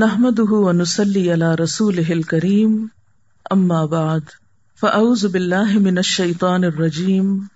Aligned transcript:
نحمده 0.00 0.58
ونسلي 0.64 1.22
على 1.32 1.54
رسوله 1.54 2.12
الكريم، 2.12 2.90
أما 3.52 3.78
بعد، 3.94 4.28
فأعوذ 4.82 5.22
بالله 5.32 5.78
من 5.78 5.98
الشيطان 6.02 6.64
الرجيم، 6.64 7.48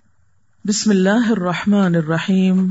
بسم 0.65 0.93
الله 0.93 1.33
الرحمن 1.33 1.99
الرحيم، 2.01 2.65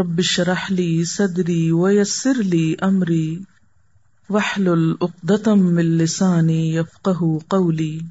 رب 0.00 0.20
اشرح 0.24 0.70
لي 0.72 1.04
صدري 1.04 1.72
ويسر 1.72 2.42
لي 2.56 2.76
أمري، 2.90 3.46
واحلل 4.30 4.98
عقدة 5.02 5.54
من 5.54 5.98
لساني 5.98 6.74
يفقه 6.74 7.40
قولي. 7.50 8.04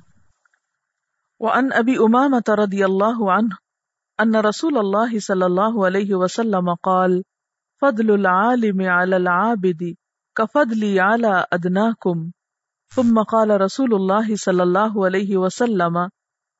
وعن 1.39 1.73
أبي 1.73 1.99
أمامة 1.99 2.43
رضي 2.49 2.85
الله 2.85 3.31
عنه، 3.31 3.57
أن 4.19 4.35
رسول 4.35 4.77
الله 4.77 5.19
صلى 5.19 5.45
الله 5.45 5.85
عليه 5.85 6.15
وسلم 6.15 6.73
قال، 6.73 7.23
فضل 7.77 8.11
العالم 8.11 8.81
على 8.81 9.17
العابد 9.17 9.95
كفضلي 10.39 10.99
على 10.99 11.45
أدناكم، 11.53 12.29
ثم 12.95 13.21
قال 13.21 13.61
رسول 13.61 13.93
الله 13.93 14.35
صلى 14.35 14.63
الله 14.63 15.05
عليه 15.05 15.37
وسلم، 15.37 15.97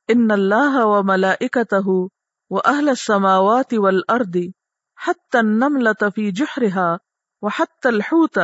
إن 0.09 0.31
الله 0.31 0.85
وملائكته 0.85 2.07
وأهل 2.49 2.89
السماوات 2.89 3.73
والأرض 3.73 4.51
حتى 4.95 5.39
النملة 5.39 6.09
في 6.15 6.31
جحرها 6.31 6.97
وحتى 7.41 7.89
الحوت 7.89 8.39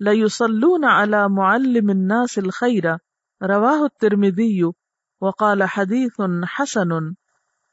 ليصلون 0.00 0.84
على 0.84 1.28
معلم 1.28 1.90
الناس 1.90 2.38
الخير، 2.38 2.84
رواه 3.42 3.82
الترمذي، 3.84 4.62
وقال 5.20 5.62
حديث 5.62 6.20
حسن. 6.58 6.92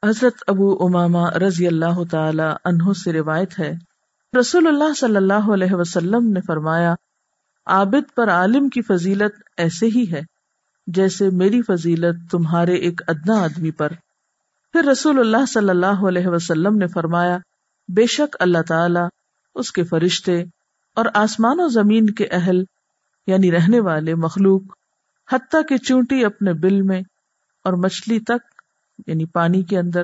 حضرت 0.08 0.34
ابو 0.46 0.86
اماما 0.86 1.30
رضی 1.30 1.66
اللہ 1.66 2.04
تعالی 2.10 2.48
عنہ 2.64 2.92
سے 2.92 3.12
روایت 3.12 3.58
ہے۔ 3.58 3.87
رسول 4.34 4.66
اللہ 4.66 4.92
صلی 4.96 5.16
اللہ 5.16 5.52
علیہ 5.52 5.74
وسلم 5.74 6.32
نے 6.32 6.40
فرمایا، 6.46 6.94
عابد 7.66 8.14
پر 8.16 8.28
عالم 8.28 8.68
کی 8.68 8.82
فضیلت 8.82 9.36
ایسے 9.56 9.86
ہی 9.86 10.04
ہے 10.12 10.20
جیسے 10.86 11.28
میری 11.32 11.60
فضیلت 11.62 12.30
تمہارے 12.30 12.74
ایک 12.74 13.00
ادنا 13.08 13.40
آدمی 13.44 13.70
پر۔ 13.70 13.92
پھر 14.72 14.84
رسول 14.84 15.18
اللہ 15.18 15.46
صلی 15.48 15.68
اللہ 15.68 16.04
علیہ 16.08 16.28
وسلم 16.28 16.76
نے 16.76 16.86
فرمایا، 16.86 17.38
بے 17.88 18.06
شک 18.06 18.36
اللہ 18.40 18.62
تعالی 18.68 19.00
اس 19.54 19.72
کے 19.72 19.84
فرشتے 19.84 20.40
اور 20.96 21.06
آسمان 21.14 21.60
و 21.60 21.68
زمین 21.68 22.10
کے 22.10 22.26
اہل 22.30 22.62
یعنی 23.26 23.52
رہنے 23.52 23.80
والے 23.80 24.14
مخلوق، 24.14 24.62
حتیٰ 25.28 25.60
کہ 25.68 25.76
چونٹی 25.76 26.24
اپنے 26.24 26.52
بل 26.52 26.80
میں 26.82 27.00
اور 27.64 27.72
مچھلی 27.72 28.20
تک 28.20 28.62
یعنی 29.06 29.24
پانی 29.24 29.62
کے 29.62 29.78
اندر، 29.78 30.02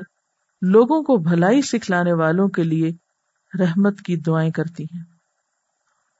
لوگوں 0.61 1.01
کو 1.03 1.17
بھلائی 1.17 1.61
سکھلانے 1.61 2.13
والوں 2.13 2.47
کے 2.47 2.63
لیے 2.63 2.91
رحمت 3.59 4.01
کی 4.01 4.15
دعائیں 4.15 4.51
کرتی 4.51 4.83
ہیں۔ 4.83 5.03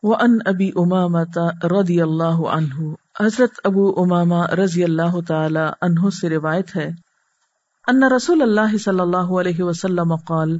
وہ 0.04 0.16
ان 0.16 0.38
ابی 0.46 0.70
امام 0.76 1.18
رضی 1.64 2.02
اللہ 2.02 2.40
عنہ 2.48 2.94
حضرت 3.20 3.52
ابو 3.64 4.04
اماما 4.04 4.48
رضی 4.48 4.84
اللہ 4.84 5.22
تعالی 5.28 5.60
عنہ 5.82 6.10
سے 6.10 6.30
روایت 6.30 6.76
ہے۔ 6.76 6.92
ان 7.88 8.04
رسول 8.04 8.42
اللہ 8.42 8.78
صلی 8.78 9.00
اللہ 9.00 9.40
علیہ 9.40 9.64
وسلم 9.64 10.16
قال، 10.16 10.60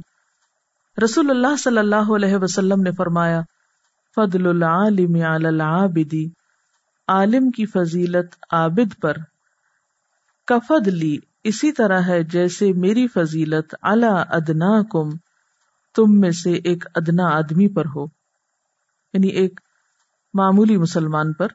رسول 1.04 1.30
اللہ 1.30 1.56
صلی 1.56 1.78
اللہ 1.78 2.14
علیہ 2.16 2.36
وسلم 2.36 2.82
نے 2.82 2.90
فرمایا، 2.92 3.40
فضل 4.16 4.46
العالم 4.46 5.14
علی 5.14 5.46
العابد، 5.46 6.14
عالم 7.08 7.50
کی 7.50 7.66
فضیلت 7.66 8.36
عابد 8.50 9.00
پر۔ 9.02 9.16
کفدلی 10.46 11.18
اسی 11.44 11.72
طرح 11.72 12.00
ہے 12.00 12.22
جیسے 12.22 12.72
میری 12.72 13.08
فضیلت 13.08 13.74
اللہ 13.82 14.22
ادنا 14.30 14.82
کم 14.82 15.08
تم 15.96 16.18
میں 16.20 16.30
سے 16.34 16.52
ایک 16.64 16.84
ادنا 16.94 17.28
آدمی 17.36 17.68
پر 17.68 17.86
ہو 17.94 18.04
یعنی 19.14 19.28
ایک 19.40 19.60
معمولی 20.34 20.76
مسلمان 20.76 21.32
پر۔ 21.32 21.48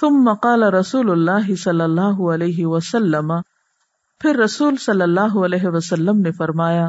تم 0.00 0.22
مقال 0.24 0.62
رسول 0.74 1.10
اللہ 1.10 1.54
صلی 1.54 1.82
اللہ 1.82 2.20
علیہ 2.32 2.66
وسلم، 2.66 3.32
پھر 4.20 4.36
رسول 4.36 4.76
صلی 4.76 5.02
اللہ 5.02 5.36
علیہ 5.44 5.68
وسلم 5.68 6.20
نے 6.20 6.32
فرمایا، 6.32 6.86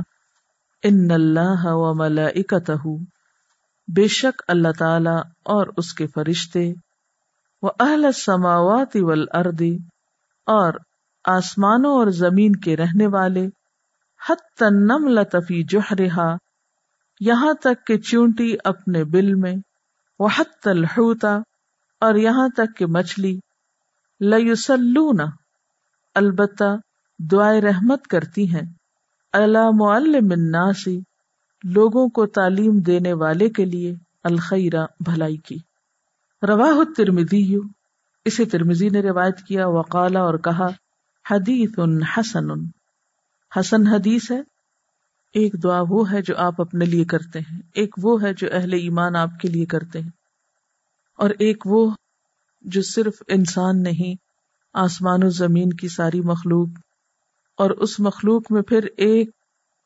ان 0.84 1.12
اللہ 1.12 1.66
و 1.66 1.94
ملائکتہ، 1.94 2.88
بے 3.88 4.08
شک 4.12 4.42
اللہ 4.48 4.78
تعالی 4.80 5.18
اور 5.46 5.68
اس 5.78 5.94
کے 5.94 6.08
فرشتے 6.08 6.72
وہ 7.64 7.72
اہل 7.80 8.06
السماوات 8.06 8.96
والارض، 8.96 9.62
اور 10.48 10.80
آسمانوں 11.26 11.92
اور 11.96 12.08
زمین 12.18 12.56
کے 12.56 12.78
رہنے 12.78 13.08
والے 13.08 13.46
حت 14.20 14.64
نم 14.72 15.08
لطفی 15.08 15.64
جوہرا 15.64 16.26
یہاں 17.22 17.54
تک 17.54 17.88
کہ 17.88 17.98
چونٹی 17.98 18.56
اپنے 18.64 19.04
بل 19.04 19.34
میں 19.36 19.56
وہ 20.20 20.28
حت 20.38 20.68
الحوتا 20.68 21.40
اور 22.00 22.16
یہاں 22.16 22.48
تک 22.48 22.78
کہ 22.78 22.86
مچھلی 22.86 23.40
لسلون 24.22 25.18
البتہ 26.16 26.78
دعائے 27.20 27.62
رحمت 27.62 28.08
کرتی 28.08 28.56
ہیں۔ 28.56 28.74
اللہ 29.34 29.70
معلم 29.74 30.32
الناسی 30.32 31.00
لوگوں 31.64 32.08
کو 32.08 32.26
تعلیم 32.26 32.80
دینے 32.80 33.14
والے 33.14 33.50
کے 33.50 33.66
لیے 33.66 33.96
الخیرہ 34.24 34.86
بھلائی 35.00 35.38
کی۔ 35.38 35.58
رواہ 36.48 36.94
ترمدی 36.98 37.56
اسے 38.26 38.46
ترمزی 38.46 38.90
نے 38.90 39.02
روایت 39.02 39.40
کیا، 39.48 39.68
وقالا 39.68 40.20
اور 40.20 40.34
کہا، 40.34 40.68
حدیث 41.32 41.80
حسن۔ 42.18 42.52
حسن 43.60 43.88
حدیث 43.88 44.32
ہے 44.32 44.51
ایک 45.36 45.54
دعا 45.64 45.82
وہ 45.90 46.12
ہے 46.12 46.22
جو 46.22 46.34
آپ 46.38 46.62
اپنے 46.62 46.86
لیے 46.86 47.04
کرتے 47.06 47.40
ہیں، 47.40 47.60
ایک 47.74 47.96
وہ 47.98 48.22
ہے 48.22 48.34
جو 48.34 48.48
اہل 48.52 48.74
ایمان 48.74 49.16
آپ 49.16 49.40
کے 49.42 49.48
لیے 49.48 49.66
کرتے 49.66 50.00
ہیں، 50.00 50.10
اور 51.20 51.30
ایک 51.40 51.68
وہ 51.68 51.90
جو 52.66 52.82
صرف 52.82 53.22
انسان 53.28 53.82
نہیں، 53.84 54.16
آسمان 54.76 55.24
و 55.24 55.30
زمین 55.30 55.74
کی 55.74 55.88
ساری 55.88 56.22
مخلوق، 56.22 56.80
اور 57.58 57.70
اس 57.70 58.00
مخلوق 58.00 58.52
میں 58.52 58.62
پھر 58.62 58.88
ایک 58.98 59.30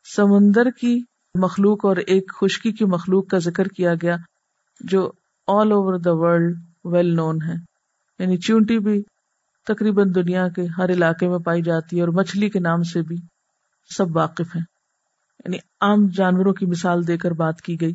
سمندر 0.06 0.70
کی 0.70 1.00
مخلوق 1.36 1.86
اور 1.86 1.98
ایک 1.98 2.32
خشکی 2.34 2.72
کی 2.72 2.86
مخلوق 2.86 3.28
کا 3.28 3.38
ذکر 3.38 3.68
کیا 3.68 3.94
گیا، 4.02 4.16
جو 4.82 5.10
all 5.48 5.72
over 5.72 6.00
the 6.00 6.14
world 6.14 6.58
well 6.86 7.16
known 7.16 7.42
ہے۔ 7.42 7.56
یعنی 8.20 8.38
چونٹی 8.38 8.80
بھی 8.80 9.02
تقریباً 9.68 10.12
دنیا 10.16 10.48
کے 10.48 10.66
ہر 10.78 10.90
علاقے 10.90 11.28
میں 11.28 11.40
پائی 11.40 11.62
جاتی 11.62 11.96
ہے 11.96 12.02
اور 12.02 12.10
مچھلی 12.14 12.50
کے 12.50 12.60
نام 12.60 12.84
سے 12.84 13.02
بھی 13.02 13.16
سب 13.90 14.16
واقف 14.16 14.56
ہیں۔ 14.56 14.64
یعنی 15.40 15.58
عام 15.82 16.08
جانوروں 16.08 16.54
کی 16.54 16.66
مثال 16.66 17.08
دے 17.08 17.18
کر 17.18 17.32
بات 17.32 17.62
کی 17.62 17.82
گئی 17.82 17.94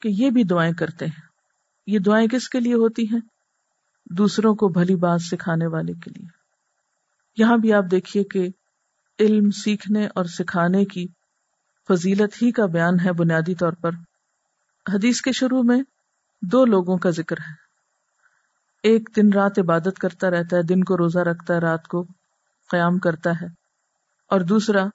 کہ 0.00 0.08
یہ 0.08 0.30
بھی 0.30 0.44
دعائیں 0.44 0.72
کرتے 0.72 1.06
ہیں۔ 1.06 1.22
یہ 1.86 1.98
دعائیں 1.98 2.28
کس 2.28 2.48
کے 2.48 2.60
لیے 2.60 2.74
ہوتی 2.74 3.02
ہیں؟ 3.02 3.20
دوسروں 4.04 4.54
کو 4.54 4.68
بھلی 4.68 4.96
بات 4.96 5.22
سکھانے 5.22 5.66
والے 5.66 5.92
کے 5.92 6.10
لیے۔ 6.10 6.28
یہاں 7.36 7.56
بھی 7.56 7.72
آپ 7.72 7.84
دیکھیے 7.90 8.24
کہ 8.24 8.48
علم 9.20 9.50
سیکھنے 9.50 10.06
اور 10.06 10.24
سکھانے 10.24 10.84
کی 10.84 11.06
فضیلت 11.88 12.42
ہی 12.42 12.52
کا 12.52 12.66
بیان 12.66 12.94
ہے 13.04 13.12
بنیادی 13.12 13.54
طور 13.54 13.72
پر۔ 13.72 13.90
حدیث 14.92 15.20
کے 15.20 15.32
شروع 15.32 15.62
میں 15.62 15.82
دو 16.42 16.64
لوگوں 16.64 16.98
کا 16.98 17.10
ذکر 17.10 17.36
ہے۔ 17.38 17.62
ایک 18.82 19.10
دن 19.16 19.32
رات 19.32 19.58
عبادت 19.58 19.98
کرتا 20.00 20.30
رہتا 20.30 20.56
ہے، 20.56 20.62
دن 20.62 20.84
کو 20.84 20.96
روزہ 20.96 21.18
رکھتا 21.18 21.54
ہے، 21.54 21.58
رات 21.58 21.88
کو 21.88 22.06
قیام 22.70 22.98
کرتا 22.98 23.30
ہے۔ 23.30 23.46
اور 24.28 24.40
دوسرا 24.40 24.86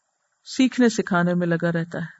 سیکھنے 0.56 0.90
سکھانے 0.90 1.34
میں 1.34 1.47
لگا 1.47 1.72
رہتا 1.72 1.97
ہے۔ 2.00 2.18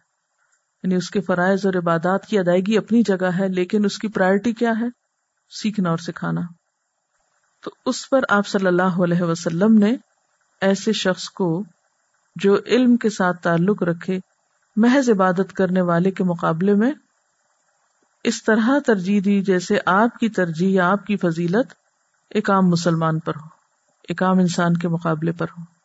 یعنی 0.84 0.96
اس 0.96 1.10
کے 1.10 1.22
فرائض 1.22 1.66
اور 1.66 1.74
عبادات 1.74 2.26
کی 2.26 2.40
ادائیگی 2.40 2.78
اپنی 2.78 3.02
جگہ 3.02 3.30
ہے، 3.40 3.48
لیکن 3.48 3.86
اس 3.86 3.98
کی 3.98 4.08
پرائرٹی 4.08 4.54
کیا 4.54 4.72
ہے؟ 4.82 4.86
سیکھنا 5.50 5.90
اور 5.90 5.98
سکھانا۔ 5.98 6.42
تو 7.64 7.72
اس 7.86 8.10
پر 8.10 8.20
آپ 8.30 8.48
صلی 8.48 8.68
اللہ 8.68 9.04
علیہ 9.04 9.22
وسلم 9.22 9.78
نے 9.78 9.96
ایسے 10.62 10.94
شخص 10.94 11.30
کو 11.30 11.64
جو 12.36 12.58
علم 12.66 12.98
کے 12.98 13.10
ساتھ 13.10 13.42
تعلق 13.42 13.84
رکھے، 13.84 14.20
محض 14.76 15.10
عبادت 15.10 15.54
کرنے 15.54 15.82
والے 15.82 16.12
کے 16.12 16.24
مقابلے 16.24 16.74
میں 16.74 16.92
اس 18.24 18.44
طرح 18.44 18.70
ترجیح 18.86 19.22
دی 19.26 19.42
جیسے 19.42 19.80
آپ 19.86 20.18
کی 20.20 20.30
ترجیح 20.30 20.70
یا 20.70 20.92
آپ 20.92 21.06
کی 21.06 21.18
فضیلت 21.18 21.74
ایک 22.30 22.50
عام 22.50 22.68
مسلمان 22.68 23.20
پر 23.20 23.34
ہو، 23.36 23.48
ایک 24.10 24.24
عام 24.24 24.40
انسان 24.40 24.74
کے 24.74 24.88
مقابلے 24.88 25.32
پر 25.32 25.46
ہو۔ 25.58 25.77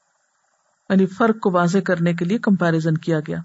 یعنی 0.88 1.06
فرق 1.06 1.40
کو 1.40 1.50
واضح 1.50 1.79
کرنے 1.79 2.14
کے 2.14 2.25
لیے 2.25 2.38
کمپیرزن 2.38 2.94
کیا 2.94 3.20
گیا۔ 3.20 3.38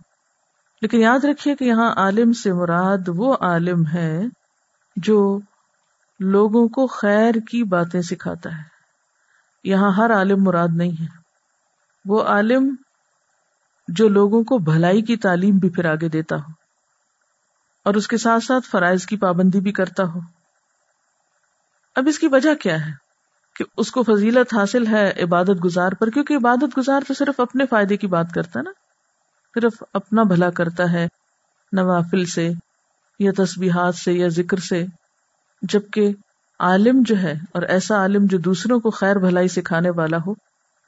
لیکن 0.82 1.00
یاد 1.00 1.26
رکھیے 1.26 1.56
کہ 1.56 1.64
یہاں 1.64 1.94
عالم 1.96 2.32
سے 2.32 2.54
مراد 2.54 2.98
وہ 3.08 3.36
عالم 3.42 3.84
ہے 3.94 4.20
جو 4.96 5.40
لوگوں 6.20 6.68
کو 6.68 6.88
خیر 6.88 7.36
کی 7.52 7.64
باتیں 7.64 8.02
سکھاتا 8.02 8.50
ہے۔ 8.58 8.64
یہاں 9.64 9.92
ہر 9.92 10.12
عالم 10.14 10.44
مراد 10.44 10.68
نہیں 10.72 11.02
ہے۔ 11.02 11.08
وہ 12.06 12.24
عالم 12.24 12.76
جو 13.88 14.08
لوگوں 14.08 14.44
کو 14.44 14.58
بھلائی 14.58 15.02
کی 15.02 15.18
تعلیم 15.18 15.58
بھی 15.58 15.70
پھر 15.70 15.86
آگے 15.86 16.10
دیتا 16.10 16.36
ہو 16.36 16.52
اور 17.86 17.94
اس 17.94 18.08
کے 18.08 18.18
ساتھ 18.18 18.44
ساتھ 18.44 18.68
فرائض 18.68 19.06
کی 19.06 19.18
پابندی 19.18 19.60
بھی 19.60 19.72
کرتا 19.72 20.04
ہو۔ 20.04 20.20
اب 21.96 22.08
اس 22.08 22.20
کی 22.20 22.28
وجہ 22.28 22.54
کیا 22.54 22.86
ہے؟ 22.86 23.07
کہ 23.58 23.66
اس 23.78 23.92
کو 23.92 24.04
فضیلت 24.04 24.54
حاصل 24.54 24.88
ہے 24.88 25.12
عبادت 25.24 25.66
گزار 25.66 25.92
پر، 25.92 26.10
کیونکہ 26.10 26.34
عبادت 26.34 26.78
گزار 26.78 27.02
تو 27.08 27.14
صرف 27.14 27.40
اپنے 27.40 27.66
فائدے 27.66 27.98
کی 27.98 28.08
بات 28.08 28.32
کرتا 28.36 28.60
ہے 28.60 28.64
نا، 28.64 28.72
صرف 29.56 29.84
اپنا 29.94 30.24
بھلا 30.24 30.50
کرتا 30.50 30.92
ہے 30.92 31.08
نوافل 31.72 32.26
سے 32.26 32.50
یا 33.20 33.32
تسبیحات 33.38 33.96
سے 33.96 34.14
یا 34.14 34.28
ذکر 34.28 34.58
سے، 34.58 34.86
جبکہ 35.62 36.14
عالم 36.60 37.02
جو 37.06 37.18
ہے 37.18 37.32
اور 37.32 37.62
ایسا 37.62 37.96
عالم 37.96 38.26
جو 38.26 38.38
دوسروں 38.38 38.80
کو 38.80 38.90
خیر 38.90 39.16
بھلائی 39.16 39.48
سکھانے 39.48 39.90
والا 39.90 40.18
ہو، 40.18 40.32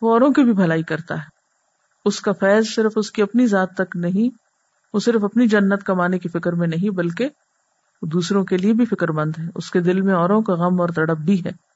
وہ 0.01 0.12
اوروں 0.12 0.30
کی 0.30 0.44
بھی 0.44 0.54
بھلائی 0.54 0.83
کرتا 0.83 1.15
ہے۔ 1.15 1.39
اس 2.06 2.22
کا 2.22 2.31
فیض 2.31 2.68
صرف 2.68 2.92
اس 2.95 3.12
کی 3.12 3.22
اپنی 3.22 3.48
ذات 3.48 3.69
تک 3.74 3.95
نہیں، 3.95 4.38
وہ 4.94 5.00
صرف 5.00 5.24
اپنی 5.24 5.48
جنت 5.48 5.83
کمانے 5.83 6.19
کی 6.19 6.30
فکر 6.30 6.54
میں 6.54 6.68
نہیں، 6.68 6.89
بلکہ 6.89 7.30
دوسروں 8.01 8.44
کے 8.44 8.57
لیے 8.57 8.74
بھی 8.74 8.86
فکر 8.86 9.12
مند 9.12 9.31
ہے۔ 9.39 9.44
اس 9.56 9.72
کے 9.72 9.80
دل 9.80 10.01
میں 10.01 10.13
اوروں 10.13 10.42
کا 10.42 10.54
غم 10.54 10.81
اور 10.81 10.89
تڑپ 10.89 11.18
بھی 11.18 11.44
ہے۔ 11.45 11.69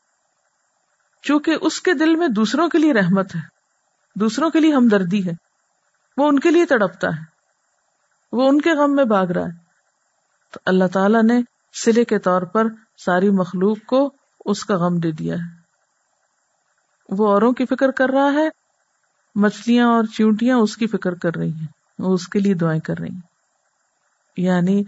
چونکہ 1.23 1.55
اس 1.61 1.81
کے 1.81 1.93
دل 1.93 2.15
میں 2.15 2.27
دوسروں 2.27 2.69
کے 2.69 2.77
لیے 2.77 2.93
رحمت 2.93 3.35
ہے، 3.35 3.41
دوسروں 4.19 4.49
کے 4.49 4.59
لیے 4.59 4.75
ہمدردی 4.75 5.27
ہے، 5.27 5.31
وہ 6.17 6.27
ان 6.27 6.39
کے 6.39 6.51
لیے 6.51 6.65
تڑپتا 6.65 7.07
ہے، 7.07 7.21
وہ 8.31 8.49
ان 8.49 8.61
کے 8.61 8.71
غم 8.71 8.95
میں 8.95 9.05
بھاگ 9.05 9.27
رہا 9.27 9.45
ہے۔ 9.45 9.63
تو 10.53 10.59
اللہ 10.65 10.83
تعالی 10.93 11.33
نے 11.33 11.41
سلے 11.83 12.05
کے 12.05 12.19
طور 12.19 12.41
پر 12.41 12.63
ساری 13.05 13.29
مخلوق 13.29 13.77
کو 13.87 14.13
اس 14.45 14.65
کا 14.65 14.75
غم 14.75 14.97
دے 14.97 15.11
دیا 15.11 15.35
ہے۔ 15.35 15.63
وہ 17.09 17.27
اوروں 17.27 17.51
کی 17.51 17.65
فکر 17.65 17.91
کر 17.91 18.09
رہا 18.09 18.33
ہے، 18.33 18.49
مچھلیاں 19.35 19.87
اور 19.87 20.03
چونٹیاں 20.03 20.57
اس 20.57 20.77
کی 20.77 20.87
فکر 20.87 21.13
کر 21.13 21.35
رہی 21.35 21.53
ہیں، 21.53 21.67
وہ 21.99 22.13
اس 22.13 22.27
کے 22.27 22.39
لیے 22.39 22.53
دعائیں 22.53 22.81
کر 22.81 22.99
رہی 22.99 23.09
ہیں۔ 23.09 23.21
یعنی 24.37 24.83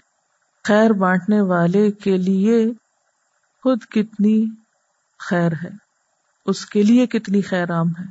خیر 0.64 0.92
بانٹنے 0.92 1.42
والے 1.42 1.92
کے 1.92 2.18
لیے 2.18 2.66
خود 3.64 3.84
کتنی 3.84 4.46
خیر 5.20 5.52
ہے۔ 5.52 5.85
اس 6.46 6.66
کے 6.66 6.84
لیے 6.84 7.08
کتنی 7.08 7.42
خیر 7.42 7.72
عام 7.72 7.88
ہے۔ 7.88 8.04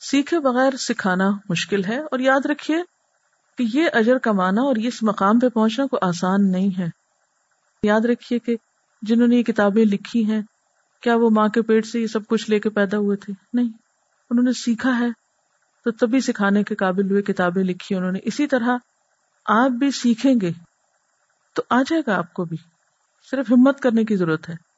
سیکھے 0.00 0.38
بغیر 0.38 0.76
سکھانا 0.76 1.30
مشکل 1.48 1.84
ہے 1.84 1.98
اور 1.98 2.18
یاد 2.18 2.46
رکھیے 2.46 2.76
کہ 3.58 3.78
یہ 3.78 3.88
اجر 3.92 4.18
کمانا 4.18 4.62
اور 4.62 4.76
اس 4.76 5.02
مقام 5.02 5.38
پہ 5.38 5.48
پہنچنا 5.48 5.86
کوئی 5.86 6.08
آسان 6.08 6.52
نہیں 6.52 6.78
ہے۔ 6.78 6.88
یاد 7.82 8.00
رکھیے 8.00 8.38
کہ 8.38 8.56
جنہوں 9.02 9.28
نے 9.28 9.36
یہ 9.36 9.42
کتابیں 9.42 9.84
لکھی 9.84 10.24
ہیں، 10.24 10.42
کیا 11.02 11.14
وہ 11.16 11.30
ماں 11.30 11.48
کے 11.48 11.62
پیٹ 11.62 11.86
سے 11.86 12.00
یہ 12.00 12.06
سب 12.06 12.26
کچھ 12.26 12.50
لے 12.50 12.60
کے 12.60 12.70
پیدا 12.70 12.98
ہوئے 12.98 13.16
تھے؟ 13.16 13.32
نہیں۔ 13.52 13.68
انہوں 14.30 14.44
نے 14.44 14.52
سیکھا 14.52 14.98
ہے 14.98 15.08
تو 15.84 15.90
تبھی 15.90 16.20
سکھانے 16.20 16.64
کے 16.64 16.74
قابل 16.74 17.10
ہوئے 17.10 17.22
کتابیں 17.22 17.64
لکھی 17.64 17.96
انہوں 17.96 18.12
نے۔ 18.12 18.18
اسی 18.22 18.46
طرح 18.46 18.76
آپ 19.46 19.70
بھی 19.70 19.90
سیکھیں 19.90 20.34
گے 20.42 20.50
تو 21.54 21.62
آ 21.70 21.82
جائے 21.82 22.02
گا 22.06 22.18
آپ 22.18 22.34
کو 22.34 22.44
بھی۔ 22.44 22.56
صرف 23.30 23.50
ہمت 23.50 23.80
کرنے 23.80 24.04
کی 24.04 24.16
ضرورت 24.16 24.48
ہے۔ 24.48 24.71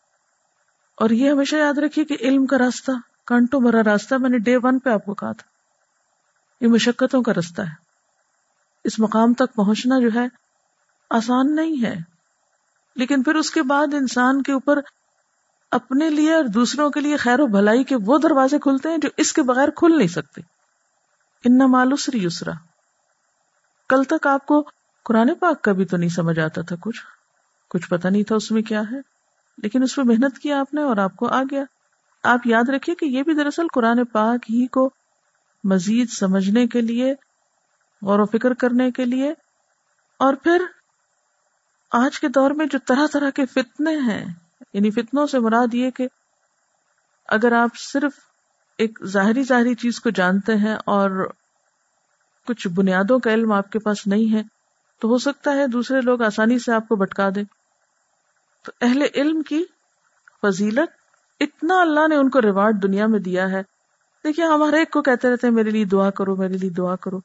اور 0.97 1.11
یہ 1.11 1.31
ہمیشہ 1.31 1.57
یاد 1.57 1.79
رکھیے 1.79 2.05
کہ 2.05 2.17
علم 2.21 2.47
کا 2.47 2.59
راستہ 2.59 2.93
کانٹوں 3.27 3.61
بھرا 3.61 3.83
راستہ، 3.83 4.15
میں 4.15 4.31
نے 4.31 4.39
ڈے 4.39 4.57
ون 4.57 4.79
پہ 4.79 4.91
آپ 4.91 5.05
کو 5.05 5.15
کہا 5.15 5.33
تھا۔ 5.33 5.49
یہ 6.65 6.71
مشقتوں 6.71 7.23
کا 7.23 7.35
راستہ 7.35 7.63
ہے۔ 7.63 7.75
اس 8.85 8.99
مقام 8.99 9.35
تک 9.35 9.55
پہنچنا 9.55 9.99
جو 9.99 10.09
ہے، 10.15 10.27
آسان 11.11 11.57
نہیں 11.57 11.85
ہے۔ 11.85 11.95
لیکن 12.97 13.23
پھر 13.23 13.35
اس 13.35 13.51
کے 13.51 13.63
بعد 13.63 13.95
انسان 13.95 14.43
کے 14.43 14.53
اوپر 14.53 14.79
اپنے 15.71 16.11
لیے 16.11 16.35
اور 16.35 16.45
دوسروں 16.45 16.91
کے 16.91 17.01
لیے 17.01 17.17
خیر 17.17 17.41
و 17.41 17.47
بھلائی 17.47 17.85
کے 17.85 17.97
وہ 18.07 18.19
دروازے 18.19 18.59
کھلتے 18.59 18.89
ہیں 18.89 18.99
جو 18.99 19.09
اس 19.17 19.33
کے 19.33 19.43
بغیر 19.43 19.69
کھل 19.71 19.99
نہیں 19.99 20.09
سکتے۔ 20.09 20.41
ان 21.45 21.59
مالوسری 21.71 22.25
یسرا۔ 22.25 22.53
کل 23.89 24.05
تک 24.05 24.27
آپ 24.27 24.47
کو 24.47 24.71
قرآن 25.05 25.35
پاک 25.35 25.63
کا 25.63 25.73
بھی 25.73 25.85
تو 25.85 25.97
نہیں 25.97 26.09
سمجھ 26.09 26.39
آتا 26.39 26.63
تھا 26.63 26.77
کچھ۔ 26.81 27.01
کچھ 27.71 27.89
پتا 27.89 28.09
نہیں 28.09 28.23
تھا 28.23 28.37
اس 28.37 28.51
میں 28.51 28.63
کیا 28.63 28.81
ہے۔ 28.81 29.14
لیکن 29.59 29.83
اس 29.83 29.97
پہ 29.97 30.03
محنت 30.03 30.39
کیا 30.39 30.61
آپ 30.61 30.75
نے 30.75 30.83
اور 30.83 30.97
آپ 30.97 31.17
کو 31.17 31.29
آ 31.29 31.43
گیا۔ 31.43 31.63
آپ 32.25 32.47
یاد 32.47 32.69
رکھیے 32.69 32.95
کہ 32.95 33.05
یہ 33.05 33.23
بھی 33.23 33.35
دراصل 33.35 33.67
قرآن 33.75 34.05
پاک 34.05 34.51
ہی 34.51 34.67
کو 34.67 34.91
مزید 35.65 36.09
سمجھنے 36.11 36.67
کے 36.67 36.81
لیے، 36.81 37.13
غور 38.03 38.19
و 38.19 38.25
فکر 38.25 38.55
کرنے 38.55 38.91
کے 38.91 39.05
لیے، 39.05 39.31
اور 40.21 40.35
پھر 40.35 40.63
آج 41.93 42.21
کے 42.21 42.29
دور 42.29 42.51
میں 42.51 42.67
جو 42.67 42.79
طرح 42.89 43.07
طرح 43.13 43.31
کے 43.31 43.47
فتنے 43.47 43.97
ہیں 43.97 44.25
یعنی 44.73 44.91
فتنوں 44.91 45.27
سے 45.27 45.39
مراد 45.39 45.75
یہ 45.75 45.91
کہ 45.91 46.07
اگر 47.29 47.53
آپ 47.53 47.77
صرف 47.77 48.13
ایک 48.79 48.99
ظاہری 49.05 49.43
ظاہری 49.43 49.75
چیز 49.75 50.01
کو 50.01 50.11
جانتے 50.11 50.57
ہیں 50.57 50.75
اور 50.87 51.29
کچھ 52.47 52.69
بنیادوں 52.69 53.19
کا 53.19 53.33
علم 53.35 53.53
آپ 53.53 53.71
کے 53.71 53.79
پاس 53.79 54.07
نہیں 54.07 54.35
ہے، 54.35 54.43
تو 55.03 55.09
ہو 55.09 55.19
سکتا 55.19 55.53
ہے 55.53 55.67
دوسرے 55.67 56.01
لوگ 56.01 56.23
آسانی 56.23 56.59
سے 56.59 56.73
آپ 56.73 56.89
کو 56.89 56.97
بٹکا 56.97 57.29
دیں۔ 57.35 57.45
تو 58.65 58.73
اہل 58.81 59.03
علم 59.15 59.43
کی 59.43 59.65
فضیلت، 60.43 60.91
اتنا 61.41 61.81
اللہ 61.81 62.09
نے 62.09 62.17
ان 62.17 62.31
کو 62.31 62.43
ریوارڈ 62.43 62.83
دنیا 62.83 63.07
میں 63.07 63.19
دیا 63.19 63.51
ہے۔ 63.51 63.63
دیکھیے، 64.25 64.47
ہم 64.47 64.63
ہر 64.63 64.73
ایک 64.73 64.91
کو 64.91 65.03
کہتے 65.03 65.31
رہتے 65.31 65.47
ہیں، 65.47 65.55
میرے 65.55 65.71
لیے 65.71 65.85
دعا 65.85 66.11
کرو، 66.11 66.37
میرے 66.37 66.59
لیے 66.59 66.71
دعا 66.71 66.97
کرو۔ 66.97 67.21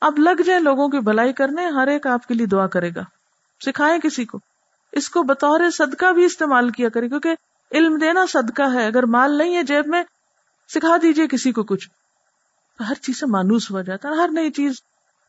اب 0.00 0.18
لگ 0.18 0.42
جائے 0.42 0.60
لوگوں 0.60 0.88
کی 0.88 0.98
بھلائی 0.98 1.32
کرنے، 1.32 1.66
ہر 1.66 1.86
ایک 1.86 2.06
آپ 2.06 2.26
کے 2.26 2.34
لیے 2.34 2.46
دعا 2.46 2.66
کرے 2.66 2.90
گا۔ 2.96 3.02
سکھائے 3.64 3.98
کسی 4.02 4.24
کو۔ 4.24 4.38
اس 4.92 5.10
کو 5.10 5.22
بطور 5.22 5.70
صدقہ 5.70 6.12
بھی 6.12 6.24
استعمال 6.24 6.70
کیا 6.70 6.88
کرے 6.88 7.08
کیونکہ 7.08 7.34
علم 7.72 7.98
دینا 7.98 8.24
صدقہ 8.28 8.74
ہے۔ 8.74 8.86
اگر 8.86 9.02
مال 9.02 9.38
نہیں 9.38 9.56
ہے 9.56 9.62
جیب 9.62 9.86
میں، 9.86 10.02
سکھا 10.68 10.96
دیجیے 11.02 11.26
کسی 11.26 11.52
کو 11.52 11.62
کچھ۔ 11.62 11.88
ہر 12.88 12.94
چیز 12.94 13.20
سے 13.20 13.26
مانوس 13.26 13.70
ہو 13.70 13.82
جاتا 13.82 14.08
ہے، 14.08 14.14
ہر 14.14 14.28
نئی 14.32 14.50
چیز 14.50 14.72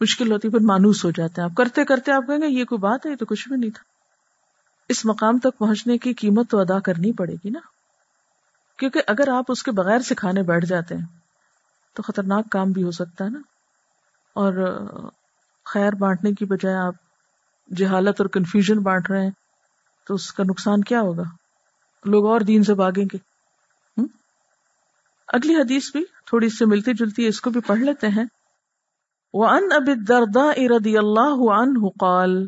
مشکل 0.02 0.32
ہوتی 0.32 0.48
ہے، 0.48 0.52
پھر 0.52 0.66
مانوس 0.66 1.06
ہو 1.06 1.12
جاتا 1.12 1.42
ہے۔ 1.42 1.44
آپ 1.44 1.58
کرتے 1.58 1.86
کرتے 1.86 2.12
آپ 2.12 2.28
کہیں 2.28 2.42
گے، 2.42 2.48
یہ 2.48 2.66
کوئی 2.66 2.80
بات 2.80 3.06
ہے، 3.06 3.12
یہ 3.12 3.16
تو 3.16 3.26
کچھ 3.26 3.50
بھی 3.50 3.58
نہیں 3.58 3.70
تھا۔ 3.70 3.91
اس 4.92 5.06
مقام 5.06 5.40
تک 5.40 5.58
پہنچنے 5.58 5.98
کی 5.98 6.14
قیمت 6.14 6.52
تو 6.52 6.60
ادا 6.60 6.80
کرنی 6.80 7.14
پڑے 7.14 7.34
گی 7.34 7.50
نا؟ 7.50 7.60
کیونکہ 8.78 9.02
اگر 9.08 9.28
آپ 9.28 9.46
اس 9.48 9.64
کے 9.64 9.72
بغیر 9.72 10.00
سکھانے 10.00 10.44
بیٹھ 10.44 10.66
جاتے 10.66 10.96
ہیں، 10.96 11.06
تو 11.94 12.04
خطرناک 12.04 12.50
کام 12.50 12.72
بھی 12.72 12.84
ہو 12.84 12.92
سکتا 12.92 13.26
ہے 13.26 13.30
نا؟ 13.30 13.40
اور 14.36 14.54
خیر 15.66 15.94
بانٹنے 15.94 16.32
کی 16.32 16.46
بجائے 16.46 16.76
آپ 16.76 16.96
جہالت 17.78 18.22
اور 18.22 18.30
کنفیوژن 18.30 18.80
بانٹ 18.80 19.10
رہے 19.10 19.24
ہیں، 19.24 19.32
تو 20.08 20.14
اس 20.14 20.34
کا 20.34 20.44
نقصان 20.44 20.82
کیا 20.82 21.02
ہوگا؟ 21.02 21.24
لوگ 22.06 22.26
اور 22.26 22.42
دین 22.42 22.64
سے 22.64 22.74
بھاگیں 22.74 23.06
گے۔ 23.14 23.18
اگلی 25.28 25.56
حدیث 25.56 25.92
بھی 25.92 26.06
تھوڑی 26.26 26.50
سے 26.50 26.66
ملتی 26.66 26.94
جلتی 26.94 27.24
ہے، 27.24 27.28
اس 27.28 27.42
کو 27.42 27.50
بھی 27.50 27.62
پڑھ 27.62 27.80
لیتے 27.80 28.08
ہیں۔ 28.08 28.26
وعن 29.34 29.64
ابی 29.72 29.92
الدرداء 29.92 30.78
رضی 30.78 30.98
اللہ 30.98 31.54
عنہ 31.54 31.90
قال 32.00 32.48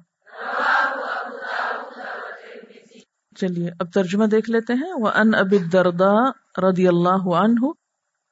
چلیے 3.41 3.69
اب 3.79 3.91
ترجمہ 3.93 4.25
دیکھ 4.25 4.49
لیتے 4.49 4.73
ہیں۔ 4.73 4.91
وہ 4.99 5.09
ان 5.15 5.35
اب 5.35 5.53
دردا 5.71 6.13
رضی 6.61 6.87
اللہ 6.87 7.29
عنہ 7.37 7.71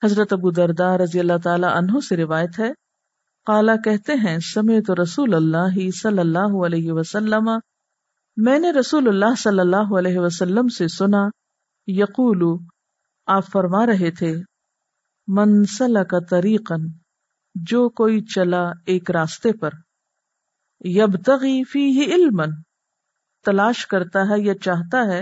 حضرت 0.01 0.33
ابو 0.33 0.51
دردا 0.51 0.97
رضی 0.97 1.19
اللہ 1.19 1.37
تعالی 1.43 1.67
عنہ 1.73 1.99
سے 1.99 2.17
روایت 2.17 2.59
ہے۔ 2.59 2.71
قالا 3.47 3.75
کہتے 3.75 4.13
ہیں 4.13 4.37
سمیت 4.45 4.91
رسول 5.01 5.33
اللہ 5.33 5.79
صلی 5.91 6.19
اللہ 6.19 6.55
علیہ 6.65 6.91
وسلم۔ 6.91 7.49
میں 8.37 8.59
نے 8.59 8.71
رسول 8.71 9.07
اللہ 9.07 9.35
صلی 9.37 9.59
اللہ 9.59 9.97
علیہ 9.97 10.19
وسلم 10.19 10.67
سے 10.67 10.87
سنا، 10.87 11.23
یقول، 11.87 12.43
آپ 13.27 13.51
فرما 13.51 13.85
رہے 13.85 14.11
تھے 14.11 14.33
منسل 15.27 15.97
کا 16.03 16.19
طریقن 16.29 16.87
جو 17.55 17.87
کوئی 17.89 18.21
چلا 18.25 18.63
ایک 18.85 19.11
راستے 19.11 19.51
پر 19.53 19.69
یب 20.85 21.17
فی 21.71 21.79
ہی 21.89 22.05
علم 22.13 22.41
تلاش 23.45 23.87
کرتا 23.87 24.19
ہے 24.19 24.41
یا 24.41 24.53
چاہتا 24.55 25.13
ہے، 25.13 25.21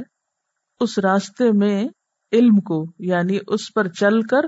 اس 0.79 0.99
راستے 0.99 1.51
میں 1.51 1.87
علم 2.31 2.59
کو 2.59 2.85
یعنی 2.99 3.39
اس 3.47 3.73
پر 3.73 3.87
چل 3.87 4.21
کر 4.21 4.41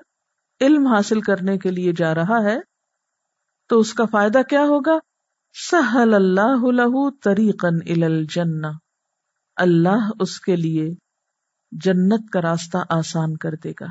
علم 0.61 0.87
حاصل 0.87 1.21
کرنے 1.21 1.57
کے 1.57 1.71
لیے 1.71 1.91
جا 1.97 2.15
رہا 2.15 2.43
ہے، 2.43 2.57
تو 3.67 3.79
اس 3.79 3.93
کا 3.93 4.05
فائدہ 4.05 4.41
کیا 4.49 4.61
ہوگا؟ 4.61 4.97
سہل 5.71 6.13
اللہ 6.13 6.71
لہو 6.71 7.11
تریقن 7.11 8.03
الجنہ۔ 8.03 8.67
اللہ 9.55 10.09
اس 10.19 10.39
کے 10.39 10.55
لیے 10.55 10.89
جنت 11.71 12.29
کا 12.33 12.41
راستہ 12.41 12.77
آسان 12.89 13.37
کر 13.37 13.49
دے 13.63 13.71
گا۔ 13.71 13.85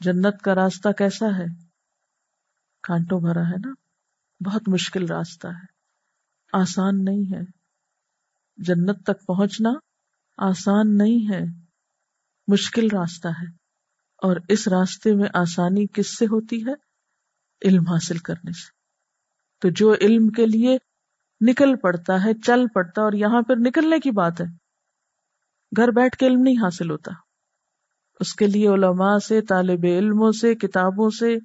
جنت 0.00 0.42
کا 0.42 0.54
راستہ 0.54 0.88
کیسا 0.88 1.26
ہے؟ 1.26 1.44
کانٹوں 2.82 3.20
بھرا 3.20 3.40
ہے 3.40 3.56
نا؟ 3.66 3.72
بہت 4.44 4.62
مشکل 4.68 5.06
راستہ 5.06 5.46
ہے۔ 5.46 5.66
آسان 6.52 7.04
نہیں 7.04 7.34
ہے۔ 7.34 7.57
جنت 8.58 9.02
تک 9.02 9.26
پہنچنا 9.26 9.70
آسان 10.38 10.96
نہیں 10.98 11.32
ہے، 11.32 11.40
مشکل 12.48 12.86
راستہ 12.92 13.28
ہے، 13.28 13.46
اور 14.22 14.36
اس 14.48 14.68
راستے 14.68 15.14
میں 15.14 15.28
آسانی 15.34 15.86
کس 15.86 16.18
سے 16.18 16.24
ہوتی 16.24 16.66
ہے؟ 16.66 16.72
علم 17.68 17.82
حاصل 17.88 18.18
کرنے 18.18 18.52
سے۔ 18.52 18.70
تو 19.60 19.68
جو 19.68 19.94
علم 20.00 20.28
کے 20.28 20.46
لیے 20.46 20.78
نکل 21.40 21.76
پڑتا 21.76 22.24
ہے، 22.24 22.32
چل 22.46 22.66
پڑتا 22.74 23.02
اور 23.02 23.12
یہاں 23.12 23.42
پھر 23.42 23.56
نکلنے 23.56 23.98
کی 23.98 24.10
بات 24.10 24.40
ہے، 24.40 24.46
گھر 25.76 25.88
بیٹھ 25.88 26.16
کے 26.16 26.26
علم 26.26 26.42
نہیں 26.42 26.54
حاصل 26.54 26.90
ہوتا۔ 26.90 27.12
اس 28.20 28.34
کے 28.34 28.46
لیے 28.46 28.68
علماء 28.68 29.18
سے، 29.18 29.40
طالب 29.42 29.84
علموں 29.84 30.32
سے، 30.32 30.54
کتابوں 30.54 31.10
سے، 31.10 31.36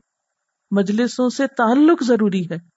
مجلسوں 0.71 1.29
سے 1.29 1.47
تعلق 1.47 2.03
ضروری 2.03 2.45
ہے۔ 2.51 2.72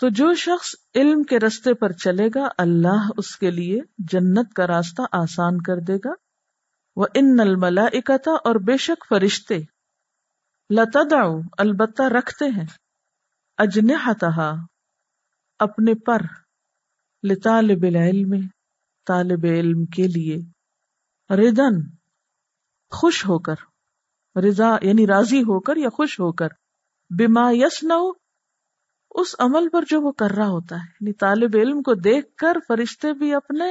تو 0.00 0.08
جو 0.08 0.34
شخص 0.34 0.74
علم 0.94 1.22
کے 1.22 1.38
رستے 1.38 1.74
پر 1.74 1.92
چلے 1.92 2.28
گا، 2.34 2.48
اللہ 2.58 3.08
اس 3.16 3.36
کے 3.36 3.50
لیے 3.50 3.80
جنت 3.98 4.54
کا 4.54 4.66
راستہ 4.66 5.02
آسان 5.12 5.60
کر 5.60 5.76
دے 5.76 5.96
گا۔ 5.96 6.12
وہ 6.96 7.06
ان 7.14 7.36
نل 7.36 7.78
اور 8.24 8.54
بے 8.54 8.76
شک 8.76 9.06
فرشتے 9.08 9.58
لتا 10.70 11.20
البتہ 11.58 12.02
رکھتے 12.02 12.44
ہیں۔ 12.44 12.66
اجنحتہا 13.58 14.54
اپنے 15.58 15.94
پر، 15.94 16.20
لطالب 17.22 17.82
العلم، 17.82 18.46
طالب 19.06 19.44
علم 19.44 19.84
کے 19.84 20.06
لیے۔ 20.06 20.36
ردن 21.34 21.80
خوش 22.90 23.26
ہو 23.26 23.38
کر، 23.38 23.54
رضا 24.48 24.76
یعنی 24.82 25.06
راضی 25.06 25.40
ہو 25.40 25.60
کر 25.60 25.76
یا 25.76 25.88
خوش 25.88 26.20
ہو 26.20 26.32
کر۔ 26.32 26.48
بما 27.10 27.50
یس 27.50 27.82
اس 29.14 29.34
عمل 29.38 29.68
پر 29.68 29.82
جو 29.88 30.00
وہ 30.00 30.12
کر 30.12 30.30
رہا 30.30 30.46
ہوتا 30.46 30.76
ہے 30.76 30.80
یعنی 30.80 31.12
طالب 31.12 31.50
علم 31.54 31.82
کو 31.82 31.94
دیکھ 31.94 32.36
کر 32.36 32.56
فرشتے 32.68 33.12
بھی 33.12 33.34
اپنے 33.34 33.64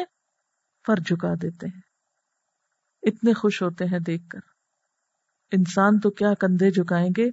پر 0.87 0.95
جھکا 0.95 1.33
دیتے 1.41 1.67
ہیں۔ 1.67 1.81
اتنے 3.03 3.33
خوش 3.33 3.61
ہوتے 3.61 3.85
ہیں 3.85 3.99
دیکھ 3.99 4.29
کر۔ 4.29 4.39
انسان 5.51 5.99
تو 5.99 6.09
کیا 6.09 6.33
کندھے 6.33 6.69
جھکائیں 6.71 7.09
گے؟ 7.17 7.29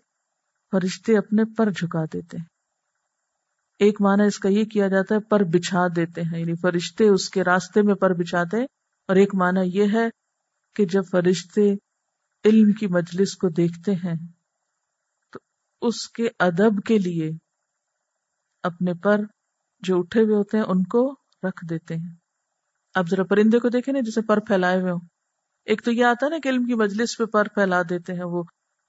فرشتے 0.70 1.18
اپنے 1.18 1.42
پر 1.56 1.70
جھکا 1.70 2.04
دیتے 2.12 2.36
ہیں۔ 2.36 2.44
ایک 3.78 4.00
معنی 4.00 4.26
اس 4.26 4.38
کا 4.38 4.48
یہ 4.48 4.64
کیا 4.64 4.88
جاتا 4.88 5.14
ہے، 5.14 5.20
پر 5.20 5.40
بچھا 5.40 5.86
دیتے 5.96 6.20
ہیں۔ 6.20 6.40
یعنی 6.40 6.54
فرشتے 6.54 7.08
اس 7.08 7.30
کے 7.30 7.44
راستے 7.44 7.82
میں 7.82 7.94
پر 7.94 8.14
بچھاتے 8.14 8.56
ہیں۔ 8.56 8.66
اور 9.08 9.16
ایک 9.16 9.34
معنی 9.34 9.60
یہ 9.64 9.86
ہے 9.92 10.08
کہ 10.74 10.84
جب 10.84 11.02
فرشتے 11.10 11.72
علم 12.44 12.72
کی 12.72 12.86
مجلس 12.86 13.36
کو 13.36 13.48
دیکھتے 13.48 13.92
ہیں، 13.92 14.14
تو 15.32 15.38
اس 15.82 16.08
کے 16.08 16.28
ادب 16.38 16.82
کے 16.86 16.98
لیے 16.98 17.30
اپنے 18.62 18.94
پر 18.94 19.20
جو 19.80 19.98
اٹھے 19.98 20.20
ہوئے 20.20 20.36
ہوتے 20.36 20.56
ہیں 20.56 20.64
ان 20.64 20.82
کو 20.82 21.14
رکھ 21.42 21.64
دیتے 21.70 21.94
ہیں۔ 21.94 22.14
اب 22.94 23.08
ذرا 23.10 23.24
پرندے 23.24 23.58
کو 23.58 23.68
دیکھیں 23.68 23.94
نا 23.94 24.00
جسے 24.00 24.20
پر 24.20 24.40
پھیلائے 24.40 24.80
ہوئے 24.80 24.92
ہوں۔ 24.92 25.00
ایک 25.64 25.84
تو 25.84 25.92
یہ 25.92 26.04
آتا 26.04 26.26
ہے 26.26 26.30
نا 26.30 26.36
کہ 26.42 26.48
علم 26.48 26.64
کی 26.64 26.74
مجلس 26.74 27.18
پہ 27.18 27.24
پر 27.24 27.48
پھیلا 27.48 27.82
دیتے 27.82 28.12
ہیں، 28.12 28.24
وہ 28.24 28.42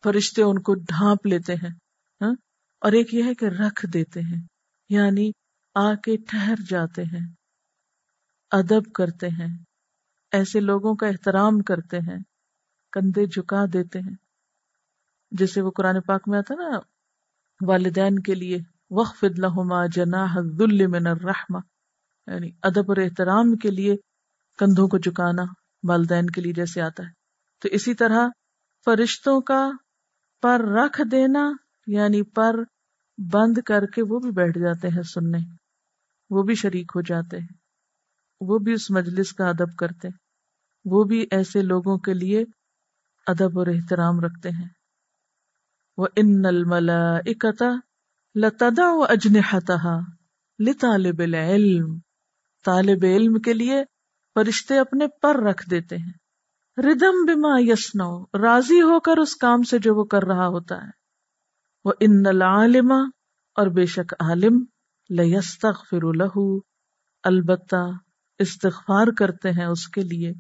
فرشتے 0.04 0.44
ان 0.44 0.62
کو 0.62 0.74
ڈھانپ 0.74 1.26
لیتے 1.26 1.54
ہیں 1.54 1.70
ہاں؟ 2.22 2.32
اور 2.82 2.92
ایک 2.92 3.14
یہ 3.14 3.24
ہے 3.24 3.34
کہ 3.34 3.46
رکھ 3.46 3.86
دیتے 3.94 4.20
ہیں 4.20 4.42
یعنی 4.90 5.32
آ 5.76 5.94
کے 5.94 6.18
ٹھہر 6.18 6.56
جاتے 6.70 7.04
ہیں، 7.04 7.26
ادب 8.52 8.92
کرتے 8.94 9.28
ہیں، 9.28 9.58
ایسے 10.32 10.60
لوگوں 10.60 10.96
کا 10.96 11.08
احترام 11.08 11.60
کرتے 11.60 11.98
ہیں، 11.98 12.20
کندھے 12.92 13.26
جھکا 13.26 13.66
دیتے 13.74 14.00
ہیں۔ 14.00 14.16
جیسے 15.32 15.62
وہ 15.62 15.72
قرآن 15.72 16.02
پاک 16.02 16.28
میں 16.28 16.40
آتا 16.40 16.54
نا، 16.56 16.80
والدین 17.68 18.20
کے 18.20 18.36
لیے 18.36 18.58
وقف 18.92 19.24
لہما 19.38 19.86
جناح 19.86 20.34
ذل 20.58 20.86
من 20.88 21.08
الرحمہ 21.08 21.60
یعنی 22.28 22.50
ادب 22.62 22.90
اور 22.90 22.98
احترام 22.98 23.56
کے 23.56 23.70
لیے 23.70 23.96
کندھوں 24.60 24.88
کو 24.88 24.98
جھکانا 24.98 25.44
والدین 25.84 26.26
کے 26.26 26.42
لیے 26.42 26.54
جیسے 26.54 26.82
آتا 26.82 27.04
ہے۔ 27.04 27.12
تو 27.62 27.70
اسی 27.72 27.94
طرح 27.94 28.28
فرشتوں 28.88 29.42
کا 29.42 29.62
پر 30.44 30.62
رکھ 30.68 31.02
دینا 31.12 31.52
یعنی 31.88 32.22
پر 32.24 32.56
بند 33.18 33.58
کر 33.58 33.86
کے 33.86 34.02
وہ 34.02 34.20
بھی 34.20 34.32
بیٹھ 34.32 34.58
جاتے 34.58 34.88
ہیں 34.88 35.04
سننے، 35.04 35.38
وہ 36.30 36.44
بھی 36.44 36.56
شریک 36.56 36.92
ہو 36.96 37.02
جاتے 37.02 37.38
ہیں، 37.38 37.56
وہ 38.42 38.58
بھی 38.58 38.74
اس 38.74 38.90
مجلس 38.92 39.34
کا 39.34 39.50
ادب 39.50 39.76
کرتے 39.76 40.08
ہیں، 40.08 40.18
وہ 40.86 41.04
بھی 41.04 41.26
ایسے 41.32 41.62
لوگوں 41.62 41.98
کے 41.98 42.14
لیے 42.14 42.44
ادب 43.28 43.60
اور 43.60 43.68
احترام 43.68 44.20
رکھتے 44.20 44.50
ہیں۔ 44.50 44.68
وہ 45.98 46.08
ان 46.16 46.46
الملا 46.46 47.02
اکتا 47.26 47.70
لتا 48.36 48.68
و 48.80 49.04
اجنحتہ 49.04 50.00
لطالب 50.60 51.20
العلم۔ 51.20 52.00
طالب 52.66 53.06
علم 53.06 53.40
کے 53.40 53.54
لیے 53.54 53.84
فرشتے 54.36 54.80
اپنے 54.80 55.06
پر 55.22 55.36
رکھ 55.44 55.70
دیتے 55.70 55.98
ہیں۔ 55.98 56.12
ردم 56.78 57.26
بما 57.26 57.58
یسنو 57.60 58.24
راضی 58.24 58.82
ہو 58.82 59.00
کر 59.00 59.18
اس 59.18 59.36
کام 59.36 59.64
سے 59.64 59.80
جو 59.80 59.96
وہ 59.96 60.04
کر 60.04 60.24
رہا 60.24 60.48
ہوتا 60.48 60.76
ہے۔ 60.76 60.90
وہ 61.86 61.94
ان 62.00 62.26
العالم، 62.26 62.92
اور 63.56 63.68
بے 63.68 63.86
شک 63.86 64.14
عالم 64.20 64.66
لستغفر 65.10 66.14
له۔ 66.14 66.58
البتہ 67.24 67.92
استغفار 68.40 69.08
کرتے 69.18 69.52
ہیں 69.52 69.66
اس 69.66 69.88
کے 69.88 70.02
لیے۔ 70.02 70.32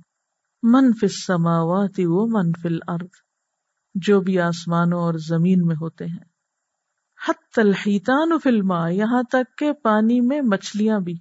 من 0.63 0.93
فی 0.93 1.05
السماوات 1.05 1.99
و 1.99 2.27
من 2.27 2.51
فی 2.61 2.67
الارض۔ 2.67 3.09
جو 3.95 4.21
بھی 4.21 4.39
آسمانوں 4.39 4.99
اور 4.99 5.13
زمین 5.13 5.61
میں 5.61 5.75
ہوتے 5.81 6.05
ہیں۔ 6.05 6.30
حت 7.27 7.59
الحیتان 7.59 8.39
فی 8.39 8.49
الماء، 8.49 8.89
یہاں 8.89 9.23
تک 9.23 9.57
کہ 9.57 9.71
پانی 9.73 10.21
میں 10.21 10.41
مچھلیاں 10.41 10.99
بھی۔ 10.99 11.13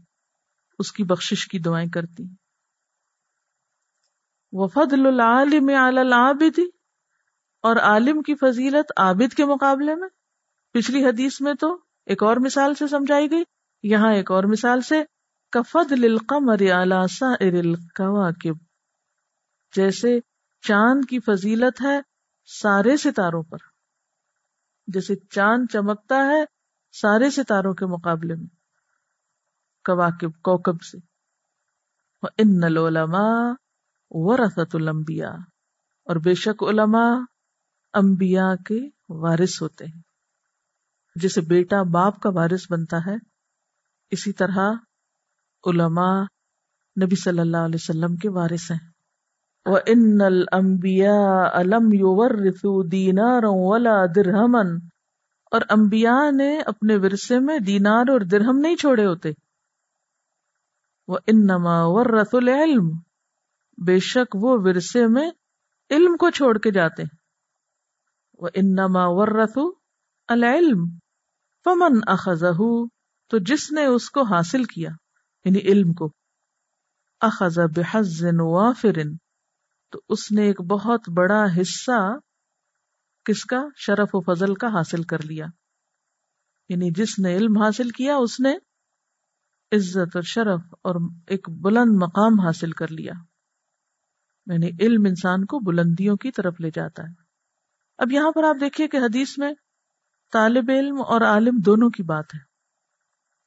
اس 0.78 0.92
کی 0.92 1.04
بخشش 1.04 1.46
کی 1.48 1.58
دعائیں 1.58 1.88
کرتی۔ 1.88 2.22
ہیں 2.22 2.34
وفضل 4.52 5.06
العالم 5.06 5.68
علی 5.68 6.00
العابد، 6.00 6.58
اور 7.62 7.76
عالم 7.76 8.22
کی 8.22 8.34
فضیلت 8.34 8.92
عابد 8.96 9.34
کے 9.34 9.44
مقابلے 9.44 9.94
میں۔ 9.94 10.08
پچھلی 10.72 11.04
حدیث 11.04 11.40
میں 11.40 11.54
تو 11.54 11.78
ایک 12.06 12.22
اور 12.22 12.36
مثال 12.36 12.74
سے 12.74 12.86
سمجھائی 12.86 13.30
گئی، 13.30 13.42
یہاں 13.82 14.12
ایک 14.14 14.30
اور 14.30 14.44
مثال 14.44 14.80
سے، 14.80 15.02
کفضل 15.52 16.04
القمر 16.04 16.62
علی 16.82 17.06
سائر 17.10 17.54
الكواكب۔ 17.54 18.56
جیسے 19.76 20.18
چاند 20.62 21.04
کی 21.10 21.20
فضیلت 21.20 21.82
ہے 21.82 22.00
سارے 22.62 22.96
ستاروں 22.96 23.42
پر۔ 23.42 23.69
جیسے 24.92 25.14
چاند 25.30 25.66
چمکتا 25.72 26.16
ہے 26.16 26.44
سارے 26.92 27.30
ستاروں 27.30 27.74
کے 27.74 27.86
مقابلے 27.86 28.34
میں، 28.34 28.46
کواکب، 29.84 30.32
کوکب 30.42 30.82
سے۔ 30.82 30.98
ان 32.22 32.64
العلماء 32.64 33.52
ورثت 34.10 34.74
الانبیاء 34.74 35.36
اور 36.04 36.16
بے 36.16 36.34
شک 36.34 36.62
علماء 36.62 37.14
انبیاء 37.94 38.54
کے 38.54 38.88
وارث 39.08 39.62
ہوتے 39.62 39.84
ہیں۔ 39.84 40.02
جسے 41.16 41.40
بیٹا 41.40 41.82
باپ 41.82 42.20
کا 42.20 42.28
وارث 42.28 42.72
بنتا 42.72 42.96
ہے، 42.96 43.14
اسی 44.10 44.32
طرح 44.32 44.58
علماء 45.66 46.22
نبی 47.02 47.16
صلی 47.16 47.38
اللہ 47.38 47.56
علیہ 47.56 47.80
وسلم 47.82 48.16
کے 48.16 48.28
وارث 48.28 48.70
ہیں۔ 48.70 48.89
ان 49.64 50.20
المبیا 50.20 51.50
علم 51.52 51.88
دینار 52.88 53.40
ولا 53.44 54.06
درہمن 54.16 54.76
اور 55.50 55.60
انبیاء 55.68 56.30
نے 56.30 56.60
اپنے 56.60 56.96
ورثے 56.96 57.38
میں 57.38 57.58
دینار 57.58 58.08
اور 58.08 58.20
درہم 58.20 58.58
نہیں 58.58 58.76
چھوڑے 58.76 59.06
ہوتے۔ 59.06 59.30
وہ 61.08 61.18
انما 61.26 61.84
ورث 61.84 62.28
العلم۔ 62.32 62.90
بے 63.86 63.98
شک 63.98 64.36
وہ 64.40 64.58
ورثے 64.60 65.06
میں 65.06 65.30
علم 65.90 66.16
کو 66.16 66.30
چھوڑ 66.30 66.58
کے 66.58 66.70
جاتے۔ 66.70 67.02
وہ 68.38 68.48
انما 68.54 69.06
ورث 69.06 69.58
العلم۔ 70.28 70.86
فمن 71.64 71.98
اخذہ 72.06 72.52
تو 73.28 73.38
جس 73.38 73.72
نے 73.72 73.86
اس 73.86 74.10
کو 74.10 74.22
حاصل 74.22 74.64
کیا 74.64 74.90
یعنی 75.44 75.58
علم 75.58 75.92
کو۔ 75.92 76.12
اخذ 77.20 77.58
بحظ 77.76 78.24
وافر۔ 78.40 78.98
تو 79.90 80.00
اس 80.08 80.32
نے 80.32 80.42
ایک 80.42 80.60
بہت 80.60 81.08
بڑا 81.08 81.44
حصہ 81.60 82.18
کس 83.24 83.44
کا؟ 83.44 83.64
شرف 83.76 84.08
و 84.12 84.34
فضل 84.34 84.54
کا 84.54 84.66
حاصل 84.66 85.02
کر 85.02 85.22
لیا۔ 85.22 85.46
یعنی 86.68 86.90
جس 86.90 87.18
نے 87.18 87.36
علم 87.36 87.62
حاصل 87.62 87.90
کیا، 87.90 88.16
اس 88.16 88.40
نے 88.40 88.54
عزت 89.72 90.16
اور 90.16 90.22
شرف 90.22 90.60
اور 90.72 90.94
ایک 91.26 91.50
بلند 91.50 92.02
مقام 92.02 92.40
حاصل 92.40 92.72
کر 92.72 92.88
لیا۔ 92.88 93.12
یعنی 94.46 94.70
علم 94.80 95.04
انسان 95.08 95.44
کو 95.44 95.58
بلندیوں 95.58 96.16
کی 96.16 96.30
طرف 96.30 96.60
لے 96.60 96.70
جاتا 96.74 97.02
ہے۔ 97.02 97.22
اب 97.98 98.12
یہاں 98.12 98.30
پر 98.30 98.44
آپ 98.44 98.56
دیکھیے 98.60 98.88
کہ 98.88 98.96
حدیث 98.96 99.38
میں 99.38 99.52
طالب 100.32 100.70
علم 100.70 101.00
اور 101.00 101.20
عالم 101.20 101.58
دونوں 101.66 101.90
کی 101.90 102.02
بات 102.02 102.24
ہے۔ 102.34 102.38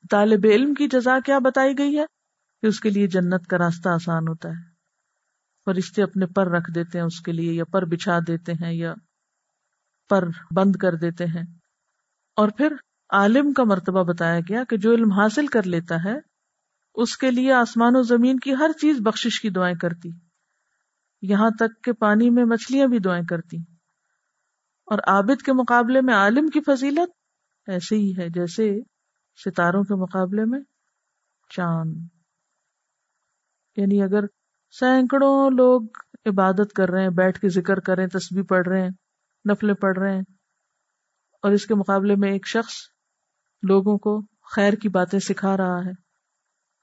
طالب 0.09 0.39
علم 0.43 0.73
کی 0.73 0.87
جزا 0.87 1.19
کیا 1.25 1.39
بتائی 1.39 1.77
گئی 1.77 1.99
ہے؟ 1.99 2.05
کہ 2.61 2.67
اس 2.67 2.79
کے 2.79 2.89
لیے 2.89 3.07
جنت 3.07 3.47
کا 3.47 3.57
راستہ 3.57 3.89
آسان 3.89 4.27
ہوتا 4.27 4.49
ہے۔ 4.49 4.72
فرشتے 5.65 6.03
اپنے 6.03 6.25
پر 6.25 6.47
رکھ 6.47 6.71
دیتے 6.75 6.97
ہیں 6.97 7.05
اس 7.05 7.21
کے 7.21 7.31
لیے، 7.31 7.53
یا 7.53 7.65
پر 7.65 7.85
بچھا 7.85 8.19
دیتے 8.27 8.51
ہیں، 8.51 8.73
یا 8.73 8.93
پر 10.09 10.27
بند 10.55 10.75
کر 10.75 10.95
دیتے 10.95 11.25
ہیں۔ 11.25 11.43
اور 12.35 12.49
پھر 12.49 12.75
عالم 13.09 13.53
کا 13.53 13.63
مرتبہ 13.63 14.03
بتایا 14.03 14.39
گیا 14.39 14.63
کہ 14.63 14.77
جو 14.77 14.93
علم 14.93 15.11
حاصل 15.11 15.47
کر 15.47 15.63
لیتا 15.63 15.95
ہے، 16.05 16.15
اس 16.95 17.17
کے 17.17 17.31
لیے 17.31 17.51
آسمان 17.51 17.95
و 17.95 18.01
زمین 18.01 18.39
کی 18.39 18.53
ہر 18.53 18.71
چیز 18.81 18.97
بخشش 18.99 19.41
کی 19.41 19.49
دعائیں 19.49 19.75
کرتی۔ 19.75 20.09
یہاں 21.21 21.49
تک 21.59 21.83
کہ 21.83 21.91
پانی 21.91 22.29
میں 22.29 22.45
مچھلیاں 22.45 22.87
بھی 22.87 22.99
دعائیں 22.99 23.25
کرتی۔ 23.25 23.57
اور 24.85 24.99
عابد 25.07 25.41
کے 25.41 25.53
مقابلے 25.53 26.01
میں 26.01 26.13
عالم 26.13 26.47
کی 26.47 26.59
فضیلت 26.61 27.11
ایسے 27.67 27.95
ہی 27.95 28.13
ہے 28.17 28.29
جیسے 28.29 28.79
ستاروں 29.45 29.83
کے 29.83 29.95
مقابلے 29.95 30.41
میں 30.45 30.59
چاند۔ 31.49 31.95
یعنی 33.77 34.01
اگر 34.01 34.23
سینکڑوں 34.79 35.51
لوگ 35.51 35.81
عبادت 36.25 36.73
کر 36.73 36.89
رہے 36.89 37.01
ہیں، 37.01 37.09
بیٹھ 37.09 37.39
کے 37.39 37.49
ذکر 37.49 37.79
کر 37.79 37.95
رہے 37.95 38.03
ہیں، 38.03 38.09
تسبیح 38.09 38.43
پڑھ 38.49 38.67
رہے 38.67 38.81
ہیں، 38.81 38.89
نفلیں 39.51 39.73
پڑھ 39.73 39.99
رہے 39.99 40.13
ہیں۔ 40.13 40.21
اور 41.41 41.51
اس 41.51 41.65
کے 41.65 41.75
مقابلے 41.75 42.15
میں 42.15 42.31
ایک 42.31 42.47
شخص 42.47 42.73
لوگوں 43.63 43.97
کو 43.97 44.21
خیر 44.55 44.73
کی 44.73 44.89
باتیں 44.89 45.19
سکھا 45.19 45.57
رہا 45.57 45.85
ہے۔ 45.85 45.93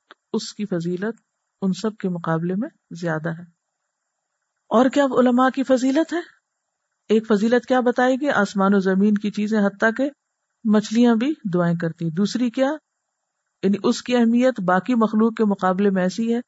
تو 0.08 0.14
اس 0.32 0.54
کی 0.54 0.64
فضیلت 0.66 1.20
ان 1.62 1.72
سب 1.72 1.96
کے 1.96 2.08
مقابلے 2.08 2.54
میں 2.54 2.68
زیادہ 2.90 3.28
ہے۔ 3.28 3.42
اور 4.68 4.88
کیا 4.88 5.04
علماء 5.04 5.48
کی 5.48 5.62
فضیلت 5.62 6.12
ہے؟ 6.12 6.20
ایک 7.08 7.26
فضیلت 7.26 7.66
کیا 7.66 7.80
بتائے 7.80 8.14
گی 8.14 8.28
آسمان 8.30 8.74
و 8.74 8.78
زمین 8.78 9.14
کی 9.14 9.30
چیزیں، 9.30 9.66
حتیٰ 9.66 9.90
کہ 9.96 10.10
مچھلیاں 10.64 11.14
بھی 11.14 11.32
دعائیں 11.54 11.76
کرتی 11.76 12.10
دوسری 12.10 12.50
کیا؟ 12.50 12.68
یعنی 13.62 13.78
اس 13.84 14.02
کی 14.02 14.16
اہمیت 14.16 14.60
باقی 14.60 14.94
مخلوق 14.94 15.34
کے 15.34 15.44
مقابلے 15.44 15.90
میں 15.90 16.02
ایسی 16.02 16.34
ہے 16.34 16.40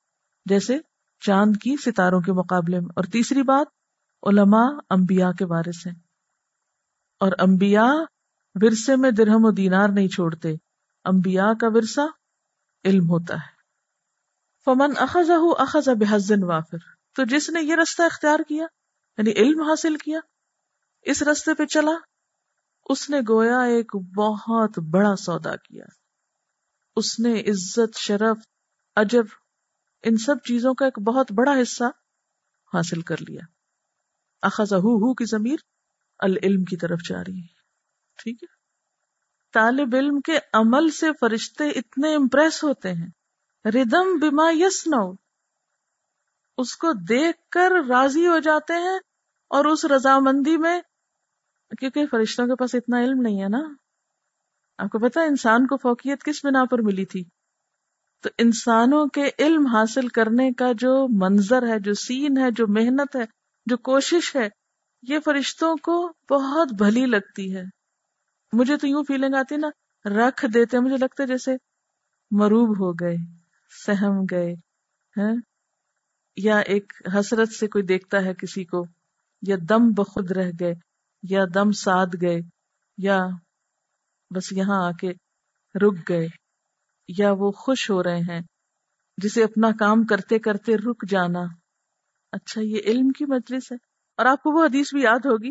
جیسے 0.44 0.78
چاند 1.26 1.57
کی 1.62 1.76
ستاروں 1.76 2.21
کے 2.21 2.33
مقابلے 2.33 2.81
میں۔ 2.81 2.88
اور 2.97 3.05
تیسری 3.05 3.43
بات، 3.43 3.67
علماء 4.23 4.69
انبیاء 4.91 5.31
کے 5.31 5.45
وارث 5.45 5.87
ہیں۔ 5.87 5.95
اور 7.21 7.32
انبیاء 7.39 7.93
ورثے 8.54 8.97
میں 8.97 9.11
درہم 9.11 9.45
و 9.45 9.50
دینار 9.50 9.89
نہیں 9.89 10.08
چھوڑتے۔ 10.08 10.54
انبیاء 11.04 11.52
کا 11.61 11.67
ورثہ 11.75 12.00
علم 12.85 13.11
ہوتا 13.11 13.35
ہے۔ 13.35 13.63
فمن 14.65 14.93
اخذ 14.97 15.30
اخذ 15.58 15.89
بحزن 15.89 16.45
وافر۔ 16.45 16.78
تو 17.17 17.25
جس 17.25 17.50
نے 17.50 17.61
یہ 17.63 17.75
رستہ 17.82 18.02
اختیار 18.02 18.39
کیا 18.49 18.67
یعنی 19.17 19.30
علم 19.30 19.61
حاصل 19.61 19.97
کیا، 19.97 20.21
اس 21.02 21.23
رستے 21.23 21.54
پہ 21.54 21.65
چلا، 21.65 21.93
اس 22.85 23.11
نے 23.11 23.21
گویا 23.28 23.61
ایک 23.61 23.97
بہت 23.97 24.78
بڑا 24.78 25.17
سودا 25.17 25.56
کیا۔ 25.56 25.85
اس 26.97 27.21
نے 27.21 27.41
عزت، 27.41 27.97
شرف، 27.97 28.37
اجر 28.97 29.23
ان 30.02 30.17
سب 30.17 30.36
چیزوں 30.45 30.75
کا 30.75 30.84
ایک 30.84 30.99
بہت 30.99 31.32
بڑا 31.32 31.52
حصہ 31.62 31.84
حاصل 32.75 33.00
کر 33.02 33.17
لیا۔ 33.28 33.41
اخذ 34.43 34.73
ہو 34.73 35.15
کی 35.15 35.25
ضمیر 35.25 35.56
العلم 36.19 36.65
کی 36.65 36.76
طرف 36.76 36.99
جا 37.08 37.21
رہی 37.21 37.41
ہے۔ 37.41 37.60
ٹھیک 38.23 38.43
ہے۔ 38.43 38.54
طالب 39.52 39.95
علم 39.95 40.21
کے 40.21 40.38
عمل 40.52 40.91
سے 40.91 41.06
فرشتے 41.21 41.69
اتنے 41.69 42.15
امپریس 42.15 42.65
ہوتے 42.65 42.93
ہیں۔ 42.93 43.08
ردم 43.65 44.19
بما 44.21 44.50
یس 44.52 44.86
نو 44.86 45.12
اس 46.58 46.76
کو 46.76 46.93
دیکھ 46.93 47.49
کر 47.50 47.73
راضی 47.88 48.26
ہو 48.26 48.38
جاتے 48.38 48.73
ہیں 48.73 48.99
اور 49.49 49.65
اس 49.65 49.84
رضامندی 49.84 50.56
میں 50.56 50.80
کیونکہ 51.78 52.06
فرشتوں 52.06 52.47
کے 52.47 52.54
پاس 52.54 52.75
اتنا 52.75 53.00
علم 53.00 53.21
نہیں 53.21 53.43
ہے 53.43 53.49
نا۔ 53.49 53.75
آپ 54.78 54.91
کو 54.91 54.99
پتا 54.99 55.23
انسان 55.23 55.67
کو 55.67 55.76
فوقیت 55.76 56.25
کس 56.25 56.45
بنا 56.45 56.65
پر 56.65 56.78
ملی 56.82 57.04
تھی؟ 57.04 57.25
تو 58.23 58.30
انسانوں 58.39 59.06
کے 59.06 59.30
علم 59.39 59.67
حاصل 59.67 60.08
کرنے 60.08 60.52
کا 60.52 60.73
جو 60.78 61.08
منظر 61.08 61.69
ہے، 61.69 61.78
جو 61.78 61.95
سین 61.95 62.39
ہے، 62.39 62.50
جو 62.50 62.67
محنت 62.69 63.17
ہے، 63.17 63.25
جو 63.67 63.76
کوشش 63.76 64.37
ہے، 64.37 64.49
یہ 65.02 65.19
فرشتوں 65.25 65.76
کو 65.76 66.13
بہت 66.30 66.73
بھلی 66.73 67.06
لگتی 67.06 67.56
ہے۔ 67.56 67.63
مجھے 68.52 68.76
تو 68.76 68.87
یوں 68.87 69.02
فیلنگ 69.08 69.35
آتی 69.35 69.56
نا، 69.56 69.69
رکھ 70.04 70.47
دیتے 70.54 70.78
مجھے 70.78 70.97
لگتا 70.97 71.23
ہے 71.23 71.28
جیسے 71.28 71.52
مروب 72.30 72.80
ہو 72.80 72.93
گئے، 72.93 73.17
سہم 73.87 74.25
گئے 74.30 74.52
ہیں 75.17 75.35
یا 76.37 76.58
ایک 76.58 76.93
حسرت 77.15 77.49
سے 77.49 77.67
کوئی 77.67 77.85
دیکھتا 77.85 78.25
ہے 78.25 78.35
کسی 78.35 78.65
کو، 78.65 78.85
یا 79.43 79.56
دم 79.69 79.91
بخود 79.91 80.30
رہ 80.30 80.50
گئے، 80.61 80.75
یا 81.23 81.45
دم 81.54 81.71
ساد 81.71 82.06
گئے، 82.23 82.41
یا 82.99 83.21
بس 84.30 84.52
یہاں 84.52 84.87
آ 84.87 84.91
کے 84.91 85.11
رک 85.75 86.08
گئے۔ 86.08 86.42
یا 87.08 87.32
وہ 87.32 87.50
خوش 87.50 87.91
ہو 87.91 88.02
رہے 88.02 88.19
ہیں۔ 88.19 88.41
جسے 89.17 89.45
اپنا 89.45 89.71
کام 89.78 90.04
کرتے 90.04 90.38
کرتے 90.38 90.76
رک 90.76 91.04
جانا۔ 91.08 91.41
اچھا 92.32 92.60
یہ 92.60 92.80
علم 92.84 93.08
کی 93.08 93.25
مجلس 93.25 93.73
ہے۔ 93.73 93.76
اور 94.17 94.26
آپ 94.26 94.43
کو 94.43 94.50
وہ 94.50 94.65
حدیث 94.65 94.95
بھی 94.95 95.02
یاد 95.02 95.19
ہوگی۔ 95.19 95.50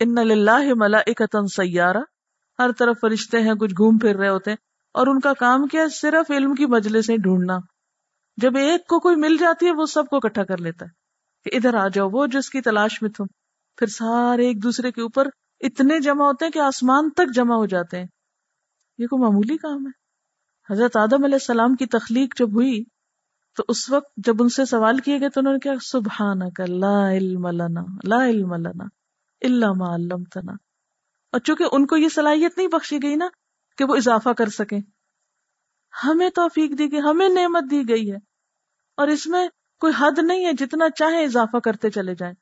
ان 0.00 0.18
اللہ 0.18 0.74
ملا 0.76 0.98
سیارہ 1.46 1.98
ہر 2.58 2.72
طرف 2.78 2.96
فرشتے 3.00 3.40
ہیں، 3.40 3.54
کچھ 3.54 3.72
گھوم 3.72 3.98
پھر 3.98 4.16
رہے 4.16 4.28
ہوتے 4.28 4.50
ہیں۔ 4.50 4.56
اور 4.94 5.06
ان 5.06 5.20
کا 5.20 5.32
کام 5.32 5.66
کیا 5.66 5.88
صرف 5.92 6.30
علم 6.30 6.54
کی 6.54 6.66
مجلسیں 6.66 7.16
ڈھونڈنا۔ 7.16 7.58
جب 8.36 8.56
ایک 8.56 8.86
کو 8.86 9.00
کوئی 9.00 9.16
مل 9.16 9.36
جاتی 9.36 9.66
ہے، 9.66 9.72
وہ 9.72 9.86
سب 9.86 10.06
کو 10.06 10.16
اکٹھا 10.16 10.44
کر 10.44 10.58
لیتا 10.58 10.84
ہے۔ 10.84 10.90
کہ 11.44 11.56
ادھر 11.56 11.74
آ 11.74 11.88
جاؤ، 11.88 12.08
وہ 12.12 12.26
جس 12.26 12.50
کی 12.50 12.60
تلاش 12.60 13.02
میں 13.02 13.10
تم 13.10 13.24
پھر 13.76 13.86
سارے 13.86 14.46
ایک 14.46 14.62
دوسرے 14.62 14.92
کے 14.92 15.00
اوپر 15.00 15.28
اتنے 15.60 16.00
جمع 16.00 16.24
ہوتے 16.24 16.44
ہیں 16.44 16.52
کہ 16.52 16.58
آسمان 16.58 17.10
تک 17.10 17.34
جمع 17.34 17.54
ہو 17.54 17.66
جاتے 17.66 17.98
ہیں۔ 17.98 18.06
یہ 18.98 19.06
کوئی 19.06 19.22
معمولی 19.22 19.56
کام 19.56 19.86
ہے؟ 19.86 20.01
حضرت 20.72 20.96
آدم 20.96 21.24
علیہ 21.24 21.34
السلام 21.34 21.74
کی 21.74 21.86
تخلیق 21.86 22.38
جب 22.38 22.54
ہوئی 22.54 22.84
تو 23.56 23.64
اس 23.68 23.90
وقت 23.90 24.12
جب 24.16 24.34
ان 24.40 24.48
سے 24.48 24.64
سوال 24.64 24.98
کیے 24.98 25.20
گئے 25.20 25.28
تو 25.28 25.40
انہوں 25.40 25.52
نے 25.52 25.58
کیا 25.58 25.72
سبحان 25.82 26.50
کا 26.50 26.64
لا 26.68 27.12
علم 27.12 27.46
لنا، 27.46 27.80
لا 28.04 28.26
علم 28.26 28.54
لنا 28.54 28.84
اللہ 29.42 29.72
ما 29.72 29.94
علمتنا۔ 29.94 30.52
اور 31.32 31.40
چونکہ 31.40 31.64
ان 31.72 31.86
کو 31.86 31.96
یہ 31.96 32.08
صلاحیت 32.08 32.58
نہیں 32.58 32.68
بخشی 32.68 33.02
گئی 33.02 33.16
نا 33.16 33.28
کہ 33.76 33.84
وہ 33.84 33.96
اضافہ 33.96 34.28
کر 34.28 34.48
سکیں۔ 34.48 34.80
ہمیں 36.04 36.30
توفیق 36.30 36.78
دی 36.78 36.92
گئی، 36.92 37.00
ہمیں 37.00 37.28
نعمت 37.28 37.70
دی 37.70 37.88
گئی 37.88 38.12
ہے۔ 38.12 38.16
اور 38.96 39.08
اس 39.08 39.26
میں 39.26 39.48
کوئی 39.80 39.92
حد 39.98 40.18
نہیں 40.18 40.46
ہے 40.46 40.52
جتنا 40.52 40.90
چاہے 40.90 41.24
اضافہ 41.24 41.56
کرتے 41.56 41.90
چلے 41.90 42.14
جائیں۔ 42.14 42.34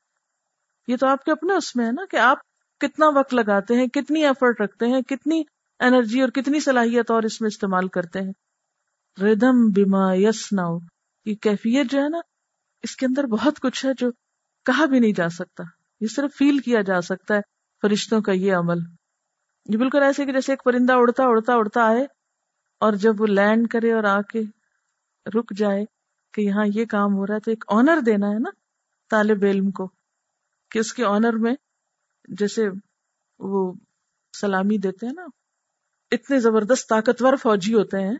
یہ 0.87 0.97
تو 0.97 1.07
آپ 1.07 1.23
کے 1.23 1.31
اپنے 1.31 1.53
اس 1.53 1.75
میں 1.75 1.85
ہے 1.85 1.91
نا 1.91 2.01
کہ 2.11 2.17
آپ 2.17 2.37
کتنا 2.79 3.05
وقت 3.15 3.33
لگاتے 3.33 3.75
ہیں، 3.75 3.87
کتنی 3.87 4.25
ایفرٹ 4.25 4.61
رکھتے 4.61 4.85
ہیں، 4.85 5.01
کتنی 5.01 5.43
انرجی 5.81 6.21
اور 6.21 6.29
کتنی 6.29 6.59
صلاحیت 6.59 7.11
اور 7.11 7.23
اس 7.23 7.41
میں 7.41 7.47
استعمال 7.47 7.87
کرتے 7.87 8.19
ہیں؟ 8.19 8.31
ردم 9.17 9.67
بیما 9.75 10.13
یس 10.13 10.53
ناؤ 10.53 10.77
یہ 11.25 11.35
کیفیت 11.35 11.91
جو 11.91 12.01
ہے 12.01 12.09
نا، 12.09 12.19
اس 12.83 12.95
کے 12.95 13.05
اندر 13.05 13.23
بہت 13.23 13.59
کچھ 13.59 13.85
ہے 13.85 13.91
جو 13.97 14.11
کہا 14.65 14.85
بھی 14.85 14.99
نہیں 14.99 15.13
جا 15.13 15.29
سکتا۔ 15.29 15.63
یہ 16.01 16.07
صرف 16.07 16.37
فیل 16.37 16.59
کیا 16.59 16.81
جا 16.81 17.01
سکتا 17.01 17.35
ہے 17.35 17.41
فرشتوں 17.81 18.21
کا 18.21 18.31
یہ 18.31 18.53
عمل۔ 18.53 18.79
یہ 19.69 19.77
بالکل 19.77 20.03
ایسے 20.03 20.25
کہ 20.25 20.31
جیسے 20.31 20.51
ایک 20.51 20.63
پرندہ 20.63 20.93
اڑتا 20.93 21.23
اڑتا 21.23 21.53
اڑتا 21.53 21.83
آئے 21.83 22.05
اور 22.81 22.93
جب 22.93 23.21
وہ 23.21 23.27
لینڈ 23.27 23.67
کرے 23.67 23.93
اور 23.93 24.03
آ 24.03 24.21
کے 24.21 24.41
رک 25.25 25.53
جائے 25.57 25.85
کہ 26.33 26.41
یہاں 26.41 26.65
یہ 26.75 26.85
کام 26.85 27.13
ہو 27.13 27.27
رہا 27.27 27.35
ہے 27.35 27.39
تو 27.39 27.51
ایک 27.51 27.63
آنر 27.67 27.99
دینا 28.05 28.27
ہے 28.27 28.39
نا 28.39 28.49
طالب 29.09 29.43
علم 29.43 29.71
کو 29.71 29.89
کہ 30.71 30.79
اس 30.79 30.93
کے 30.93 31.05
آنر 31.05 31.33
میں 31.33 31.53
جیسے 32.27 32.63
وہ 33.39 33.73
سلامی 34.33 34.77
دیتے 34.77 35.05
ہیں 35.05 35.13
نا 35.13 35.25
اتنے 36.11 36.39
زبردست 36.39 36.89
طاقتور 36.89 37.33
فوجی 37.35 37.73
ہوتے 37.73 37.97
ہیں 37.97 38.15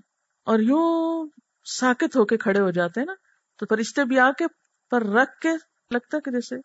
اور 0.45 0.59
یوں 0.59 1.29
ساکت 1.65 2.15
ہو 2.15 2.25
کے 2.25 2.37
کھڑے 2.37 2.59
ہو 2.59 2.71
جاتے 2.71 2.99
ہیں 2.99 3.05
نا، 3.05 3.13
تو 3.57 3.65
فرشتے 3.69 4.05
بھی 4.05 4.19
آ 4.19 4.31
کے 4.31 4.45
پر 4.91 5.03
رکھ 5.05 5.39
کے 5.39 5.49
لگتا 5.91 6.19
کہ 6.19 6.31
جیسے 6.31 6.55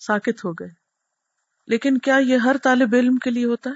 ساکت 0.00 0.44
ہو 0.44 0.52
گئے۔ 0.52 0.68
لیکن 1.66 1.98
کیا 1.98 2.16
یہ 2.16 2.36
ہر 2.36 2.56
طالب 2.62 2.94
علم 2.94 3.16
کے 3.16 3.30
لیے 3.30 3.44
ہوتا 3.44 3.70
ہے؟ 3.70 3.74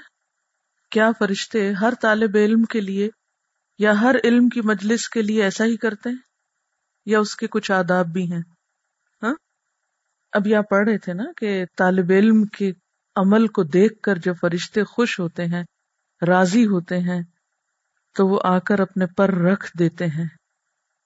کیا 0.90 1.10
فرشتے 1.18 1.72
ہر 1.72 1.94
طالب 2.02 2.30
علم 2.34 2.64
کے 2.64 2.80
لیے 2.80 3.08
یا 3.78 4.00
ہر 4.00 4.16
علم 4.24 4.48
کی 4.48 4.60
مجلس 4.64 5.08
کے 5.08 5.22
لیے 5.22 5.42
ایسا 5.42 5.64
ہی 5.64 5.76
کرتے 5.76 6.08
ہیں؟ 6.08 6.16
یا 7.06 7.18
اس 7.18 7.36
کے 7.36 7.46
کچھ 7.46 7.72
آداب 7.72 8.06
بھی 8.06 8.32
ہیں؟ 8.32 8.42
ہاں؟ 9.22 9.34
اب 10.32 10.42
آپ 10.58 10.68
پڑھ 10.68 10.88
رہے 10.88 10.98
تھے 10.98 11.14
نا 11.14 11.24
کہ 11.36 11.64
طالب 11.76 12.10
علم 12.10 12.44
کے 12.44 12.72
عمل 13.16 13.46
کو 13.46 13.62
دیکھ 13.62 14.00
کر 14.02 14.14
جب 14.14 14.34
فرشتے 14.40 14.84
خوش 14.84 15.20
ہوتے 15.20 15.44
ہیں 15.44 15.64
راضی 16.26 16.66
ہوتے 16.66 16.98
ہیں 16.98 17.22
تو 18.14 18.28
وہ 18.28 18.40
آ 18.44 18.58
کر 18.58 18.80
اپنے 18.80 19.06
پر 19.06 19.34
رکھ 19.34 19.76
دیتے 19.78 20.06
ہیں۔ 20.06 20.28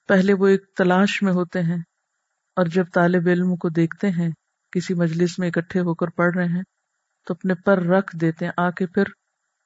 پہلے 0.09 0.33
وہ 0.33 0.47
ایک 0.47 0.65
تلاش 0.77 1.23
میں 1.23 1.33
ہوتے 1.33 1.63
ہیں 1.63 1.79
اور 2.57 2.67
جب 2.67 2.85
طالب 2.95 3.29
علم 3.29 3.57
کو 3.57 3.69
دیکھتے 3.69 4.11
ہیں، 4.11 4.31
کسی 4.73 4.95
مجلس 4.95 5.39
میں 5.39 5.49
اکٹھے 5.49 5.81
ہو 5.81 5.95
کر 5.95 6.07
پڑھ 6.07 6.37
رہے 6.37 6.45
ہیں، 6.45 6.63
تو 7.27 7.35
اپنے 7.35 7.55
پر 7.55 7.83
رکھ 7.83 8.17
دیتے 8.17 8.45
ہیں، 8.45 8.53
آ 8.57 8.71
کے 8.71 8.87
پھر 8.87 9.05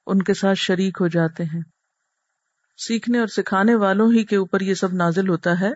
ان 0.07 0.23
کے 0.23 0.35
ساتھ 0.35 0.59
شریک 0.59 0.99
ہو 1.01 1.09
جاتے 1.09 1.45
ہیں۔ 1.45 1.61
سیکھنے 2.77 3.19
اور 3.19 3.27
سکھانے 3.27 3.75
والوں 3.75 4.13
ہی 4.13 4.25
کے 4.25 4.37
اوپر 4.37 4.61
یہ 4.61 4.75
سب 4.75 4.93
نازل 4.93 5.29
ہوتا 5.29 5.61
ہے 5.61 5.71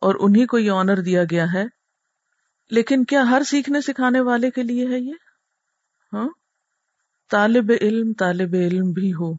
اور 0.00 0.14
انہیں 0.20 0.46
کو 0.46 0.58
یہ 0.58 0.70
آنر 0.70 0.96
دیا 0.96 1.24
گیا 1.24 1.46
ہے۔ 1.54 1.64
لیکن 2.70 3.04
کیا 3.04 3.22
ہر 3.30 3.42
سیکھنے 3.46 3.80
سکھانے 3.80 4.20
والے 4.20 4.50
کے 4.50 4.62
لیے 4.62 4.86
ہے 4.86 4.98
یہ؟ 4.98 5.14
ہاں؟ 6.12 6.28
طالب 7.32 7.72
علم 7.80 8.12
طالب 8.12 8.54
علم 8.54 8.90
بھی 8.90 9.12
ہو۔ 9.12 9.34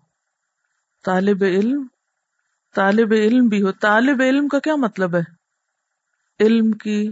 طالب 1.06 1.44
علم 1.44 1.88
طالب 2.76 3.12
علم 3.12 3.48
بھی 3.48 3.64
ہو۔ 3.64 3.72
طالب 3.72 4.22
علم 4.22 4.48
کا 4.48 4.60
کیا 4.60 4.76
مطلب 4.76 5.16
ہے؟ 5.16 5.24
علم 6.40 6.72
کی 6.72 7.12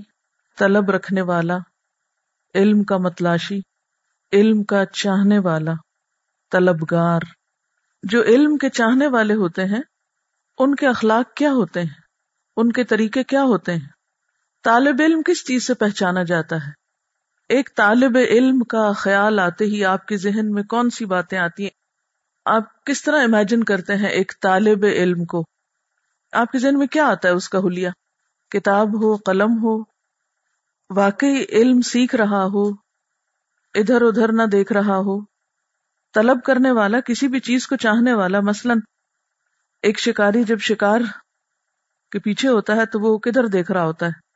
طلب 0.58 0.89
رکھنے 0.89 1.22
والا، 1.22 1.58
علم 2.56 2.84
کا 2.84 2.98
متلاشی، 2.98 3.60
علم 4.34 4.63
کا 4.63 4.86
چاہنے 4.86 5.39
والا، 5.39 5.72
طلبگار۔ 6.52 7.20
جو 8.04 8.24
علم 8.24 8.58
کے 8.58 8.70
چاہنے 8.70 9.08
والے 9.08 9.34
ہوتے 9.34 9.65
ہیں، 9.65 9.82
ان 10.60 10.76
کے 10.76 10.88
اخلاق 10.88 11.34
کیا 11.34 11.52
ہوتے 11.52 11.82
ہیں؟ 11.82 12.02
ان 12.58 12.72
کے 12.72 12.84
طریقے 12.84 13.24
کیا 13.24 13.44
ہوتے 13.44 13.74
ہیں؟ 13.74 13.88
طالب 14.63 14.96
علم 15.00 15.22
کس 15.26 15.48
چیز 15.48 15.67
سے 15.67 15.74
پہچانا 15.74 16.24
جاتا 16.24 16.56
ہے؟ 16.56 16.81
ایک 17.51 17.69
طالب 17.75 18.17
علم 18.29 18.63
کا 18.63 18.91
خیال 18.91 19.39
آتے 19.39 19.65
ہی 19.65 19.85
آپ 19.85 20.05
کے 20.05 20.17
ذہن 20.17 20.51
میں 20.51 20.63
کون 20.63 20.89
سی 20.89 21.05
باتیں 21.05 21.37
آتی 21.39 21.63
ہیں؟ 21.63 21.69
آپ 22.45 22.85
کس 22.85 23.03
طرح 23.03 23.23
امیجن 23.23 23.63
کرتے 23.63 23.95
ہیں 23.95 24.09
ایک 24.09 24.31
طالب 24.41 24.85
علم 24.85 25.25
کو؟ 25.25 25.43
آپ 26.33 26.51
کے 26.51 26.59
ذہن 26.59 26.77
میں 26.77 26.87
کیا 26.87 27.07
آتا 27.07 27.27
ہے 27.27 27.33
اس 27.33 27.49
کا 27.49 27.59
حلیہ؟ 27.59 27.89
کتاب 28.49 28.87
ہو، 28.87 29.15
قلم 29.17 29.57
ہو، 29.63 29.83
واقعی 30.89 31.43
علم 31.51 31.81
سیکھ 31.81 32.15
رہا 32.15 32.45
ہو، 32.45 32.69
ادھر 33.75 34.01
ادھر 34.01 34.31
نہ 34.31 34.43
دیکھ 34.51 34.73
رہا 34.73 34.97
ہو، 34.97 35.19
طلب 36.13 36.43
کرنے 36.43 36.71
والا، 36.71 36.99
کسی 36.99 37.27
بھی 37.27 37.39
چیز 37.39 37.67
کو 37.67 37.75
چاہنے 37.75 38.13
والا، 38.13 38.39
مثلا 38.39 38.73
ایک 39.81 39.99
شکاری، 39.99 40.43
جب 40.43 40.59
شکار 40.59 41.01
کے 42.11 42.19
پیچھے 42.19 42.49
ہوتا 42.49 42.75
ہے 42.75 42.85
تو 42.85 42.99
وہ 42.99 43.17
کدھر 43.17 43.47
دیکھ 43.47 43.71
رہا 43.71 43.83
ہوتا 43.83 44.05
ہے؟ 44.05 44.31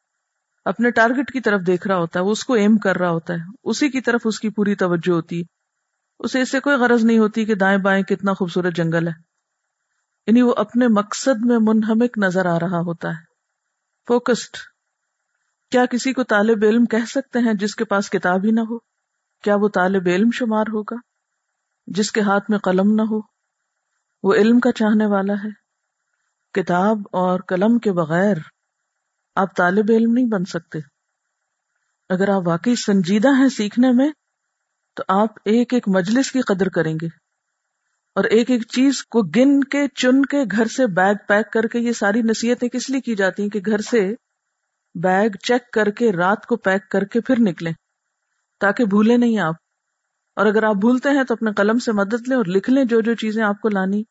اپنے 0.65 0.91
ٹارگٹ 0.91 1.31
کی 1.31 1.41
طرف 1.41 1.61
دیکھ 1.67 1.87
رہا 1.87 1.97
ہوتا 1.97 2.19
ہے، 2.19 2.23
وہ 2.23 2.31
اس 2.31 2.43
کو 2.43 2.53
ایم 2.53 2.77
کر 2.77 2.97
رہا 2.97 3.09
ہوتا 3.09 3.33
ہے۔ 3.33 3.39
اسی 3.63 3.89
کی 3.89 4.01
طرف 4.01 4.21
اس 4.25 4.39
کی 4.39 4.49
پوری 4.49 4.75
توجہ 4.75 5.11
ہوتی 5.11 5.39
ہے۔ 5.39 5.43
اسے 6.19 6.41
اس 6.41 6.51
سے 6.51 6.59
کوئی 6.59 6.75
غرض 6.75 7.05
نہیں 7.05 7.19
ہوتی 7.19 7.45
کہ 7.45 7.55
دائیں 7.55 7.77
بائیں 7.77 8.03
کتنا 8.03 8.33
خوبصورت 8.33 8.75
جنگل 8.75 9.07
ہے۔ 9.07 9.13
یعنی 10.27 10.41
وہ 10.41 10.53
اپنے 10.57 10.87
مقصد 10.87 11.45
میں 11.45 11.57
منہمک 11.61 12.17
نظر 12.17 12.45
آ 12.45 12.59
رہا 12.59 12.79
ہوتا 12.79 13.09
ہے۔ 13.09 13.23
فوکسڈ 14.07 14.57
کیا 15.71 15.85
کسی 15.85 16.13
کو 16.13 16.23
طالب 16.23 16.63
علم 16.63 16.85
کہہ 16.85 17.05
سکتے 17.07 17.39
ہیں 17.39 17.53
جس 17.53 17.75
کے 17.75 17.85
پاس 17.85 18.09
کتاب 18.09 18.45
ہی 18.45 18.51
نہ 18.51 18.59
ہو؟ 18.59 18.79
کیا 19.43 19.55
وہ 19.55 19.69
طالب 19.73 20.03
علم 20.05 20.29
شمار 20.33 20.63
ہوگا؟ 20.73 20.95
جس 21.87 22.11
کے 22.11 22.21
ہاتھ 22.21 22.51
میں 22.51 22.59
قلم 22.59 22.95
نہ 22.95 23.01
ہو؟ 23.01 23.19
وہ 24.23 24.33
علم 24.33 24.59
کا 24.59 24.71
چاہنے 24.71 25.05
والا 25.05 25.33
ہے۔ 25.33 25.49
کتاب 26.53 26.97
اور 27.11 27.39
قلم 27.39 27.79
کے 27.79 27.91
بغیر 27.91 28.37
آپ 29.35 29.55
طالب 29.55 29.85
علم 29.89 30.13
نہیں 30.13 30.25
بن 30.25 30.45
سکتے۔ 30.45 30.79
اگر 32.09 32.29
آپ 32.29 32.47
واقعی 32.47 32.75
سنجیدہ 32.75 33.27
ہیں 33.27 33.49
سیکھنے 33.49 33.91
میں، 33.91 34.11
تو 34.95 35.03
آپ 35.07 35.29
ایک 35.45 35.73
ایک 35.73 35.83
مجلس 35.87 36.31
کی 36.31 36.41
قدر 36.41 36.69
کریں 36.69 36.93
گے۔ 37.01 37.05
اور 38.15 38.23
ایک 38.23 38.51
ایک 38.51 38.67
چیز 38.67 39.03
کو 39.03 39.21
گن 39.21 39.63
کے، 39.63 39.87
چن 39.87 40.25
کے 40.25 40.37
گھر 40.51 40.65
سے 40.65 40.87
بیگ 40.87 41.15
پیک 41.27 41.51
کر 41.51 41.67
کے، 41.67 41.79
یہ 41.79 41.91
ساری 41.91 42.21
نصیحتیں 42.21 42.69
کس 42.69 42.89
لیے 42.89 43.01
کی 43.01 43.15
جاتی 43.15 43.43
ہیں 43.43 43.49
کہ 43.49 43.59
گھر 43.65 43.77
سے 43.77 44.13
بیگ 44.95 45.29
چیک 45.43 45.71
کر 45.71 45.91
کے 45.91 46.11
رات 46.11 46.45
کو 46.45 46.55
پیک 46.55 46.89
کر 46.89 47.03
کے 47.03 47.21
پھر 47.21 47.35
نکلیں، 47.39 47.73
تاکہ 48.59 48.85
بھولے 48.85 49.17
نہیں 49.17 49.39
آپ۔ 49.39 49.55
اور 50.35 50.45
اگر 50.45 50.63
آپ 50.63 50.75
بھولتے 50.75 51.09
ہیں 51.09 51.23
تو 51.23 51.33
اپنے 51.33 51.51
قلم 51.53 51.79
سے 51.79 51.91
مدد 51.91 52.27
لیں 52.27 52.37
اور 52.37 52.45
لکھ 52.45 52.69
لیں 52.69 52.85
جو 52.85 53.01
جو 53.01 53.13
چیزیں 53.13 53.43
آپ 53.43 53.61
کو 53.61 53.69
لانی۔ 53.69 54.03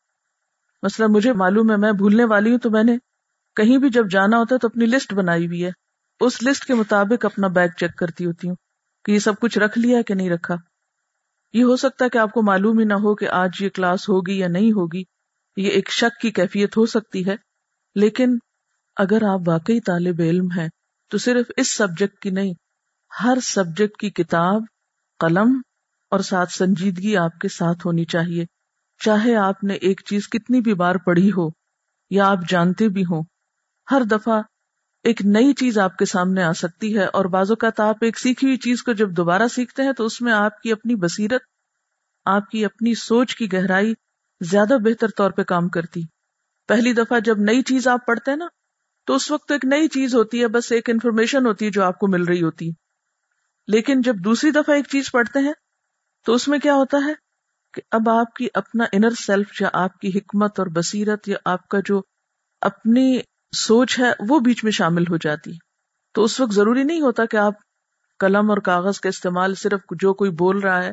مثلا 0.83 1.07
مجھے 1.07 1.33
معلوم 1.33 1.71
ہے 1.71 1.77
میں 1.77 1.91
بھولنے 1.91 2.23
والی 2.23 2.51
ہوں 2.51 2.57
تو 2.57 2.69
میں 2.69 2.83
نے 2.83 2.97
کہیں 3.55 3.77
بھی 3.77 3.89
جب 3.89 4.09
جانا 4.11 4.37
ہوتا 4.37 4.55
ہے 4.55 4.59
تو 4.59 4.67
اپنی 4.67 4.85
لسٹ 4.85 5.13
بنائی 5.13 5.47
ہوئی 5.47 5.65
ہے۔ 5.65 5.71
اس 6.19 6.43
لسٹ 6.43 6.65
کے 6.65 6.73
مطابق 6.73 7.25
اپنا 7.25 7.47
بیگ 7.47 7.67
چیک 7.77 7.97
کرتی 7.97 8.25
ہوتی 8.25 8.47
ہوں 8.49 8.55
کہ 9.05 9.11
یہ 9.11 9.19
سب 9.19 9.33
کچھ 9.41 9.57
رکھ 9.57 9.79
لیا 9.79 10.01
کہ 10.01 10.13
نہیں 10.13 10.29
رکھا۔ 10.29 10.55
یہ 11.53 11.63
ہو 11.63 11.75
سکتا 11.75 12.05
ہے 12.05 12.09
کہ 12.09 12.17
آپ 12.17 12.31
کو 12.31 12.41
معلوم 12.43 12.79
ہی 12.79 12.85
نہ 12.85 12.93
ہو 12.93 13.15
کہ 13.15 13.29
آج 13.29 13.49
یہ 13.59 13.69
کلاس 13.69 14.09
ہوگی 14.09 14.39
یا 14.39 14.47
نہیں 14.47 14.71
ہوگی۔ 14.71 15.03
یہ 15.57 15.69
ایک 15.69 15.91
شک 15.91 16.21
کی 16.21 16.31
کیفیت 16.31 16.77
ہو 16.77 16.85
سکتی 16.85 17.25
ہے۔ 17.25 17.35
لیکن 17.95 18.37
اگر 18.97 19.23
آپ 19.23 19.39
واقعی 19.47 19.79
طالب 19.79 20.15
علم 20.19 20.47
ہیں 20.57 20.67
تو 21.11 21.17
صرف 21.17 21.45
اس 21.57 21.75
سبجیکٹ 21.75 22.19
کی 22.19 22.29
نہیں، 22.29 22.53
ہر 23.23 23.37
سبجیکٹ 23.43 23.97
کی 23.97 24.09
کتاب، 24.09 24.61
قلم 25.19 25.61
اور 26.11 26.19
ساتھ 26.19 26.53
سنجیدگی 26.53 27.17
آپ 27.17 27.39
کے 27.41 27.47
ساتھ 27.47 27.87
ہونی 27.87 28.05
چاہیے۔ 28.05 28.45
چاہے 29.03 29.35
آپ 29.35 29.63
نے 29.63 29.73
ایک 29.73 30.01
چیز 30.05 30.27
کتنی 30.29 30.61
بھی 30.61 30.73
بار 30.73 30.95
پڑھی 30.95 31.29
ہو 31.29 31.49
یا 32.09 32.27
آپ 32.27 32.37
جانتے 32.49 32.89
بھی 32.89 33.01
ہوں 33.01 33.23
ہر 33.91 34.01
دفعہ 34.11 34.41
ایک 35.03 35.21
نئی 35.25 35.53
چیز 35.53 35.77
آپ 35.77 35.97
کے 35.97 36.05
سامنے 36.05 36.43
آ 36.43 36.51
سکتی 36.53 36.97
ہے 36.97 37.05
اور 37.05 37.25
بعض 37.25 37.51
اوقات 37.51 37.79
آپ 37.79 37.95
ایک 38.01 38.19
سیکھی 38.19 38.47
ہوئی 38.47 38.57
چیز 38.57 38.83
کو 38.83 38.93
جب 38.93 39.11
دوبارہ 39.11 39.47
سیکھتے 39.47 39.83
ہیں 39.83 39.93
تو 39.93 40.05
اس 40.05 40.21
میں 40.21 40.33
آپ 40.33 40.61
کی 40.61 40.71
اپنی 40.71 40.95
بصیرت، 40.95 41.41
آپ 42.25 42.49
کی 42.49 42.65
اپنی 42.65 42.93
سوچ 42.93 43.35
کی 43.35 43.51
گہرائی 43.53 43.93
زیادہ 44.41 44.77
بہتر 44.83 45.07
طور 45.17 45.31
پہ 45.31 45.43
کام 45.43 45.69
کرتی۔ 45.69 46.01
پہلی 46.67 46.93
دفعہ 46.93 47.19
جب 47.19 47.39
نئی 47.39 47.61
چیز 47.61 47.87
آپ 47.87 48.05
پڑھتے 48.05 48.31
ہیں 48.31 48.37
نا، 48.37 48.47
تو 49.07 49.15
اس 49.15 49.31
وقت 49.31 49.51
ایک 49.51 49.65
نئی 49.65 49.87
چیز 49.87 50.15
ہوتی 50.15 50.41
ہے، 50.41 50.47
بس 50.47 50.71
ایک 50.71 50.89
انفارمیشن 50.89 51.45
ہوتی 51.45 51.65
ہے 51.65 51.71
جو 51.71 51.83
آپ 51.83 51.99
کو 51.99 52.07
مل 52.07 52.23
رہی 52.23 52.41
ہوتی۔ 52.43 52.69
لیکن 53.67 54.01
جب 54.01 54.15
دوسری 54.15 54.51
دفعہ 54.51 54.75
ایک 54.75 54.85
چیز 54.91 55.11
پڑھتے 55.11 55.39
ہیں، 55.39 55.53
تو 56.25 56.33
اس 56.33 56.47
میں 56.47 56.59
کیا 56.59 56.73
ہوتا 56.73 56.97
ہے 57.05 57.13
کہ 57.73 57.81
اب 57.91 58.09
آپ 58.09 58.33
کی 58.33 58.47
اپنا 58.53 58.85
انر 58.91 59.09
سیلف 59.09 59.61
یا 59.61 59.69
آپ 59.73 59.99
کی 59.99 60.09
حکمت 60.09 60.59
اور 60.59 60.67
بصیرت 60.67 61.27
یا 61.27 61.37
آپ 61.45 61.67
کا 61.67 61.77
جو 61.85 62.01
اپنی 62.61 63.19
سوچ 63.55 63.99
ہے، 63.99 64.11
وہ 64.29 64.39
بیچ 64.39 64.63
میں 64.63 64.71
شامل 64.71 65.03
ہو 65.03 65.17
جاتی۔ 65.17 65.51
تو 66.15 66.23
اس 66.23 66.39
وقت 66.39 66.53
ضروری 66.53 66.83
نہیں 66.83 67.01
ہوتا 67.01 67.25
کہ 67.25 67.37
آپ 67.37 67.53
قلم 68.19 68.49
اور 68.49 68.57
کاغذ 68.57 68.99
کا 68.99 69.09
استعمال 69.09 69.55
صرف 69.55 69.79
جو 69.99 70.13
کوئی 70.13 70.31
بول 70.31 70.59
رہا 70.59 70.83
ہے، 70.83 70.91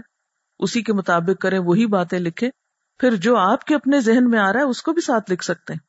اسی 0.59 0.83
کے 0.83 0.92
مطابق 0.92 1.40
کریں، 1.42 1.59
وہی 1.59 1.87
باتیں 1.87 2.18
لکھے 2.18 2.51
پھر 3.01 3.16
جو 3.16 3.37
آپ 3.37 3.64
کے 3.64 3.75
اپنے 3.75 4.01
ذہن 4.01 4.31
میں 4.31 4.38
آ 4.38 4.53
رہا 4.53 4.61
ہے، 4.61 4.64
اس 4.64 4.83
کو 4.83 4.92
بھی 4.92 5.03
ساتھ 5.03 5.31
لکھ 5.33 5.44
سکتے 5.44 5.72
ہیں۔ 5.72 5.81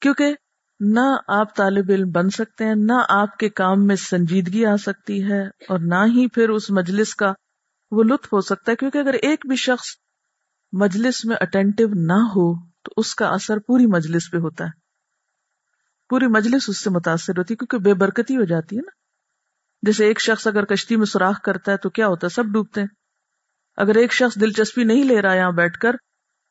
کیونکہ 0.00 0.34
نہ 0.80 1.06
آپ 1.28 1.56
طالب 1.56 1.90
علم 1.90 2.10
بن 2.10 2.30
سکتے 2.30 2.64
ہیں، 2.64 2.74
نہ 2.74 3.04
آپ 3.08 3.36
کے 3.36 3.48
کام 3.48 3.86
میں 3.86 3.96
سنجیدگی 3.96 4.66
آ 4.66 4.76
سکتی 4.76 5.22
ہے، 5.24 5.46
اور 5.46 5.78
نہ 5.78 6.04
ہی 6.06 6.28
پھر 6.28 6.48
اس 6.48 6.70
مجلس 6.70 7.14
کا 7.14 7.32
وہ 7.90 8.02
لطف 8.02 8.32
ہو 8.32 8.40
سکتا 8.40 8.70
ہے۔ 8.72 8.76
کیونکہ 8.76 8.98
اگر 8.98 9.12
ایک 9.12 9.46
بھی 9.48 9.56
شخص 9.56 9.86
مجلس 10.72 11.24
میں 11.24 11.36
اٹینٹو 11.40 11.84
نہ 11.94 12.20
ہو، 12.28 12.66
تو 12.82 12.92
اس 12.96 13.14
کا 13.14 13.26
اثر 13.26 13.58
پوری 13.58 13.86
مجلس 13.86 14.30
پہ 14.30 14.36
ہوتا 14.36 14.64
ہے۔ 14.64 14.81
پوری 16.12 16.26
مجلس 16.26 16.68
اس 16.68 16.84
سے 16.84 16.90
متاثر 16.90 17.32
ہوتی 17.38 17.54
ہے، 17.54 17.56
کیونکہ 17.56 17.78
بے 17.78 17.94
برکتی 17.94 18.36
ہو 18.36 18.44
جاتی 18.44 18.76
ہے 18.76 18.80
نا۔ 18.80 18.90
جیسے 19.82 20.06
ایک 20.06 20.20
شخص 20.20 20.46
اگر 20.46 20.64
کشتی 20.64 20.96
میں 20.96 21.06
سوراخ 21.06 21.40
کرتا 21.40 21.72
ہے 21.72 21.76
تو 21.76 21.90
کیا 21.90 22.06
ہوتا 22.06 22.26
ہے؟ 22.26 22.34
سب 22.34 22.44
ڈوبتے 22.44 22.80
ہیں۔ 22.80 22.88
اگر 23.76 23.94
ایک 23.94 24.12
شخص 24.12 24.40
دلچسپی 24.40 24.84
نہیں 24.84 25.04
لے 25.04 25.22
رہا 25.22 25.34
یہاں 25.34 25.52
بیٹھ 25.52 25.78
کر، 25.78 25.92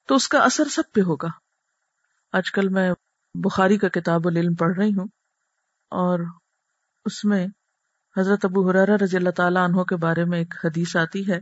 تو 0.08 0.16
اس 0.16 0.28
کا 0.28 0.40
اثر 0.40 0.64
سب 0.64 0.84
پہ 0.94 1.02
ہوگا۔ 1.02 1.28
آج 2.32 2.52
کل 2.52 2.70
میں 2.70 2.92
بخاری 3.36 3.78
کا 3.78 3.88
کتاب 3.88 4.28
العلم 4.28 4.54
پڑھ 4.54 4.78
رہی 4.78 4.90
ہوں 4.90 5.08
اور 5.92 6.20
اس 7.06 7.26
میں 7.26 7.48
حضرت 8.18 8.46
ابو 8.46 8.70
حرارہ 8.70 8.98
رضی 9.04 9.18
اللہ 9.18 9.30
تعالیٰ 9.30 9.64
عنہ 9.64 9.84
کے 9.84 9.96
بارے 9.96 10.26
میں 10.26 10.40
ایک 10.40 10.54
حدیث 10.66 10.96
آتی 10.96 11.32
ہے 11.32 11.40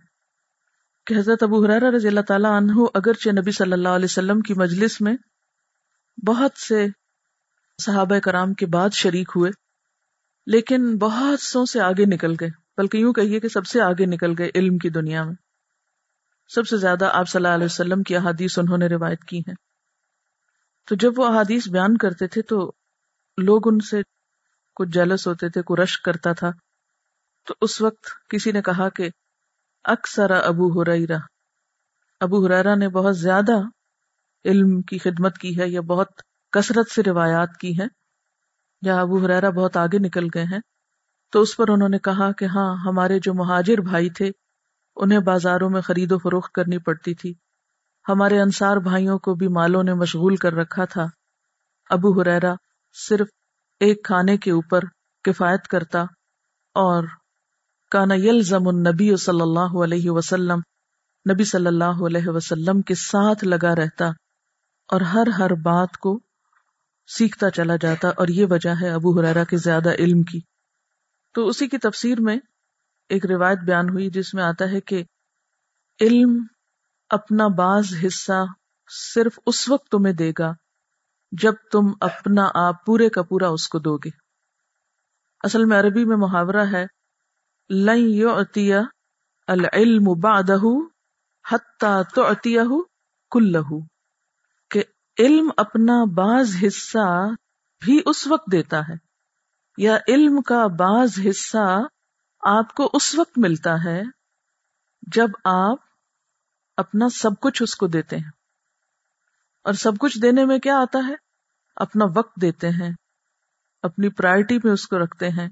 کہ 1.05 1.13
حضرت 1.13 1.43
ابو 1.43 1.65
حرارہ 1.65 1.95
رضی 1.95 2.07
اللہ 2.07 2.21
تعالیٰ 2.21 2.51
عنہ 2.51 2.85
اگرچہ 2.93 3.29
نبی 3.29 3.51
صلی 3.51 3.73
اللہ 3.73 3.89
علیہ 3.89 4.05
وسلم 4.05 4.41
کی 4.41 4.53
مجلس 4.53 5.01
میں 5.01 5.13
بہت 6.27 6.51
سے 6.57 6.87
صحابہ 7.79 8.19
کرام 8.19 8.53
کے 8.53 8.65
بعد 8.65 8.89
شریک 8.93 9.31
ہوئے، 9.35 9.51
لیکن 10.45 10.97
بہت 10.97 11.41
سو 11.41 11.65
سے 11.65 11.81
آگے 11.81 12.05
نکل 12.05 12.31
گئے، 12.39 12.49
بلکہ 12.77 12.97
یوں 12.97 13.13
کہیے 13.13 13.39
کہ 13.39 13.47
سب 13.47 13.65
سے 13.65 13.81
آگے 13.81 14.05
نکل 14.05 14.33
گئے 14.37 14.49
علم 14.55 14.77
کی 14.77 14.89
دنیا 14.89 15.23
میں۔ 15.23 15.35
سب 16.47 16.67
سے 16.67 16.77
زیادہ 16.77 17.09
آپ 17.13 17.29
صلی 17.29 17.39
اللہ 17.39 17.55
علیہ 17.55 17.65
وسلم 17.65 18.03
کی 18.03 18.15
احادیث 18.15 18.59
انہوں 18.59 18.77
نے 18.77 18.87
روایت 18.87 19.23
کی 19.23 19.39
ہیں۔ 19.39 19.55
تو 20.87 20.95
جب 20.95 21.11
وہ 21.17 21.27
احادیث 21.27 21.69
بیان 21.69 21.97
کرتے 21.97 22.27
تھے 22.27 22.41
تو 22.41 22.71
لوگ 23.37 23.61
ان 23.65 23.79
سے 23.79 24.01
کچھ 24.75 24.89
جلس 24.89 25.27
ہوتے 25.27 25.49
تھے 25.49 25.61
کوئی 25.61 25.83
رش 25.83 26.01
کرتا 26.01 26.33
تھا۔ 26.33 26.51
تو 27.47 27.53
اس 27.61 27.81
وقت 27.81 28.29
کسی 28.29 28.51
نے 28.51 28.61
کہا 28.61 28.89
کہ 28.89 29.09
اکثر 29.83 30.31
ابو 30.31 30.81
ہریرا 30.81 31.17
ابو 32.19 32.45
ہریرا 32.45 32.75
نے 32.75 32.89
بہت 32.89 33.17
زیادہ 33.17 33.57
علم 34.45 34.81
کی 34.81 34.97
خدمت 34.97 35.37
کی 35.37 35.59
ہے 35.59 35.69
یا 35.69 35.81
بہت 35.81 36.21
کثرت 36.51 36.91
سے 36.91 37.01
روایات 37.03 37.57
کی 37.57 37.79
ہیں۔ 37.79 37.87
یا 38.81 39.01
ابو 39.01 39.25
ہریرا 39.25 39.49
بہت 39.49 39.77
آگے 39.77 39.99
نکل 39.99 40.25
گئے 40.33 40.43
ہیں، 40.43 40.59
تو 41.31 41.41
اس 41.41 41.57
پر 41.57 41.69
انہوں 41.69 41.89
نے 41.89 41.99
کہا 41.99 42.31
کہ 42.31 42.45
ہاں 42.45 42.75
ہمارے 42.85 43.19
جو 43.19 43.33
مہاجر 43.33 43.77
بھائی 43.77 44.09
تھے، 44.09 44.31
انہیں 44.95 45.19
بازاروں 45.19 45.69
میں 45.69 45.81
خرید 45.81 46.11
و 46.11 46.17
فروخت 46.17 46.51
کرنی 46.51 46.77
پڑتی 46.77 47.13
تھی۔ 47.13 47.33
ہمارے 48.09 48.41
انصار 48.41 48.77
بھائیوں 48.77 49.19
کو 49.19 49.35
بھی 49.35 49.47
مالوں 49.47 49.83
نے 49.83 49.93
مشغول 49.93 50.35
کر 50.35 50.53
رکھا 50.53 50.85
تھا۔ 50.85 51.05
ابو 51.89 52.21
ہریرا 52.21 52.53
صرف 52.93 53.27
ایک 53.79 54.03
کھانے 54.03 54.37
کے 54.37 54.51
اوپر 54.51 54.79
کفایت 55.23 55.67
کرتا 55.67 56.01
اور 56.73 57.03
کانا 57.91 58.15
یلزم 58.15 58.67
النبی 58.67 59.15
صلی 59.15 59.41
اللہ 59.41 59.83
علیہ 59.83 60.11
وسلم، 60.11 60.59
نبی 61.33 61.43
صلی 61.43 61.67
اللہ 61.67 62.05
علیہ 62.07 62.29
وسلم 62.29 62.81
کے 62.81 62.95
ساتھ 62.95 63.43
لگا 63.43 63.75
رہتا 63.75 64.05
اور 64.89 65.01
ہر 65.01 65.27
ہر 65.27 65.53
بات 65.53 65.97
کو 65.97 66.19
سیکھتا 67.17 67.49
چلا 67.49 67.75
جاتا 67.75 68.07
اور 68.07 68.27
یہ 68.27 68.45
وجہ 68.49 68.69
ہے 68.81 68.89
ابو 68.89 69.19
حرارا 69.19 69.43
کے 69.43 69.57
زیادہ 69.57 69.89
علم 69.93 70.21
کی۔ 70.21 70.39
تو 71.33 71.47
اسی 71.47 71.67
کی 71.67 71.77
تفسیر 71.77 72.21
میں 72.21 72.37
ایک 73.09 73.25
روایت 73.25 73.59
بیان 73.59 73.89
ہوئی 73.89 74.09
جس 74.09 74.33
میں 74.33 74.43
آتا 74.43 74.65
ہے 74.71 74.81
کہ 74.81 75.03
علم 76.01 76.45
اپنا 77.09 77.47
بعض 77.47 77.93
حصہ 78.05 78.45
صرف 79.13 79.39
اس 79.45 79.69
وقت 79.69 79.87
تمہیں 79.87 80.13
دے 80.13 80.31
گا 80.39 80.53
جب 81.31 81.53
تم 81.71 81.85
اپنا 82.01 82.49
آپ 82.55 82.85
پورے 82.85 83.09
کا 83.09 83.21
پورا 83.21 83.47
اس 83.47 83.67
کو 83.67 83.79
دو 83.79 83.97
گے۔ 83.97 84.09
اصل 85.43 85.65
میں 85.65 85.79
عربی 85.79 86.05
میں 86.05 86.17
محاورہ 86.17 86.65
ہے، 86.71 86.85
لن 87.69 88.27
العلم 89.47 90.03
بعدہ 90.19 90.57
تعطیہ 91.79 92.61
کلہ 93.31 93.57
کہ 93.57 93.98
علم 95.19 95.49
اپنا 95.57 96.03
بعض 96.13 96.55
حصہ 96.67 97.29
بھی 97.81 98.01
اس 98.05 98.27
وقت 98.27 98.51
دیتا 98.51 98.79
ہے، 98.79 98.93
یا 99.77 99.97
علم 100.07 100.41
کا 100.41 100.67
بعض 100.67 101.19
حصہ 101.29 101.79
آپ 102.41 102.73
کو 102.73 102.89
اس 102.93 103.15
وقت 103.15 103.37
ملتا 103.37 103.83
ہے 103.85 104.01
جب 105.01 105.27
آپ 105.45 105.77
اپنا 106.77 107.09
سب 107.09 107.31
کچھ 107.41 107.63
اس 107.63 107.75
کو 107.75 107.87
دیتے 107.87 108.17
ہیں۔ 108.17 108.31
اور 109.63 109.73
سب 109.73 109.91
کچھ 109.99 110.17
دینے 110.21 110.45
میں 110.45 110.59
کیا 110.59 110.77
آتا 110.77 110.99
ہے؟ 111.07 111.13
اپنا 111.75 112.05
وقت 112.15 112.41
دیتے 112.41 112.69
ہیں، 112.69 112.91
اپنی 113.83 114.09
پرائرٹی 114.09 114.57
میں 114.63 114.71
اس 114.71 114.87
کو 114.87 115.03
رکھتے 115.03 115.29
ہیں، 115.29 115.49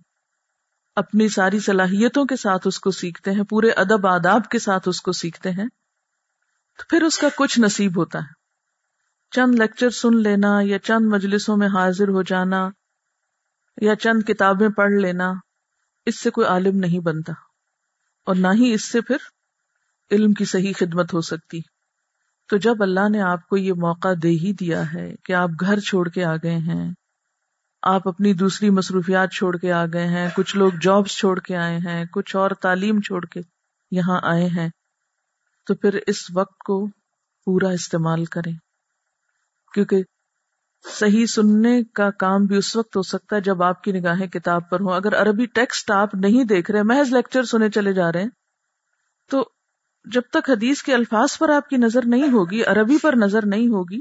اپنی 0.95 1.27
ساری 1.30 1.60
صلاحیتوں 1.60 2.25
کے 2.25 2.36
ساتھ 2.36 2.67
اس 2.67 2.80
کو 2.80 2.91
سیکھتے 2.91 3.32
ہیں، 3.32 3.43
پورے 3.43 3.69
ادب 3.69 4.08
آداب 4.08 4.49
کے 4.49 4.60
ساتھ 4.60 4.89
اس 4.89 5.01
کو 5.01 5.12
سیکھتے 5.12 5.51
ہیں، 5.51 5.67
تو 6.77 6.84
پھر 6.89 7.03
اس 7.03 7.17
کا 7.17 7.27
کچھ 7.38 7.60
نصیب 7.60 7.97
ہوتا 7.97 8.19
ہے۔ 8.19 8.37
چند 9.31 9.59
لیکچر 9.59 9.89
سن 9.89 10.21
لینا 10.21 10.59
یا 10.61 10.79
چند 10.79 11.05
مجلسوں 11.05 11.57
میں 11.57 11.67
حاضر 11.67 12.07
ہو 12.07 12.21
جانا 12.21 12.69
یا 13.81 13.95
چند 13.95 14.23
کتابیں 14.23 14.69
پڑھ 14.69 14.91
لینا، 14.91 15.33
اس 16.05 16.19
سے 16.19 16.29
کوئی 16.29 16.47
عالم 16.47 16.77
نہیں 16.77 16.99
بنتا۔ 16.99 17.33
اور 18.25 18.35
نہ 18.35 18.47
ہی 18.55 18.73
اس 18.73 18.91
سے 18.91 19.01
پھر 19.01 19.17
علم 20.11 20.33
کی 20.33 20.45
صحیح 20.45 20.73
خدمت 20.77 21.13
ہو 21.13 21.21
سکتی۔ 21.21 21.59
تو 22.49 22.57
جب 22.57 22.75
اللہ 22.79 23.09
نے 23.09 23.21
آپ 23.21 23.47
کو 23.47 23.57
یہ 23.57 23.73
موقع 23.73 24.07
دے 24.23 24.29
ہی 24.29 24.53
دیا 24.53 24.93
ہے 24.93 25.15
کہ 25.25 25.33
آپ 25.33 25.49
گھر 25.59 25.79
چھوڑ 25.79 26.09
کے 26.09 26.25
آ 26.25 26.35
گئے 26.35 26.57
ہیں، 26.57 26.91
آپ 27.81 28.07
اپنی 28.07 28.33
دوسری 28.33 28.69
مصروفیات 28.69 29.31
چھوڑ 29.31 29.57
کے 29.57 29.71
آ 29.71 29.85
گئے 29.85 30.07
ہیں، 30.07 30.29
کچھ 30.35 30.57
لوگ 30.57 30.71
جابس 30.81 31.17
چھوڑ 31.17 31.39
کے 31.39 31.57
آئے 31.57 31.77
ہیں، 31.77 32.05
کچھ 32.05 32.35
اور 32.35 32.51
تعلیم 32.61 33.01
چھوڑ 33.01 33.25
کے 33.25 33.39
یہاں 33.91 34.19
آئے 34.23 34.45
ہیں، 34.45 34.69
تو 35.67 35.75
پھر 35.75 35.99
اس 36.07 36.27
وقت 36.33 36.57
کو 36.57 36.87
پورا 37.45 37.69
استعمال 37.69 38.25
کریں۔ 38.25 38.66
کیونکہ 39.73 40.03
صحیح 40.86 41.25
سننے 41.25 41.84
کا 41.84 42.10
کام 42.12 42.45
بھی 42.45 42.58
اس 42.58 42.75
وقت 42.75 42.97
ہو 42.97 43.01
سکتا 43.01 43.36
ہے 43.36 43.41
جب 43.41 43.63
آپ 43.63 43.84
کی 43.84 43.91
نگاہیں 43.91 44.27
کتاب 44.27 44.69
پر 44.69 44.80
ہوں۔ 44.80 44.95
اگر 44.95 45.21
عربی 45.21 45.45
ٹیکسٹ 45.45 45.91
آپ 45.91 46.15
نہیں 46.15 46.43
دیکھ 46.43 46.71
رہے، 46.71 46.84
محض 46.84 47.13
لیکچر 47.13 47.43
سنے 47.43 47.69
چلے 47.69 47.93
جا 47.93 48.12
رہے 48.12 48.21
ہیں، 48.21 48.30
تو 49.30 49.49
جب 50.06 50.21
تک 50.32 50.49
حدیث 50.49 50.84
کے 50.84 50.93
الفاظ 50.93 51.38
پر 51.38 51.49
آپ 51.49 51.69
کی 51.69 51.77
نظر 51.77 51.99
نہیں 52.06 52.32
ہوگی، 52.32 52.63
عربی 52.63 52.97
پر 52.97 53.13
نظر 53.15 53.45
نہیں 53.45 53.67
ہوگی، 53.67 53.99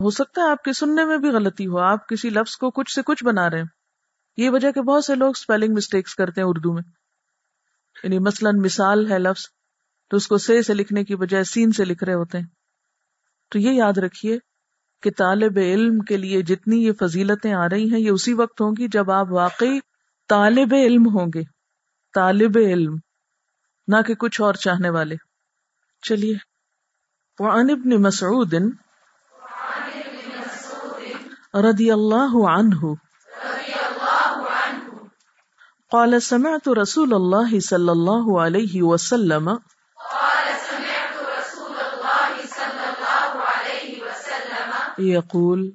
ہو 0.00 0.10
سکتا 0.10 0.42
ہے 0.42 0.50
آپ 0.50 0.62
کے 0.62 0.72
سننے 0.72 1.04
میں 1.04 1.18
بھی 1.18 1.28
غلطی 1.28 1.66
ہو۔ 1.66 1.78
آپ 1.78 2.08
کسی 2.08 2.30
لفظ 2.30 2.56
کو 2.56 2.70
کچھ 2.70 2.94
سے 2.94 3.02
کچھ 3.02 3.24
بنا 3.24 3.50
رہے 3.50 3.58
ہیں۔ 3.58 3.64
یہ 4.36 4.50
وجہ 4.50 4.72
کہ 4.72 4.82
بہت 4.82 5.04
سے 5.04 5.14
لوگ 5.14 5.30
اسپیلنگ 5.30 5.74
مسٹیکس 5.74 6.14
کرتے 6.14 6.40
ہیں 6.40 6.48
اردو 6.48 6.72
میں۔ 6.72 6.82
یعنی 8.04 8.18
مثلاً 8.18 8.60
مثال 8.60 9.12
ہے 9.12 9.18
لفظ، 9.18 9.42
تو 10.10 10.16
اس 10.16 10.28
کو 10.28 10.38
سے 10.38 10.62
سے 10.62 10.74
لکھنے 10.74 11.04
کی 11.04 11.16
بجائے 11.16 11.44
سین 11.44 11.72
سے 11.72 11.84
لکھ 11.84 12.04
رہے 12.04 12.14
ہوتے 12.14 12.38
ہیں۔ 12.38 12.46
تو 13.50 13.58
یہ 13.58 13.70
یاد 13.70 13.98
رکھیے 13.98 14.38
کہ 15.02 15.10
طالب 15.10 15.58
علم 15.58 15.98
کے 15.98 16.16
لیے 16.16 16.42
جتنی 16.42 16.86
یہ 16.86 16.92
فضیلتیں 16.92 17.54
آ 17.54 17.68
رہی 17.68 17.92
ہیں، 17.92 18.00
یہ 18.00 18.10
اسی 18.10 18.32
وقت 18.32 18.60
ہوں 18.60 18.70
گی 18.78 18.88
جب 18.88 19.10
آپ 19.10 19.26
واقعی 19.30 19.78
طالب 20.28 20.74
علم 20.74 21.06
ہوں 21.06 21.26
گے۔ 21.34 21.42
طالب 22.14 22.58
علم، 22.58 22.96
نہ 23.88 23.96
کہ 24.06 24.14
کچھ 24.14 24.40
اور 24.40 24.54
چاہنے 24.54 24.90
والے۔ 24.90 25.14
چلیے۔ 26.02 26.34
وعن 27.38 27.70
ابن 27.70 28.02
مسعود 28.02 28.54
رضی 31.70 31.90
اللہ 31.90 32.46
عنہ۔ 32.48 32.94
قال، 35.90 36.20
سمعت 36.20 36.68
رسول 36.68 37.14
اللہ 37.14 37.60
صلی 37.60 37.88
اللہ 37.88 38.38
علیہ 38.38 38.82
وسلم 38.82 39.50
يقول 45.02 45.74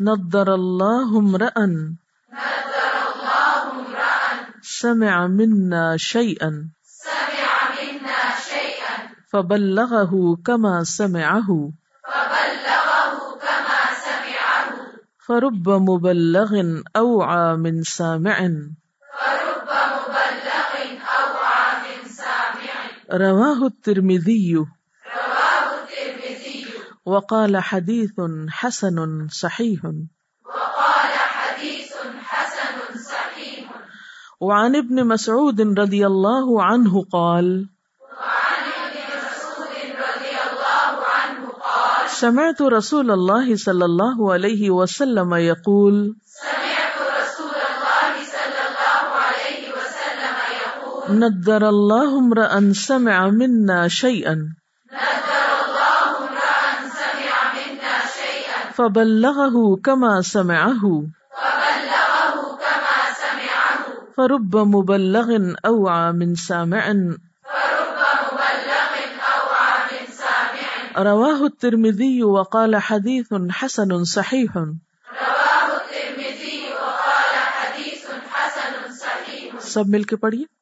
نضر 0.00 0.54
الله 0.54 1.18
امرأ 1.18 1.56
سمع 4.62 5.26
منا 5.26 5.96
شيئا 5.96 6.70
فبلغه 9.32 10.36
كما 10.46 10.84
سمعه، 10.84 11.70
فرب 15.26 15.68
مبلغ 15.68 16.52
أوعى 16.96 17.56
من 17.56 17.82
سامع. 17.82 18.38
رواه 23.12 23.66
الترمذي 23.66 24.66
وقال 27.12 27.62
حديث 27.70 28.16
حسن 28.60 29.28
صحيح. 29.28 29.80
وقال 29.84 31.12
حديث 31.36 31.92
حسن 32.30 32.76
صحيح. 33.12 33.64
وعن 34.40 34.76
ابن 34.76 35.06
مسعود 35.06 35.60
رضي 35.60 36.06
الله 36.06 36.62
عنه 36.62 36.94
قال 37.12 37.68
وعن 38.20 38.64
ابن 38.84 39.00
مسعود 39.16 39.74
رضي 40.04 40.34
الله 40.46 40.92
عنه 41.16 41.42
قال 41.66 42.10
سمعت 42.10 42.62
رسول 42.62 43.10
الله 43.10 43.56
صلى 43.56 43.84
الله 43.84 44.32
عليه 44.32 44.70
وسلم 44.70 45.34
يقول 45.34 46.16
سمعت 46.24 46.96
رسول 47.18 47.58
الله 47.72 48.12
صلى 48.36 48.62
الله 48.70 49.04
عليه 49.26 49.62
وسلم 49.76 50.36
يقول 50.62 51.18
نذر 51.18 51.68
الله 51.68 52.18
امرأ 52.18 52.72
سمع 52.72 53.28
منا 53.28 53.88
شيئا. 53.88 54.59
فبلغه 58.80 59.76
كما 59.84 60.20
سمعه. 60.20 60.84
فبلغه 61.36 62.56
كما 62.56 63.12
سمعه 63.14 64.06
فرب 64.16 64.56
مبلغ 64.56 65.36
أوعى 65.66 66.12
من 66.12 66.34
سامع 66.34 66.80
فرب 67.42 67.98
مبلغ 68.32 68.96
أوعى 69.22 69.78
من 69.90 70.12
سامع. 70.12 71.02
رواه 71.02 71.44
الترمذي 71.44 72.22
وقال 72.22 72.76
حديث 72.76 73.32
حسن 73.62 74.04
صحيح. 74.04 74.56
رواه 74.56 75.74
الترمذي 75.74 76.72
وقال 76.72 77.34
حديث 77.34 78.04
حسن 78.32 78.92
صحيح. 78.92 79.50
سب 79.60 79.88
مل 79.88 80.02
کے 80.02 80.16
پڑھیے۔ 80.16 80.59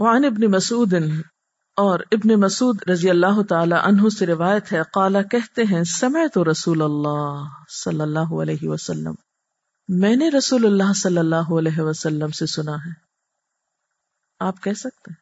وعن 0.00 0.24
ابن 0.24 0.50
مسعود 0.50 0.94
اور 1.76 2.00
ابن 2.12 2.40
مسعود 2.40 2.88
رضی 2.90 3.10
اللہ 3.10 3.42
تعالی 3.48 3.74
عنہ 3.82 4.08
سے 4.18 4.26
روایت 4.26 4.72
ہے، 4.72 4.80
قالا 4.92 5.22
کہتے 5.22 5.62
ہیں 5.62 5.84
سمے 5.84 6.28
تو 6.28 6.50
رسول 6.50 6.82
اللہ 6.82 7.44
صلی 7.68 8.00
اللہ 8.00 8.42
علیہ 8.42 8.58
وسلم۔ 8.62 9.14
میں 9.88 10.16
نے 10.16 10.30
رسول 10.30 10.66
اللہ 10.66 10.92
صلی 10.92 11.18
اللہ 11.18 11.58
علیہ 11.58 11.80
وسلم 11.80 12.28
سے 12.28 12.46
سنا 12.46 12.72
ہے۔ 12.72 12.92
آپ 14.38 14.62
کہہ 14.62 14.72
سکتے 14.72 15.14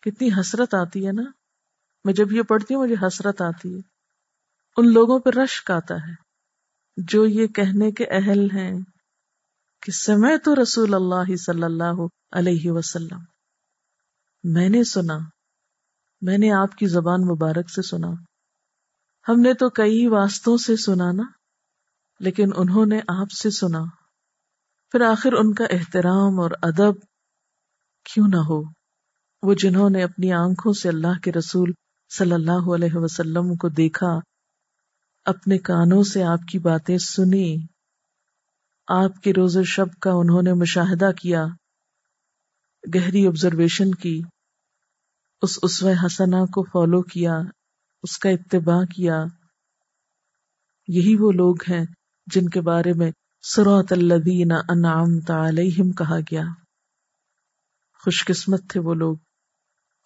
کتنی 0.00 0.28
حسرت 0.40 0.74
آتی 0.74 1.06
ہے 1.06 1.12
نا۔ 1.12 1.22
میں 2.04 2.14
جب 2.14 2.32
یہ 2.32 2.42
پڑھتی 2.42 2.74
ہوں، 2.74 2.82
مجھے 2.82 3.06
حسرت 3.06 3.42
آتی 3.42 3.74
ہے۔ 3.74 3.80
ان 4.76 4.92
لوگوں 4.92 5.18
پہ 5.18 5.30
رشک 5.30 5.70
آتا 5.70 5.94
ہے۔ 5.94 6.14
جو 6.96 7.26
یہ 7.26 7.46
کہنے 7.46 7.90
کے 7.90 8.04
اہل 8.10 8.50
ہیں 8.50 8.80
کہ 9.82 9.92
سمے 9.92 10.38
تو 10.38 10.62
رسول 10.62 10.94
اللہ 10.94 11.36
صلی 11.36 11.62
اللہ 11.62 12.06
علیہ 12.32 12.70
وسلم۔ 12.70 13.31
میں 14.44 14.68
نے 14.68 14.84
سنا، 14.84 15.18
میں 16.20 16.38
نے 16.38 16.52
آپ 16.52 16.76
کی 16.76 16.86
زبان 16.86 17.20
مبارک 17.20 17.70
سے 17.70 17.82
سنا۔ 17.82 18.08
ہم 19.28 19.40
نے 19.40 19.54
تو 19.54 19.68
کئی 19.70 20.06
واسطوں 20.06 20.56
سے 20.56 20.76
سنا 20.76 21.12
نا، 21.12 21.22
لیکن 22.20 22.48
انہوں 22.56 22.86
نے 22.86 23.00
آپ 23.08 23.30
سے 23.30 23.50
سنا۔ 23.50 23.82
پھر 24.90 25.00
آخر 25.00 25.32
ان 25.32 25.54
کا 25.54 25.64
احترام 25.64 26.40
اور 26.40 26.50
ادب 26.62 26.94
کیوں 28.04 28.28
نہ 28.28 28.36
ہو؟ 28.36 28.62
وہ 29.42 29.54
جنہوں 29.54 29.90
نے 29.90 30.02
اپنی 30.02 30.32
آنکھوں 30.32 30.72
سے 30.72 30.88
اللہ 30.88 31.18
کے 31.18 31.32
رسول 31.32 31.72
صلی 32.10 32.32
اللہ 32.32 32.74
علیہ 32.74 32.94
وسلم 32.94 33.54
کو 33.54 33.68
دیکھا، 33.68 34.18
اپنے 35.24 35.58
کانوں 35.58 36.02
سے 36.02 36.22
آپ 36.22 36.40
کی 36.52 36.58
باتیں 36.58 36.98
سنی 36.98 37.66
آپ 38.88 39.22
کے 39.22 39.32
روز 39.32 39.58
شب 39.66 39.94
کا 40.00 40.10
انہوں 40.12 40.42
نے 40.42 40.52
مشاہدہ 40.52 41.10
کیا، 41.12 41.44
گہری 42.84 43.26
آبزرویشن 43.26 43.94
کی۔ 43.94 44.20
اس 45.42 45.58
اسوہ 45.62 45.92
حسنا 46.06 46.44
کو 46.44 46.62
فالو 46.62 47.02
کیا، 47.02 47.40
اس 48.02 48.18
کا 48.18 48.30
اتباع 48.30 48.84
کیا۔ 48.84 49.24
یہی 50.88 51.16
وہ 51.16 51.32
لوگ 51.32 51.56
ہیں 51.68 51.84
جن 52.26 52.48
کے 52.48 52.60
بارے 52.60 52.92
میں 52.92 53.10
سروت 53.42 53.92
الذین 53.92 54.52
انعمت 54.52 55.30
علیہم 55.30 55.92
کہا 55.92 56.18
گیا۔ 56.18 56.42
خوش 58.04 58.24
قسمت 58.24 58.60
تھے 58.68 58.80
وہ 58.80 58.94
لوگ۔ 58.94 59.16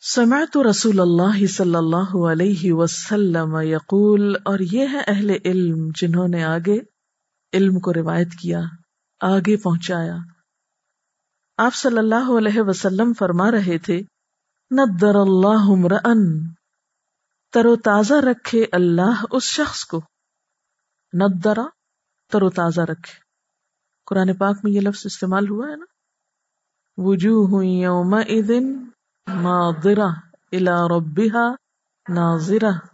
سمعت 0.01 0.57
رسول 0.57 1.01
اللہ 1.01 1.46
صلی 1.46 1.75
اللہ 1.75 2.31
علیہ 2.31 2.72
وسلم 2.72 3.57
یقول، 3.61 4.37
اور 4.44 4.59
یہ 4.59 4.87
ہے 4.92 5.01
اہل 5.07 5.31
علم 5.44 5.88
جنہوں 6.01 6.29
نے 6.29 6.44
آگے 6.44 6.79
علم 7.53 7.79
کو 7.79 7.94
روایت 7.94 8.29
کیا، 8.42 8.61
آگے 9.20 9.57
پہنچایا۔ 9.57 10.16
آپ 11.57 11.75
صلی 11.75 11.99
اللہ 11.99 12.38
علیہ 12.38 12.61
وسلم 12.62 13.12
فرما 13.18 13.51
رہے 13.51 13.79
تھے 13.79 14.01
ندر 14.70 15.14
اللہ 15.14 15.64
مرن 15.68 16.48
تر 17.52 17.66
و 17.66 17.76
تازہ 17.76 18.14
رکھے 18.14 18.64
اللہ 18.72 19.24
اس 19.31 19.42
شخص 19.42 19.85
کو۔ 19.85 20.00
ندرا 21.12 21.64
تر 22.33 22.42
و 22.42 22.50
تازہ 22.50 22.81
رکھے۔ 22.81 23.20
قرآن 24.07 24.37
پاک 24.37 24.57
میں 24.62 24.72
یہ 24.72 24.81
لفظ 24.81 25.02
استعمال 25.07 25.50
ہوا 25.50 25.66
ہے 25.70 25.76
نا۔ 25.76 25.85
وجوہ 26.96 27.66
یوم 27.66 28.20
دن 28.48 28.83
ناظرہ 29.42 30.09
الا 30.52 30.88
ربها 30.88 31.50
ناظرہ۔ 32.09 32.87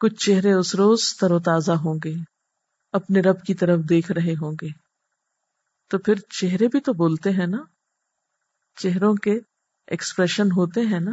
کچھ 0.00 0.14
چہرے 0.14 0.52
اس 0.52 0.74
روز 0.74 1.16
تر 1.16 1.30
و 1.30 1.38
تازہ 1.38 1.72
ہوں 1.72 1.98
گے۔ 2.04 2.14
اپنے 2.92 3.20
رب 3.20 3.42
کی 3.42 3.54
طرف 3.54 3.80
دیکھ 3.88 4.12
رہے 4.12 4.32
ہوں 4.32 4.52
گے۔ 4.52 4.68
تو 5.88 5.98
پھر 5.98 6.14
چہرے 6.14 6.68
بھی 6.68 6.80
تو 6.80 6.92
بولتے 6.92 7.30
ہیں 7.30 7.46
نا۔ 7.46 7.58
چہروں 8.78 9.14
کے 9.14 9.51
ایکسپریشن 9.92 10.46
ہوتے 10.46 10.80
ہیں 10.80 11.00
نا، 11.00 11.10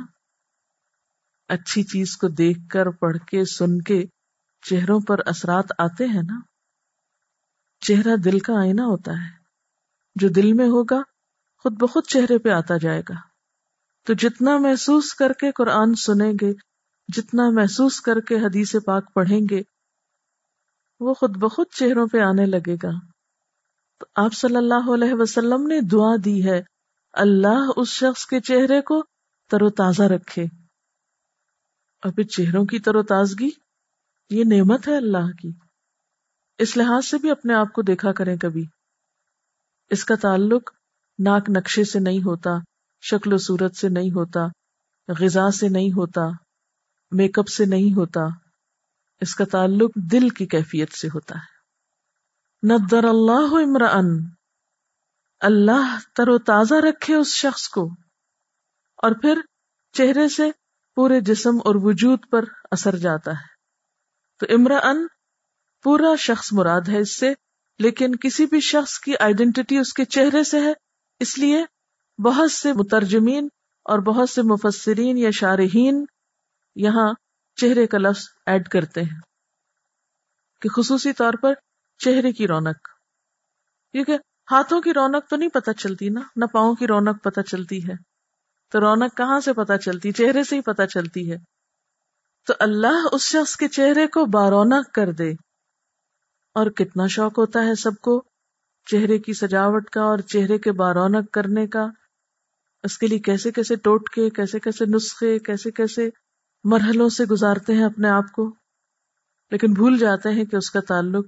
اچھی 1.47 1.83
چیز 1.83 2.17
کو 2.17 2.27
دیکھ 2.27 2.59
کر، 2.69 2.89
پڑھ 2.89 3.17
کے، 3.17 3.45
سن 3.45 3.81
کے 3.81 4.03
چہروں 4.61 4.99
پر 5.07 5.19
اثرات 5.25 5.65
آتے 5.77 6.05
ہیں 6.05 6.21
نا۔ 6.23 6.39
چہرہ 7.79 8.15
دل 8.15 8.39
کا 8.39 8.53
آئینہ 8.59 8.81
ہوتا 8.81 9.11
ہے۔ 9.11 9.29
جو 10.15 10.27
دل 10.27 10.53
میں 10.53 10.65
ہوگا، 10.65 11.01
خود 11.57 11.73
بخود 11.73 12.03
چہرے 12.07 12.37
پہ 12.37 12.49
آتا 12.49 12.77
جائے 12.77 13.01
گا۔ 13.09 13.15
تو 14.05 14.13
جتنا 14.13 14.57
محسوس 14.57 15.13
کر 15.13 15.33
کے 15.33 15.51
قرآن 15.51 15.95
سنیں 15.95 16.33
گے، 16.41 16.53
جتنا 17.07 17.49
محسوس 17.49 18.01
کر 18.01 18.19
کے 18.19 18.35
حدیث 18.35 18.75
پاک 18.85 19.13
پڑھیں 19.13 19.41
گے، 19.49 19.61
وہ 20.99 21.13
خود 21.13 21.37
بخود 21.37 21.67
چہروں 21.75 22.07
پہ 22.07 22.17
آنے 22.17 22.45
لگے 22.45 22.75
گا۔ 22.83 22.91
تو 23.99 24.05
آپ 24.15 24.33
صلی 24.33 24.55
اللہ 24.55 24.93
علیہ 24.93 25.13
وسلم 25.13 25.67
نے 25.67 25.81
دعا 25.81 26.15
دی 26.25 26.49
ہے 26.49 26.78
اللہ 27.13 27.69
اس 27.77 27.87
شخص 27.87 28.25
کے 28.25 28.39
چہرے 28.39 28.81
کو 28.81 29.03
تر 29.49 29.61
و 29.61 29.69
تازہ 29.69 30.03
رکھے۔ 30.03 30.43
اور 32.03 32.11
پھر 32.11 32.23
چہروں 32.23 32.65
کی 32.65 32.79
تر 32.79 32.95
و 32.95 33.03
تازگی 33.03 33.49
یہ 34.29 34.43
نعمت 34.43 34.87
ہے 34.87 34.97
اللہ 34.97 35.31
کی۔ 35.41 35.51
اس 36.57 36.77
لحاظ 36.77 37.05
سے 37.05 37.17
بھی 37.17 37.31
اپنے 37.31 37.53
آپ 37.53 37.73
کو 37.73 37.81
دیکھا 37.81 38.11
کریں 38.11 38.37
کبھی۔ 38.37 38.65
اس 39.89 40.05
کا 40.05 40.15
تعلق 40.15 40.71
ناک 41.19 41.49
نقشے 41.57 41.83
سے 41.83 41.99
نہیں 41.99 42.19
ہوتا، 42.19 42.49
شکل 43.01 43.33
و 43.33 43.37
صورت 43.37 43.75
سے 43.75 43.89
نہیں 43.89 44.11
ہوتا، 44.11 44.39
غذا 45.19 45.51
سے 45.51 45.69
نہیں 45.69 45.89
ہوتا، 45.89 46.21
میک 47.11 47.39
اپ 47.39 47.47
سے 47.47 47.65
نہیں 47.65 47.95
ہوتا۔ 47.97 48.21
اس 49.21 49.35
کا 49.35 49.45
تعلق 49.45 49.91
دل 49.95 50.29
کی 50.29 50.45
کیفیت 50.45 50.93
سے 50.93 51.07
ہوتا 51.07 51.35
ہے۔ 51.35 51.59
ندر 52.73 53.03
اللہ 53.03 53.65
عمران 53.65 54.38
اللہ 55.39 55.99
تر 56.15 56.27
و 56.27 56.39
تازہ 56.39 56.75
رکھے 56.75 57.15
اس 57.15 57.27
شخص 57.27 57.69
کو 57.69 57.89
اور 58.97 59.11
پھر 59.21 59.41
چہرے 59.93 60.29
سے 60.29 60.51
پورے 60.95 61.21
جسم 61.21 61.55
اور 61.65 61.75
وجود 61.75 62.19
پر 62.31 62.43
اثر 62.71 62.95
جاتا 62.95 63.31
ہے۔ 63.31 63.59
تو 64.39 64.55
عمران 64.55 65.07
پورا 65.83 66.15
شخص 66.15 66.53
مراد 66.53 66.81
ہے 66.89 66.99
اس 66.99 67.19
سے، 67.19 67.33
لیکن 67.79 68.15
کسی 68.15 68.45
بھی 68.45 68.59
شخص 68.59 68.99
کی 68.99 69.13
آئیڈینٹی 69.19 69.77
اس 69.77 69.93
کے 69.93 70.05
چہرے 70.05 70.43
سے 70.43 70.59
ہے۔ 70.59 70.73
اس 71.19 71.37
لیے 71.37 71.65
بہت 72.21 72.51
سے 72.51 72.73
مترجمین 72.73 73.47
اور 73.83 73.99
بہت 73.99 74.29
سے 74.29 74.41
مفسرین 74.41 75.17
یا 75.17 75.31
شارحین 75.31 76.05
یہاں 76.75 77.13
چہرے 77.55 77.87
کا 77.87 77.97
لفظ 77.97 78.23
ایڈ 78.45 78.67
کرتے 78.67 79.01
ہیں 79.01 79.19
کہ 80.61 80.69
خصوصی 80.69 81.13
طور 81.13 81.33
پر 81.41 81.53
چہرے 81.97 82.31
کی 82.31 82.47
رونق۔ 82.47 82.87
کیونکہ 83.91 84.17
ہاتھوں 84.51 84.81
کی 84.81 84.93
رونق 84.93 85.29
تو 85.29 85.35
نہیں 85.35 85.49
پتہ 85.49 85.71
چلتی 85.71 86.09
نا، 86.09 86.21
نہ 86.35 86.45
پاؤں 86.45 86.75
کی 86.75 86.87
رونق 86.87 87.23
پتہ 87.23 87.41
چلتی 87.41 87.87
ہے۔ 87.87 87.93
تو 88.71 88.79
رونق 88.79 89.17
کہاں 89.17 89.39
سے 89.39 89.53
پتہ 89.53 89.73
چلتی؟ 89.77 90.11
چہرے 90.11 90.43
سے 90.43 90.55
ہی 90.55 90.61
پتہ 90.61 90.81
چلتی 90.93 91.31
ہے۔ 91.31 91.37
تو 92.47 92.53
اللہ 92.59 93.07
اس 93.11 93.21
شخص 93.21 93.55
کے 93.55 93.67
چہرے 93.67 94.07
کو 94.07 94.25
بارونق 94.25 94.91
کر 94.91 95.11
دے۔ 95.11 95.31
اور 96.53 96.69
کتنا 96.69 97.07
شوق 97.07 97.39
ہوتا 97.39 97.65
ہے 97.65 97.75
سب 97.75 97.91
کو 98.01 98.23
چہرے 98.85 99.19
کی 99.19 99.33
سجاوٹ 99.33 99.89
کا 99.89 100.01
اور 100.01 100.17
چہرے 100.17 100.57
کے 100.57 100.71
بارونق 100.71 101.31
کرنے 101.31 101.67
کا۔ 101.67 101.87
اس 102.83 102.97
کے 102.97 103.07
لیے 103.07 103.19
کیسے 103.19 103.51
کیسے 103.51 103.75
ٹوٹ 103.75 104.09
کے 104.09 104.29
کیسے 104.29 104.59
کیسے 104.59 104.85
نسخے، 104.85 105.39
کیسے 105.39 105.71
کیسے 105.71 106.09
مرحلوں 106.63 107.09
سے 107.09 107.25
گزارتے 107.25 107.73
ہیں 107.73 107.85
اپنے 107.85 108.09
آپ 108.09 108.31
کو۔ 108.31 108.55
لیکن 109.51 109.73
بھول 109.73 109.97
جاتے 109.97 110.29
ہیں 110.29 110.45
کہ 110.45 110.55
اس 110.55 110.71
کا 110.71 110.79
تعلق 110.79 111.25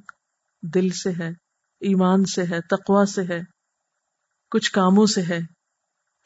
دل 0.74 0.90
سے 0.90 1.10
ہے۔ 1.10 1.51
ایمان 1.82 2.26
سے 2.26 2.44
ہے 2.44 2.62
تقوا 2.62 3.06
سے 3.06 3.22
ہے، 3.22 3.42
کچھ 4.52 4.72
کاموں 4.72 5.06
سے 5.06 5.22
ہے۔ 5.22 5.40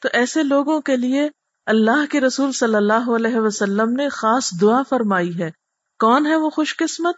تو 0.00 0.08
ایسے 0.12 0.42
لوگوں 0.42 0.80
کے 0.80 0.96
لیے 0.96 1.28
اللہ 1.66 2.06
کے 2.10 2.20
رسول 2.20 2.52
صلی 2.52 2.74
اللہ 2.74 3.16
علیہ 3.16 3.36
وسلم 3.36 3.90
نے 3.90 4.08
خاص 4.08 4.50
دعا 4.60 4.82
فرمائی 4.82 5.42
ہے۔ 5.42 5.50
کون 5.98 6.26
ہے 6.26 6.36
وہ 6.36 6.50
خوش 6.50 6.76
قسمت 6.76 7.16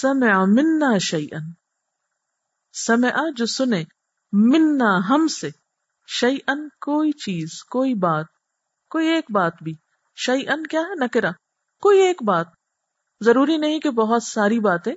سمع 0.00 0.44
منا 0.44 0.98
شیئن 0.98 1.52
سمع 2.72 3.08
جو 3.36 3.46
سنے، 3.46 3.84
منا 4.32 5.08
ہم 5.08 5.26
سے۔ 5.26 5.50
شیئن 6.06 6.68
کوئی 6.68 7.12
چیز، 7.12 7.64
کوئی 7.64 7.94
بات، 7.94 8.26
کوئی 8.90 9.08
ایک 9.08 9.24
بات 9.30 9.52
بھی۔ 9.62 9.74
شعی 10.16 10.48
ان 10.48 10.66
کیا 10.66 10.80
ہے؟ 10.80 11.04
نکرا 11.04 11.30
کوئی 11.80 12.00
ایک 12.00 12.22
بات۔ 12.22 12.46
ضروری 13.24 13.56
نہیں 13.56 13.80
کہ 13.80 13.90
بہت 13.90 14.22
ساری 14.22 14.60
باتیں۔ 14.60 14.94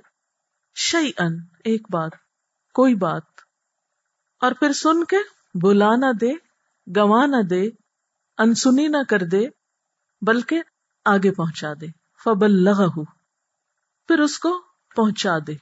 شعی 0.74 1.10
ان 1.18 1.32
ایک 1.64 1.82
بات۔ 1.90 2.10
کوئی 2.76 2.94
بات۔ 2.94 3.22
اور 4.40 4.52
پھر 4.52 4.72
سن 4.72 5.04
کے 5.04 5.16
بلا 5.62 5.96
نہ 5.96 6.12
دے 6.20 6.32
گوا 6.96 7.26
نہ 7.26 7.42
دے، 7.42 7.68
انسنی 8.38 8.88
نہ 8.88 8.96
کر 9.08 9.18
دے، 9.18 9.46
بلکہ 10.26 10.62
آگے 11.04 11.32
پہنچا 11.32 11.72
دے۔ 11.80 11.86
فبلغ 12.24 13.04
پھر 14.06 14.18
اس 14.18 14.38
کو 14.38 14.58
پہنچا 14.96 15.38
دے۔ 15.46 15.52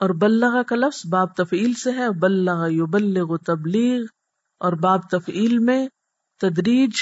اور 0.00 0.10
بلغ 0.10 0.62
کا 0.62 0.76
لفظ 0.76 1.06
باب 1.10 1.36
تفعیل 1.36 1.74
سے 1.74 1.90
ہے۔ 1.90 2.10
بلغ 2.10 2.64
یبلغ 2.66 3.36
تبلیغ۔ 3.36 4.04
اور 4.58 4.72
باب 4.72 5.10
تفعیل 5.10 5.58
میں 5.58 5.88
تدریج 6.40 6.92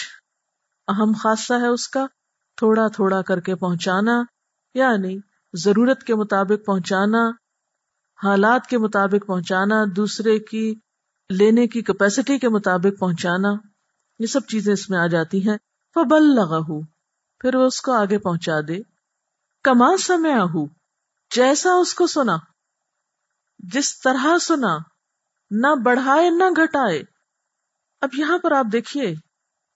اہم 0.88 1.12
خاصہ 1.22 1.54
ہے 1.54 1.66
اس 1.66 1.88
کا۔ 1.88 2.06
تھوڑا 2.56 2.88
تھوڑا 2.88 3.22
کر 3.22 3.40
کے 3.40 3.54
پہنچانا 3.56 4.22
یعنی 4.74 5.18
ضرورت 5.52 6.02
کے 6.02 6.14
مطابق 6.14 6.66
پہنچانا۔ 6.66 7.41
حالات 8.24 8.66
کے 8.66 8.78
مطابق 8.78 9.26
پہنچانا، 9.26 9.84
دوسرے 9.96 10.38
کی 10.38 10.74
لینے 11.28 11.66
کی 11.66 11.82
کیپیسٹی 11.82 12.38
کے 12.38 12.48
مطابق 12.48 13.00
پہنچانا، 13.00 13.48
یہ 14.18 14.26
سب 14.26 14.40
چیزیں 14.48 14.72
اس 14.72 14.90
میں 14.90 14.98
آ 14.98 15.06
جاتی 15.06 15.48
ہیں۔ 15.48 15.56
فبل 15.94 16.34
لگا 16.34 16.58
ہو 16.58 16.82
پھر 17.40 17.54
وہ 17.54 17.66
اس 17.66 17.80
کو 17.80 17.92
آگے 17.92 18.18
پہنچا 18.18 18.60
دے۔ 18.68 18.78
کما 19.64 19.96
سمیا 19.96 20.44
ہو 20.44 20.66
جیسا 21.34 21.72
اس 21.72 21.94
کو 21.94 22.06
سنا۔ 22.06 22.36
جس 23.58 24.00
طرح 24.00 24.38
سنا، 24.38 24.76
نہ 25.50 25.82
بڑھائے 25.84 26.30
نہ 26.30 26.44
گھٹائے۔ 26.56 27.02
اب 28.00 28.08
یہاں 28.12 28.38
پر 28.38 28.52
آپ 28.52 28.66
دیکھیے 28.72 29.14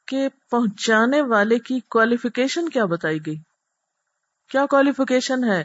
کہ 0.07 0.29
پہنچانے 0.51 1.21
والے 1.21 1.59
کی 1.59 1.81
کوالیفیکیشن 1.81 2.69
کیا 2.69 2.85
بتائی 2.85 3.19
گئی۔ 3.27 3.37
کیا 4.51 4.67
کوالیفیکیشن 4.67 5.45
ہے 5.45 5.65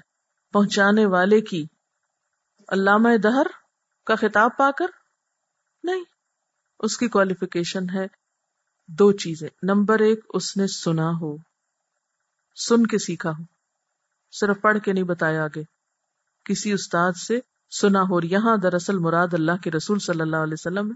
پہنچانے 0.53 1.05
والے 1.05 1.41
کی؟ 1.41 1.65
علامہ 2.71 3.17
دہر 3.17 3.47
کا 4.05 4.15
خطاب 4.15 4.57
پا 4.57 4.71
کر؟ 4.71 4.85
نہیں، 5.83 6.03
اس 6.79 6.97
کی 6.97 7.07
کوالیفیکیشن 7.07 7.89
ہے 7.89 8.05
دو 8.87 9.11
چیزیں۔ 9.11 9.49
نمبر 9.63 9.99
ایک، 9.99 10.25
اس 10.29 10.57
نے 10.57 10.67
سنا 10.67 11.09
ہو، 11.21 11.35
سن 12.55 12.87
کے 12.87 12.97
سیکھا 12.97 13.29
ہو۔ 13.29 13.43
صرف 14.31 14.61
پڑھ 14.61 14.79
کے 14.79 14.93
نہیں 14.93 15.03
بتایا 15.03 15.43
آگے۔ 15.43 15.63
کسی 16.45 16.71
استاد 16.71 17.11
سے 17.11 17.39
سنا 17.81 18.01
ہو 18.01 18.19
یہاں 18.23 18.57
دراصل 18.57 18.97
مراد 18.97 19.27
اللہ 19.33 19.57
کے 19.63 19.71
رسول 19.71 19.99
صلی 19.99 20.21
اللہ 20.21 20.37
علیہ 20.37 20.53
وسلم 20.53 20.87
ہے۔ 20.87 20.95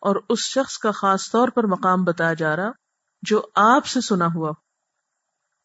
اور 0.00 0.16
اس 0.28 0.38
شخص 0.38 0.78
کا 0.78 0.90
خاص 0.90 1.30
طور 1.30 1.48
پر 1.48 1.64
مقام 1.64 2.04
بتایا 2.04 2.34
جا 2.34 2.56
رہا، 2.56 2.70
جو 3.22 3.42
آپ 3.54 3.86
سے 3.86 4.00
سنا 4.00 4.26
ہوا 4.34 4.50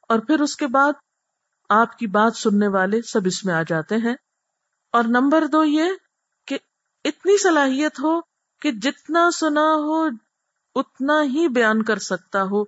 اور 0.02 0.20
پھر 0.20 0.40
اس 0.40 0.56
کے 0.56 0.68
بعد 0.68 0.94
آپ 1.70 1.98
کی 1.98 2.08
بات 2.08 2.36
سننے 2.36 2.68
والے 2.68 3.02
سب 3.02 3.22
اس 3.26 3.46
میں 3.46 3.54
آ 3.54 3.62
جاتے 3.68 3.96
ہیں۔ 3.96 4.16
اور 4.94 5.04
نمبر 5.04 5.48
دو 5.48 5.64
یہ 5.64 5.84
کہ 6.48 6.60
اتنی 7.04 7.38
صلاحیت 7.38 8.00
ہو 8.00 8.22
کہ 8.62 8.72
جتنا 8.72 9.32
سنا 9.32 9.62
ہو 9.62 10.08
اتنا 10.76 11.14
ہی 11.14 11.48
بیان 11.48 11.84
کر 11.84 12.00
سکتا 12.00 12.44
ہو، 12.44 12.64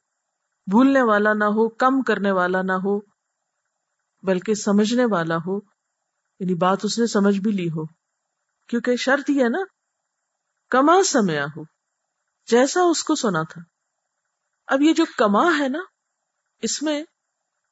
بھولنے 0.67 1.01
والا 1.01 1.33
نہ 1.33 1.43
ہو، 1.43 1.69
کم 1.69 2.01
کرنے 2.01 2.31
والا 2.31 2.61
نہ 2.61 2.71
ہو، 2.71 2.99
بلکہ 4.23 4.53
سمجھنے 4.53 5.05
والا 5.05 5.35
ہو۔ 5.35 5.57
یعنی 6.39 6.53
بات 6.53 6.77
اس 6.83 6.99
نے 6.99 7.07
سمجھ 7.07 7.39
بھی 7.39 7.51
لی 7.51 7.67
ہو۔ 7.67 7.85
کیونکہ 8.67 8.95
شرط 8.95 9.29
یہ 9.29 9.43
ہے 9.43 9.49
نا، 9.49 9.59
کما 10.69 11.03
سمیا 11.03 11.45
ہو، 11.45 11.63
جیسا 12.47 12.81
اس 12.81 13.03
کو 13.03 13.15
سنا 13.15 13.43
تھا۔ 13.43 13.61
اب 14.67 14.81
یہ 14.81 14.93
جو 14.93 15.05
کما 15.17 15.59
ہے 15.59 15.67
نا، 15.67 15.79
اس 16.61 16.81
میں 16.81 17.03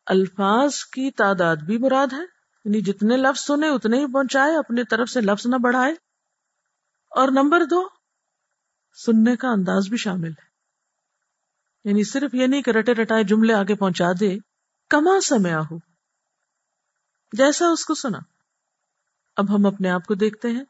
الفاظ 0.06 0.76
کی 0.84 1.12
تعداد 1.12 1.56
بھی 1.56 1.78
مراد 1.78 2.14
ہے۔ 2.14 2.33
یعنی 2.66 2.82
جتنے 2.82 3.18
لفظ 3.18 3.42
سنے 3.42 3.70
اتنے 3.70 3.98
ہی 3.98 4.14
پہنچائے، 4.14 4.58
اپنی 4.58 4.84
طرف 4.84 5.10
سے 5.10 5.22
لفظ 5.22 5.48
نہ 5.48 5.56
بڑھائے۔ 5.56 5.94
اور 7.10 7.28
نمبر 7.28 7.66
دو، 7.66 7.88
سننے 9.06 9.36
کا 9.36 9.48
انداز 9.48 9.88
بھی 9.90 9.98
شامل 9.98 10.30
ہے۔ 10.30 10.54
یعنی 11.84 12.04
صرف 12.04 12.34
یہ 12.34 12.48
نہیں 12.48 12.62
کہ 12.62 12.72
رٹے 12.72 12.94
رٹائے 12.94 13.24
جملے 13.24 13.54
آگے 13.54 13.76
پہنچا 13.76 14.12
دے 14.20 14.38
کما 14.90 15.20
سمیا 15.20 15.60
ہو 15.60 15.78
جیسا 17.32 17.66
اس 17.68 17.86
کو 17.86 17.94
سنا۔ 17.94 18.20
اب 19.36 19.56
ہم 19.56 19.66
اپنے 19.66 19.90
آپ 19.90 20.06
کو 20.06 20.14
دیکھتے 20.14 20.50
ہیں 20.50 20.64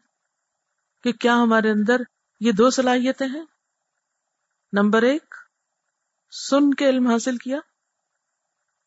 کہ 1.03 1.11
کیا 1.11 1.35
ہمارے 1.35 1.71
اندر 1.71 2.01
یہ 2.39 2.51
دو 2.51 2.69
صلاحیتیں 2.69 3.27
ہیں۔ 3.27 3.45
نمبر 4.73 5.01
ایک، 5.01 5.35
سن 6.49 6.73
کے 6.73 6.89
علم 6.89 7.07
حاصل 7.07 7.37
کیا۔ 7.37 7.57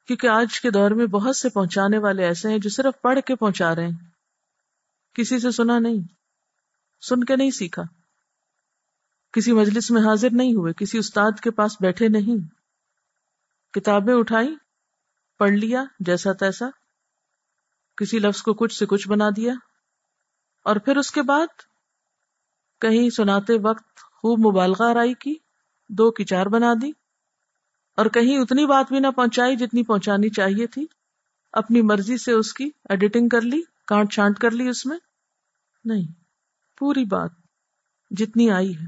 کیونکہ 0.06 0.26
آج 0.26 0.60
کے 0.60 0.70
دور 0.70 0.90
میں 0.90 1.06
بہت 1.06 1.36
سے 1.36 1.48
پہنچانے 1.48 1.98
والے 1.98 2.24
ایسے 2.24 2.48
ہیں 2.48 2.58
جو 2.58 2.70
صرف 2.70 3.02
پڑھ 3.02 3.18
کے 3.26 3.36
پہنچا 3.36 3.74
رہے 3.74 3.86
ہیں۔ 3.86 4.10
کسی 5.14 5.38
سے 5.38 5.50
سنا 5.50 5.78
نہیں، 5.78 6.14
سن 7.00 7.24
کے 7.24 7.36
نہیں 7.36 7.50
سیکھا۔ 7.50 7.82
کسی 9.32 9.52
مجلس 9.52 9.90
میں 9.90 10.02
حاضر 10.02 10.28
نہیں 10.32 10.54
ہوئے، 10.54 10.72
کسی 10.72 10.98
استاد 10.98 11.40
کے 11.40 11.50
پاس 11.50 11.76
بیٹھے 11.80 12.08
نہیں۔ 12.08 12.48
کتابیں 13.72 14.14
اٹھائی، 14.14 14.56
پڑھ 15.38 15.50
لیا، 15.50 15.84
جیسا 16.00 16.32
تیسا۔ 16.32 16.66
کسی 17.96 18.18
لفظ 18.18 18.42
کو 18.42 18.54
کچھ 18.54 18.74
سے 18.74 18.86
کچھ 18.86 19.08
بنا 19.08 19.28
دیا۔ 19.36 19.52
اور 20.64 20.76
پھر 20.76 20.96
اس 20.96 21.10
کے 21.10 21.22
بعد 21.22 21.46
کہیں 22.80 23.10
سناتے 23.10 23.52
وقت 23.62 23.96
خوب 23.96 24.38
مبالغہ 24.38 24.92
رائی 24.92 25.14
کی، 25.14 25.34
دو 25.88 26.10
کی 26.10 26.24
چار 26.24 26.46
بنا 26.46 26.74
دی۔ 26.82 27.05
اور 27.96 28.06
کہیں 28.06 28.38
اتنی 28.38 28.66
بات 28.66 28.86
بھی 28.88 29.00
نہ 29.00 29.06
پہنچائی 29.06 29.56
جتنی 29.56 29.82
پہنچانی 29.82 30.28
چاہیے 30.28 30.66
تھی۔ 30.66 30.86
اپنی 31.52 31.82
مرضی 31.82 32.18
سے 32.18 32.32
اس 32.32 32.52
کی 32.54 32.70
ایڈیٹنگ 32.88 33.28
کر 33.28 33.40
لی، 33.40 33.62
کانٹ 33.86 34.12
چھانٹ 34.12 34.38
کر 34.38 34.50
لی 34.50 34.68
اس 34.68 34.86
میں۔ 34.86 34.98
نہیں، 35.84 36.12
پوری 36.78 37.04
بات 37.04 37.30
جتنی 38.10 38.50
آئی 38.50 38.76
ہے 38.76 38.86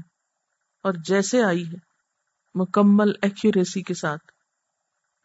اور 0.83 0.93
جیسے 0.93 1.43
آئی 1.43 1.67
ہے، 1.67 1.77
مکمل 2.55 3.11
ایکوریسی 3.21 3.81
کے 3.81 3.93
ساتھ۔ 3.93 4.21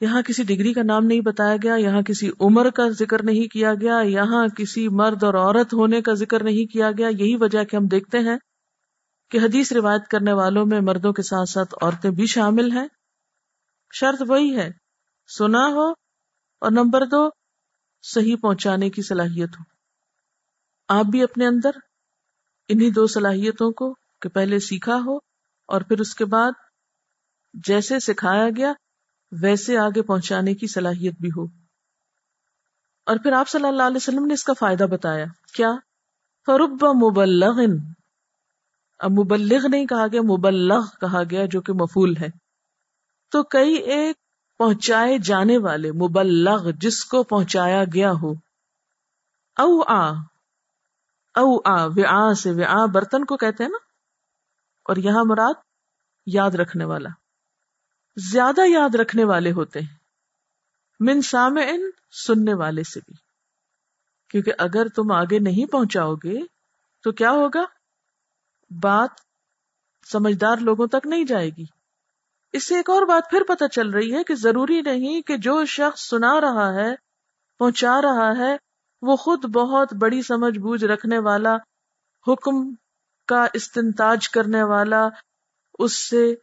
یہاں 0.00 0.22
کسی 0.22 0.42
ڈگری 0.42 0.72
کا 0.72 0.82
نام 0.82 1.04
نہیں 1.04 1.20
بتایا 1.20 1.56
گیا، 1.62 1.74
یہاں 1.74 2.02
کسی 2.02 2.30
عمر 2.40 2.70
کا 2.70 2.88
ذکر 2.88 3.22
نہیں 3.22 3.52
کیا 3.52 3.74
گیا، 3.74 4.00
یہاں 4.04 4.48
کسی 4.48 4.88
مرد 4.88 5.22
اور 5.22 5.34
عورت 5.34 5.74
ہونے 5.74 6.02
کا 6.02 6.14
ذکر 6.14 6.44
نہیں 6.44 6.72
کیا 6.72 6.90
گیا۔ 6.98 7.08
یہی 7.08 7.36
وجہ 7.36 7.64
کہ 7.64 7.76
ہم 7.76 7.86
دیکھتے 7.86 8.18
ہیں 8.18 8.38
کہ 9.30 9.38
حدیث 9.38 9.72
روایت 9.72 10.08
کرنے 10.08 10.32
والوں 10.32 10.66
میں 10.66 10.80
مردوں 10.80 11.12
کے 11.12 11.22
ساتھ 11.22 11.48
ساتھ 11.48 11.74
عورتیں 11.82 12.10
بھی 12.10 12.26
شامل 12.26 12.72
ہیں۔ 12.72 12.86
شرط 13.92 14.22
وہی 14.28 14.56
ہے، 14.56 14.70
سنا 15.38 15.66
ہو 15.66 15.90
اور 16.58 16.70
نمبر 16.70 17.06
دو، 17.06 17.28
صحیح 18.02 18.36
پہنچانے 18.42 18.90
کی 18.90 19.02
صلاحیت 19.02 19.50
ہو۔ 19.60 19.62
آپ 20.88 21.04
بھی 21.04 21.22
اپنے 21.22 21.46
اندر 21.46 21.70
انہی 22.68 22.90
دو 22.90 23.06
صلاحیتوں 23.06 23.72
کو 23.72 23.96
کہ 24.20 24.28
پہلے 24.28 24.58
سیکھا 24.58 24.96
ہو 25.06 25.16
اور 25.66 25.80
پھر 25.80 26.00
اس 26.00 26.14
کے 26.14 26.24
بعد 26.24 26.52
جیسے 27.54 28.00
سکھایا 28.00 28.46
گیا، 28.56 28.72
ویسے 29.42 29.78
آگے 29.78 30.02
پہنچانے 30.02 30.54
کی 30.54 30.66
صلاحیت 30.66 31.14
بھی 31.20 31.28
ہو۔ 31.28 31.44
اور 33.06 33.16
پھر 33.16 33.32
آپ 33.32 33.48
صلی 33.48 33.66
اللہ 33.66 33.82
علیہ 33.82 33.96
وسلم 33.96 34.26
نے 34.26 34.34
اس 34.34 34.44
کا 34.44 34.52
فائدہ 34.52 34.84
بتایا۔ 34.84 35.24
کیا؟ 35.54 35.72
فرب 36.46 36.84
مبلغ 36.84 37.60
اب 38.98 39.10
مبلغ 39.10 39.68
نہیں 39.70 39.86
کہا 39.86 40.06
گیا، 40.12 40.20
مبلغ 40.22 40.80
کہا 41.00 41.22
گیا 41.30 41.46
جو 41.50 41.60
کہ 41.60 41.72
مفول 41.72 42.16
ہے۔ 42.16 42.43
تو 43.34 43.42
کئی 43.42 43.74
ایک 43.74 44.16
پہنچائے 44.58 45.18
جانے 45.18 45.58
والے 45.58 45.92
مبلغ 45.92 46.70
جس 46.70 47.04
کو 47.04 47.22
پہنچایا 47.22 47.84
گیا 47.84 48.12
ہو۔ 48.22 48.32
او 49.58 49.82
آ 49.82 50.10
او 51.34 51.58
آ 51.64 51.86
وآ 51.86 52.32
سے 52.34 52.50
وآ 52.50 52.86
برتن 52.86 53.24
کو 53.24 53.36
کہتے 53.36 53.62
ہیں 53.62 53.70
نا۔ 53.70 53.78
اور 54.84 54.96
یہاں 54.96 55.24
مراد 55.24 55.54
یاد 56.26 56.50
رکھنے 56.50 56.84
والا۔ 56.84 57.08
زیادہ 58.16 58.60
یاد 58.66 58.94
رکھنے 58.94 59.24
والے 59.24 59.52
ہوتے 59.52 59.80
ہیں۔ 59.80 59.96
من 61.00 61.22
سامعن 61.22 61.90
سننے 62.26 62.54
والے 62.54 62.82
سے 62.82 63.00
بھی۔ 63.00 63.14
کیونکہ 64.30 64.52
اگر 64.58 64.88
تم 64.88 65.12
آگے 65.12 65.38
نہیں 65.38 65.72
پہنچاؤ 65.72 66.14
گے 66.14 66.40
تو 67.02 67.12
کیا 67.12 67.30
ہوگا؟ 67.30 67.64
بات 68.70 69.10
سمجھدار 70.12 70.56
لوگوں 70.56 70.86
تک 70.86 71.06
نہیں 71.06 71.24
جائے 71.24 71.50
گی۔ 71.50 71.83
اس 72.54 72.68
سے 72.68 72.76
ایک 72.76 72.90
اور 72.90 73.02
بات 73.02 73.30
پھر 73.30 73.42
پتہ 73.48 73.64
چل 73.72 73.90
رہی 73.90 74.14
ہے 74.14 74.24
کہ 74.24 74.34
ضروری 74.34 74.80
نہیں 74.80 75.22
کہ 75.22 75.36
جو 75.36 75.64
شخص 75.64 76.08
سنا 76.08 76.40
رہا 76.40 76.74
ہے، 76.74 76.94
پہنچا 77.58 78.02
رہا 78.02 78.36
ہے، 78.36 78.56
وہ 79.02 79.16
خود 79.16 79.44
بہت 79.44 79.94
بڑی 79.94 80.22
سمجھ 80.22 80.58
بوجھ 80.58 80.84
رکھنے 80.84 81.18
والا، 81.18 81.56
حکم 82.28 82.74
کا 83.26 83.46
استنتاج 83.52 84.28
کرنے 84.28 84.62
والا، 84.62 85.08
اس 85.78 86.08
سے 86.08 86.34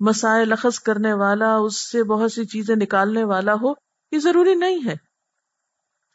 مسائل 0.00 0.48
لخذ 0.48 0.78
کرنے 0.78 1.12
والا، 1.12 1.56
اس 1.56 1.90
سے 1.90 2.02
بہت 2.02 2.32
سی 2.32 2.44
چیزیں 2.44 2.76
نکالنے 2.76 3.24
والا 3.24 3.52
ہو، 3.54 3.72
یہ 4.12 4.18
ضروری 4.18 4.54
نہیں 4.54 4.78
ہے۔ 4.86 4.94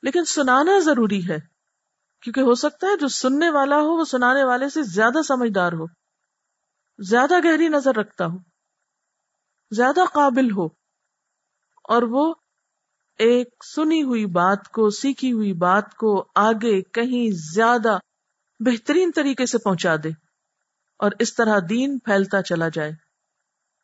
لیکن 0.03 0.25
سنانا 0.25 0.79
ضروری 0.79 1.29
ہے، 1.29 1.37
کیونکہ 2.21 2.39
ہو 2.39 2.53
سکتا 2.53 2.87
ہے 2.87 2.97
جو 2.97 3.07
سننے 3.07 3.49
والا 3.49 3.75
ہو، 3.75 3.97
وہ 3.97 4.05
سنانے 4.05 4.43
والے 4.43 4.69
سے 4.69 4.83
زیادہ 4.83 5.21
سمجھدار 5.21 5.73
ہو، 5.73 5.85
زیادہ 6.99 7.33
گہری 7.43 7.67
نظر 7.67 7.95
رکھتا 7.95 8.25
ہو۔ 8.25 8.50
زیادہ 9.71 10.05
قابل 10.13 10.51
ہو۔ 10.51 10.65
اور 11.83 12.01
وہ 12.01 12.33
ایک 13.19 13.47
سنی 13.75 14.03
ہوئی 14.03 14.25
بات 14.25 14.67
کو، 14.67 14.89
سیکھی 14.89 15.31
ہوئی 15.31 15.53
بات 15.53 15.95
کو 15.95 16.25
آگے 16.35 16.81
کہیں 16.81 17.31
زیادہ 17.55 17.97
بہترین 18.59 19.11
طریقے 19.15 19.45
سے 19.45 19.57
پہنچا 19.57 19.95
دے 19.95 20.09
اور 20.99 21.11
اس 21.19 21.35
طرح 21.35 21.59
دین 21.69 21.99
پھیلتا 21.99 22.41
چلا 22.41 22.69
جائے۔ 22.73 22.91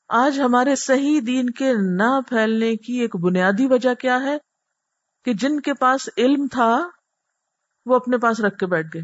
آج 0.08 0.42
ہمارے 0.42 0.76
صحیح 0.76 1.22
دین 1.28 1.50
کے 1.50 1.74
نہ 1.98 2.22
پھیلنے 2.30 2.76
کی 2.76 2.94
ایک 2.94 3.16
بنیادی 3.16 3.66
وجہ 3.66 3.94
کیا 3.94 4.20
ہے؟ 4.24 4.38
کہ 5.26 5.34
جن 5.34 5.60
کے 5.60 5.74
پاس 5.74 6.10
علم 6.18 6.48
تھا، 6.48 6.90
وہ 7.86 7.96
اپنے 7.96 8.18
پاس 8.18 8.40
رکھ 8.40 8.58
کے 8.58 8.66
بیٹھ 8.66 8.88
گئے۔ 8.94 9.02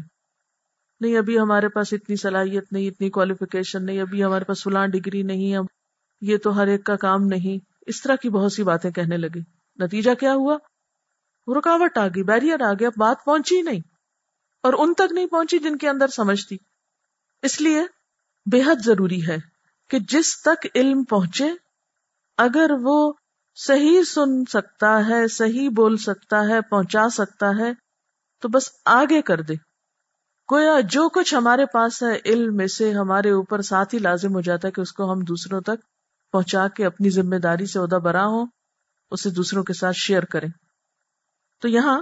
نہیں، 1.00 1.18
ابھی 1.18 1.38
ہمارے 1.38 1.68
پاس 1.68 1.92
اتنی 1.92 2.16
صلاحیت 2.16 2.72
نہیں، 2.72 2.88
اتنی 2.88 3.10
کوالیفیکیشن 3.10 3.86
نہیں، 3.86 4.00
ابھی 4.00 4.24
ہمارے 4.24 4.44
پاس 4.44 4.62
فلاں 4.64 4.86
ڈگری 4.86 5.22
نہیں 5.22 5.56
اب 5.56 5.64
یہ 6.24 6.36
تو 6.36 6.56
ہر 6.56 6.66
ایک 6.66 6.84
کا 6.84 6.96
کام 6.96 7.26
نہیں۔ 7.26 7.64
اس 7.86 8.02
طرح 8.02 8.16
کی 8.16 8.30
بہت 8.30 8.52
سی 8.52 8.62
باتیں 8.62 8.90
کہنے 8.90 9.16
لگی 9.16 9.40
نتیجہ 9.84 10.14
کیا 10.14 10.34
ہوا؟ 10.34 10.56
رکاوٹ 11.58 11.98
آ 11.98 12.06
گئی 12.06 12.22
بیرئر 12.22 12.60
آ 12.60 12.72
گیا، 12.72 12.88
بات 12.96 13.16
پہنچی 13.24 13.62
نہیں۔ 13.62 13.80
اور 14.62 14.74
ان 14.78 14.94
تک 14.94 15.12
نہیں 15.12 15.26
پہنچی 15.26 15.58
جن 15.58 15.76
کے 15.76 15.88
اندر 15.88 16.06
سمجھ 16.06 16.46
تھی۔ 16.46 16.58
اس 17.42 17.60
لیے 17.60 17.82
بے 18.52 18.60
حد 18.60 18.84
ضروری 18.84 19.28
ہے 19.28 19.36
کہ 19.90 19.98
جس 19.98 20.42
تک 20.42 20.66
علم 20.74 21.04
پہنچے، 21.04 21.48
اگر 22.38 22.70
وہ 22.82 23.12
صحیح 23.54 24.02
سن 24.02 24.44
سکتا 24.44 25.08
ہے، 25.08 25.28
صحیح 25.28 25.68
بول 25.76 25.96
سکتا 25.96 26.48
ہے، 26.48 26.60
پہنچا 26.60 27.08
سکتا 27.08 27.50
ہے، 27.58 27.72
تو 28.40 28.48
بس 28.48 28.70
آگے 28.84 29.22
کر 29.22 29.40
دے۔ 29.40 29.54
گویا 30.52 30.80
جو 30.80 31.08
کچھ 31.08 31.34
ہمارے 31.34 31.66
پاس 31.66 32.02
ہے، 32.02 32.18
علم 32.24 32.56
میں 32.56 32.66
سے 32.66 32.92
ہمارے 32.92 33.30
اوپر 33.30 33.62
ساتھ 33.62 33.94
ہی 33.94 34.00
لازم 34.00 34.34
ہو 34.34 34.40
جاتا 34.40 34.68
ہے 34.68 34.72
کہ 34.72 34.80
اس 34.80 34.92
کو 34.92 35.12
ہم 35.12 35.20
دوسروں 35.20 35.60
تک 35.60 35.93
پہنچا 36.34 36.68
کے 36.68 36.86
اپنی 36.86 37.10
ذمہ 37.10 37.36
داری 37.36 37.66
سے 37.66 37.78
عہدہ 37.78 37.96
برا 37.96 38.26
ہو 38.26 38.44
اسے 39.10 39.30
دوسروں 39.30 39.64
کے 39.64 39.72
ساتھ 39.72 39.96
شیئر 39.96 40.24
کریں۔ 40.24 40.48
تو 41.60 41.68
یہاں 41.68 42.00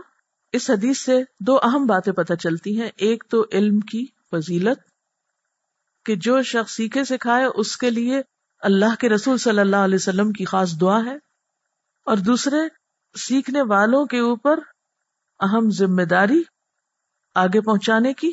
اس 0.52 0.70
حدیث 0.70 0.98
سے 0.98 1.22
دو 1.40 1.56
اہم 1.56 1.86
باتیں 1.86 2.12
پتہ 2.12 2.34
چلتی 2.34 2.80
ہیں۔ 2.80 2.90
ایک 2.96 3.24
تو 3.30 3.46
علم 3.52 3.80
کی 3.80 4.06
فضیلت، 4.30 4.78
کہ 6.04 6.16
جو 6.16 6.42
شخص 6.42 6.72
سیکھے 6.72 7.04
سکھائے، 7.04 7.46
اس 7.54 7.76
کے 7.76 7.90
لیے 7.90 8.20
اللہ 8.60 8.94
کے 9.00 9.08
رسول 9.08 9.38
صلی 9.38 9.58
اللہ 9.58 9.76
علیہ 9.76 9.94
وسلم 9.94 10.32
کی 10.32 10.44
خاص 10.44 10.80
دعا 10.80 11.04
ہے۔ 11.04 11.14
اور 12.06 12.16
دوسرے، 12.16 12.56
سیکھنے 13.18 13.62
والوں 13.62 14.06
کے 14.06 14.18
اوپر 14.18 14.60
اہم 15.40 15.70
ذمہ 15.70 16.02
داری 16.02 16.42
آگے 17.34 17.60
پہنچانے 17.60 18.12
کی 18.12 18.32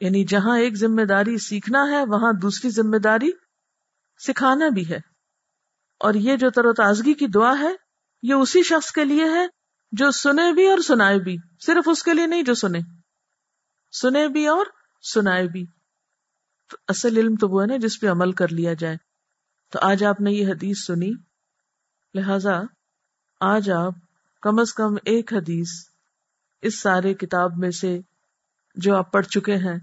یعنی 0.00 0.24
جہاں 0.24 0.58
ایک 0.58 0.74
ذمہ 0.74 1.02
داری 1.02 1.38
سیکھنا 1.38 1.82
ہے، 1.90 2.04
وہاں 2.08 2.32
دوسری 2.42 2.70
ذمہ 2.70 2.96
داری 2.96 3.30
سکھانا 4.26 4.68
بھی 4.68 4.90
ہے۔ 4.90 4.98
اور 6.00 6.14
یہ 6.14 6.36
جو 6.36 6.50
تر 6.50 6.64
و 6.64 6.72
تازگی 6.72 7.14
کی 7.14 7.26
دعا 7.26 7.54
ہے، 7.60 7.72
یہ 8.22 8.34
اسی 8.34 8.62
شخص 8.62 8.92
کے 8.92 9.04
لیے 9.04 9.24
ہے 9.24 9.46
جو 9.92 10.10
سنے 10.10 10.52
بھی 10.52 10.68
اور 10.68 10.78
سنائے 10.78 11.18
بھی۔ 11.18 11.36
صرف 11.66 11.88
اس 11.88 12.02
کے 12.02 12.14
لیے 12.14 12.26
نہیں 12.26 12.42
جو 12.42 12.54
سنے۔ 12.54 12.78
سنے 13.92 14.28
بھی 14.28 14.46
اور 14.46 14.66
سنائے 15.14 15.46
بھی۔ 15.46 15.66
تو 16.70 16.76
اصل 16.88 17.16
علم 17.16 17.34
تو 17.40 17.48
وہ 17.48 17.62
ہے 17.62 17.66
نا 17.66 17.76
جس 17.76 18.00
پہ 18.00 18.08
عمل 18.08 18.32
کر 18.32 18.48
لیا 18.48 18.74
جائے۔ 18.74 18.96
تو 19.72 19.78
آج 19.82 20.04
آپ 20.04 20.20
نے 20.20 20.32
یہ 20.32 20.46
حدیث 20.46 20.84
سنی۔ 20.86 21.10
لہذا 22.14 22.60
آج 23.40 23.70
آپ 23.70 23.92
کم 24.42 24.58
از 24.58 24.74
کم 24.74 24.94
ایک 25.04 25.32
حدیث 25.32 25.68
اس 26.62 26.80
سارے 26.80 27.14
کتاب 27.14 27.50
میں 27.56 27.70
سے 27.70 28.00
جو 28.74 28.96
آپ 28.96 29.12
پڑھ 29.12 29.26
چکے 29.26 29.56
ہیں، 29.56 29.78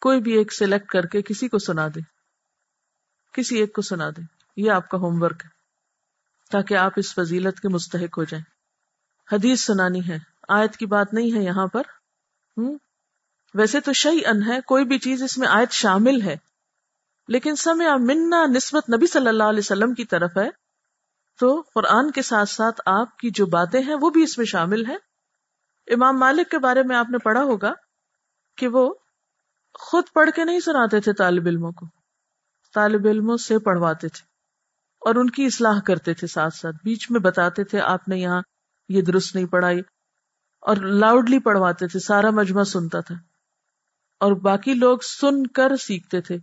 کوئی 0.00 0.20
بھی 0.20 0.32
ایک 0.32 0.52
سلیکٹ 0.52 0.88
کر 0.88 1.06
کے 1.06 1.22
کسی 1.22 1.48
کو 1.48 1.58
سنا 1.58 1.88
دے۔ 1.94 2.13
کسی 3.34 3.58
ایک 3.58 3.72
کو 3.72 3.82
سنا 3.82 4.10
دے 4.10 4.20
یہ 4.56 4.70
آپ 4.70 4.88
کا 4.88 4.98
ہوم 4.98 5.22
ورک 5.22 5.42
ہے۔ 5.44 5.50
تاکہ 6.50 6.74
آپ 6.74 6.92
اس 6.96 7.14
فضیلت 7.14 7.60
کے 7.60 7.68
مستحق 7.68 8.18
ہو 8.18 8.24
جائیں۔ 8.24 8.44
حدیث 9.32 9.64
سنانی 9.64 10.08
ہے۔ 10.08 10.18
آیت 10.48 10.76
کی 10.76 10.86
بات 10.86 11.14
نہیں 11.14 11.38
ہے 11.38 11.42
یہاں 11.42 11.66
پر۔ 11.66 11.80
ہوں۔ 12.56 12.78
ویسے 13.54 13.80
تو 13.80 13.92
شعی 13.92 14.26
ان 14.26 14.42
ہے، 14.42 14.60
کوئی 14.60 14.84
بھی 14.84 14.98
چیز 14.98 15.22
اس 15.22 15.38
میں 15.38 15.48
آیت 15.48 15.72
شامل 15.72 16.22
ہے۔ 16.22 16.36
لیکن 17.28 17.56
سمع 17.56 17.96
منا 17.96 18.46
نسبت 18.46 18.90
نبی 18.90 19.06
صلی 19.06 19.28
اللہ 19.28 19.44
علیہ 19.44 19.58
وسلم 19.58 19.94
کی 19.94 20.04
طرف 20.04 20.36
ہے۔ 20.36 20.50
تو 21.40 21.64
قرآن 21.74 22.10
کے 22.10 22.22
ساتھ 22.22 22.48
ساتھ 22.48 22.80
آپ 22.86 23.18
کی 23.18 23.30
جو 23.30 23.46
باتیں 23.46 23.82
ہیں، 23.82 23.94
وہ 24.00 24.10
بھی 24.10 24.22
اس 24.22 24.38
میں 24.38 24.46
شامل 24.46 24.86
ہیں۔ 24.86 24.98
امام 25.86 26.18
مالک 26.18 26.50
کے 26.50 26.58
بارے 26.58 26.82
میں 26.82 26.96
آپ 26.96 27.10
نے 27.10 27.18
پڑھا 27.18 27.42
ہوگا 27.42 27.72
کہ 28.56 28.68
وہ 28.68 28.94
خود 29.78 30.04
پڑھ 30.14 30.30
کے 30.36 30.44
نہیں 30.44 30.60
سناتے 30.60 31.00
تھے 31.00 31.12
طالب 31.12 31.46
علموں 31.46 31.72
کو۔ 31.72 32.03
طالب 32.74 33.06
علموں 33.06 33.36
سے 33.36 33.58
پڑھواتے 33.58 34.08
تھے 34.08 34.22
اور 35.00 35.14
ان 35.14 35.30
کی 35.30 35.46
اصلاح 35.46 35.80
کرتے 35.80 36.14
تھے 36.14 36.26
ساتھ 36.26 36.54
ساتھ۔ 36.54 36.76
بیچ 36.84 37.10
میں 37.10 37.20
بتاتے 37.20 37.64
تھے، 37.64 37.80
آپ 37.80 38.08
نے 38.08 38.16
یہاں 38.16 38.42
یہ 38.88 39.02
درست 39.02 39.34
نہیں 39.34 39.46
پڑھائی۔ 39.46 39.80
اور 40.60 40.76
لاؤڈلی 40.76 41.38
پڑھواتے 41.38 41.86
تھے، 41.86 41.98
سارا 41.98 42.30
مجمع 42.30 42.64
سنتا 42.64 43.00
تھا۔ 43.00 43.14
اور 44.20 44.32
باقی 44.32 44.74
لوگ 44.74 44.98
سن 44.98 45.46
کر 45.46 45.76
سیکھتے 45.76 46.20
تھے۔ 46.20 46.34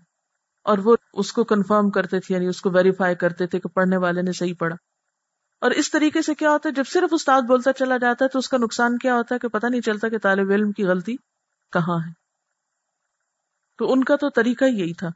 اور 0.63 0.77
وہ 0.77 0.95
اس 1.13 1.33
کو 1.33 1.43
کنفرم 1.43 1.89
کرتے 1.89 2.19
تھے 2.19 2.35
یعنی 2.35 2.47
اس 2.47 2.61
کو 2.61 2.69
ویریفائی 2.69 3.15
کرتے 3.15 3.47
تھے 3.47 3.59
کہ 3.59 3.69
پڑھنے 3.69 3.97
والے 3.97 4.21
نے 4.21 4.31
صحیح 4.31 4.53
پڑھا۔ 4.59 4.75
اور 5.61 5.71
اس 5.71 5.91
طریقے 5.91 6.21
سے 6.21 6.35
کیا 6.35 6.51
ہوتا 6.51 6.69
ہے، 6.69 6.73
جب 6.73 6.83
صرف 6.87 7.09
استاد 7.11 7.41
بولتا 7.41 7.73
چلا 7.73 7.97
جاتا 7.97 8.25
ہے 8.25 8.29
تو 8.29 8.39
اس 8.39 8.49
کا 8.49 8.57
نقصان 8.57 8.97
کیا 8.97 9.15
ہوتا 9.15 9.35
ہے 9.35 9.39
کہ 9.39 9.47
پتہ 9.47 9.67
نہیں 9.67 9.81
چلتا 9.81 10.09
کہ 10.09 10.17
طالب 10.17 10.51
علم 10.51 10.71
کی 10.71 10.83
غلطی 10.83 11.15
کہاں 11.71 11.97
ہے۔ 12.07 12.11
تو 13.77 13.93
ان 13.93 14.03
کا 14.03 14.15
تو 14.15 14.29
طریقہ 14.29 14.65
یہی 14.65 14.93
تھا۔ 14.93 15.07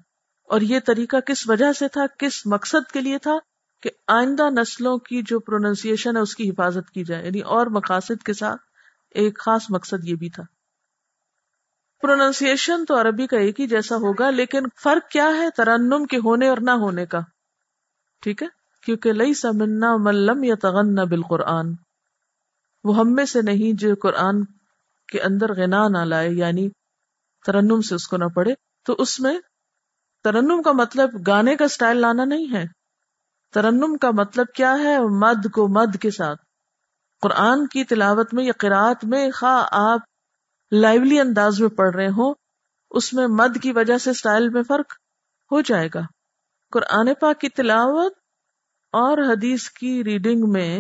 اور 0.46 0.62
یہ 0.62 0.80
طریقہ 0.80 1.18
کس 1.18 1.50
وجہ 1.50 1.74
سے 1.74 1.88
تھا؟ 1.88 2.06
کس 2.20 2.46
مقصد 2.46 2.92
کے 2.92 3.02
لیے 3.02 3.18
تھا 3.18 3.38
کہ 3.84 3.90
آئندہ 4.08 4.50
نسلوں 4.50 4.98
کی 4.98 5.22
جو 5.22 5.40
پروننسیشن 5.40 6.16
ہے 6.16 6.22
اس 6.22 6.36
کی 6.36 6.50
حفاظت 6.50 6.92
کی 6.92 7.04
جائے؟ 7.04 7.26
یعنی 7.26 7.40
اور 7.40 7.68
مقاصد 7.68 8.24
کے 8.24 8.34
ساتھ 8.34 8.62
ایک 9.12 9.40
خاص 9.40 9.66
مقصد 9.70 10.08
یہ 10.08 10.16
بھی 10.16 10.30
تھا۔ 10.30 10.44
پروننسیشن 12.02 12.86
تو 12.86 13.02
عربی 13.02 13.28
کا 13.28 13.38
ایک 13.38 13.60
ہی 13.60 13.68
جیسا 13.68 13.96
ہوگا، 13.96 14.30
لیکن 14.30 14.60
فرق 14.84 15.12
کیا 15.12 15.30
ہے 15.38 15.50
ترنم 15.58 16.06
کے 16.06 16.18
ہونے 16.18 16.50
اور 16.50 16.58
نہ 16.62 16.72
ہونے 16.72 17.06
کا؟ 17.06 17.20
ٹھیک 18.22 18.44
ہے؟ 18.44 18.48
کیونکہ 18.84 19.12
لئی 19.12 19.34
سمنا 19.34 19.98
ملم 19.98 20.44
یا 20.44 20.56
تغن 20.62 20.96
بالقرآن۔ 20.96 21.74
وہ 22.84 22.98
ہم 22.98 23.14
میں 23.14 23.26
سے 23.26 23.42
نہیں 23.42 23.78
جو 23.78 23.96
قرآن 24.02 24.44
کے 25.08 25.22
اندر 25.22 25.54
غنا 25.54 25.88
نہ 25.88 25.98
لائے 25.98 26.30
یعنی 26.30 26.70
ترنم 27.46 27.82
سے 27.82 27.96
اس 27.96 28.08
کو 28.08 28.18
نہ 28.18 28.26
پڑھے، 28.26 28.54
تو 28.86 28.96
اس 28.98 29.20
میں 29.20 29.40
ترنم 30.26 30.62
کا 30.62 30.72
مطلب 30.72 31.10
گانے 31.28 31.56
کا 31.56 31.68
سٹائل 31.68 31.98
لانا 31.98 32.26
نہیں 32.26 32.54
ہے۔ 32.54 32.64
ترنم 33.54 33.98
کا 33.98 34.12
مطلب 34.12 34.46
کیا 34.56 34.74
ہے؟ 34.80 35.00
مد 35.00 35.52
کو 35.54 35.68
مد 35.68 35.98
کے 36.02 36.12
ساتھ۔ 36.12 36.42
قرآن 37.22 37.68
کی 37.68 37.84
تلاوت 37.84 38.34
میں 38.34 38.44
یا 38.44 38.52
قرآت 38.60 39.06
میں 39.06 39.32
خواہ 39.32 39.68
آپ 39.72 40.00
لائولی 40.72 41.20
انداز 41.20 41.62
میں 41.62 41.70
پڑھ 41.70 41.96
رہے 41.96 42.08
ہوں، 42.08 42.34
اس 42.92 43.14
میں 43.14 43.28
مد 43.28 43.58
کی 43.62 43.72
وجہ 43.72 43.98
سے 43.98 44.14
سٹائل 44.14 44.50
میں 44.50 44.64
فرق 44.64 44.94
ہو 45.52 45.62
جائے 45.62 45.90
گا۔ 45.96 46.02
قرآن 46.72 47.14
پاک 47.14 47.40
کی 47.40 47.50
تلاوت 47.50 48.14
اور 48.92 49.18
حدیث 49.18 49.70
کی 49.70 50.04
ریڈنگ 50.04 50.42
میں 50.48 50.80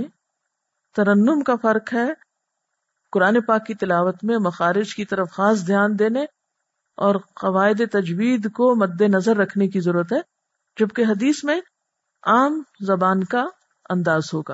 ترنم 0.95 1.41
کا 1.41 1.55
فرق 1.55 1.93
ہے۔ 1.93 2.07
قرآن 3.11 3.41
پاک 3.41 3.65
کی 3.65 3.73
تلاوت 3.73 4.23
میں 4.23 4.37
مخارج 4.37 4.95
کی 4.95 5.05
طرف 5.05 5.31
خاص 5.31 5.67
دھیان 5.67 5.99
دینے 5.99 6.25
اور 6.95 7.15
قواعد 7.15 7.81
تجوید 7.91 8.51
کو 8.51 8.75
مد 8.75 9.01
نظر 9.01 9.37
رکھنے 9.37 9.67
کی 9.67 9.79
ضرورت 9.79 10.13
ہے، 10.13 10.19
جبکہ 10.79 11.01
حدیث 11.01 11.43
میں 11.43 11.61
عام 12.23 12.61
زبان 12.79 13.23
کا 13.23 13.45
انداز 13.89 14.23
ہوگا۔ 14.33 14.53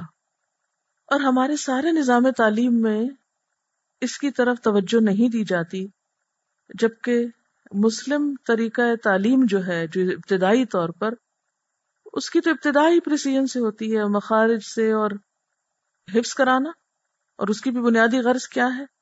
اور 1.05 1.19
ہمارے 1.19 1.55
سارے 1.55 1.91
نظام 1.91 2.31
تعلیم 2.31 2.81
میں 2.81 3.01
اس 4.01 4.17
کی 4.17 4.31
طرف 4.31 4.57
توجہ 4.61 5.01
نہیں 5.01 5.29
دی 5.29 5.43
جاتی، 5.43 5.87
جبکہ 6.79 7.25
مسلم 7.71 8.35
طریقہ 8.47 8.95
تعلیم 9.03 9.41
جو 9.45 9.67
ہے، 9.67 9.87
جو 9.87 10.01
ابتدائی 10.01 10.65
طور 10.65 10.89
پر، 10.89 11.13
اس 12.13 12.29
کی 12.29 12.41
تو 12.41 12.49
ابتدائی 12.49 12.99
پریسیجن 12.99 13.47
سے 13.47 13.59
ہوتی 13.59 13.97
ہے، 13.97 14.03
مخارج 14.05 14.59
سے 14.75 14.91
اور 14.91 15.11
حفظ 16.15 16.33
کرانا، 16.33 16.69
اور 17.35 17.47
اس 17.47 17.61
کی 17.61 17.71
بھی 17.71 17.81
بنیادی 17.81 18.19
غرض 18.19 18.47
کیا 18.47 18.67
ہے؟ 18.77 19.00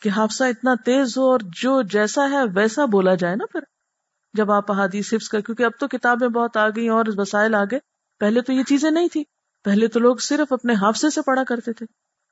کہ 0.00 0.08
حادثہ 0.08 0.44
اتنا 0.44 0.74
تیز 0.84 1.18
ہو 1.18 1.30
اور 1.30 1.40
جو 1.42 1.82
جیسا 1.82 2.30
ہے 2.30 2.36
ویسا 2.54 2.84
بولا 2.84 3.14
جائے 3.14 3.36
نا 3.36 3.44
پھر۔ 3.52 3.60
جب 4.34 4.52
آپ 4.52 4.72
احادیث 4.72 5.14
حفظ 5.14 5.28
کر، 5.28 5.40
کیونکہ 5.40 5.62
اب 5.62 5.70
تو 5.80 5.88
کتابیں 5.88 6.28
بہت 6.28 6.56
آ 6.56 6.68
گئی 6.68 6.88
اور 6.88 7.04
وسائل 7.16 7.54
آ 7.54 7.64
گئے۔ 7.64 7.78
پہلے 8.20 8.40
تو 8.40 8.52
یہ 8.52 8.62
چیزیں 8.62 8.90
نہیں 8.90 9.08
تھی 9.08 9.24
پہلے 9.64 9.88
تو 9.88 10.00
لوگ 10.00 10.16
صرف 10.16 10.52
اپنے 10.52 10.74
حادثے 10.74 11.10
سے 11.10 11.22
پڑھا 11.22 11.44
کرتے 11.44 11.72
تھے۔ 11.72 11.86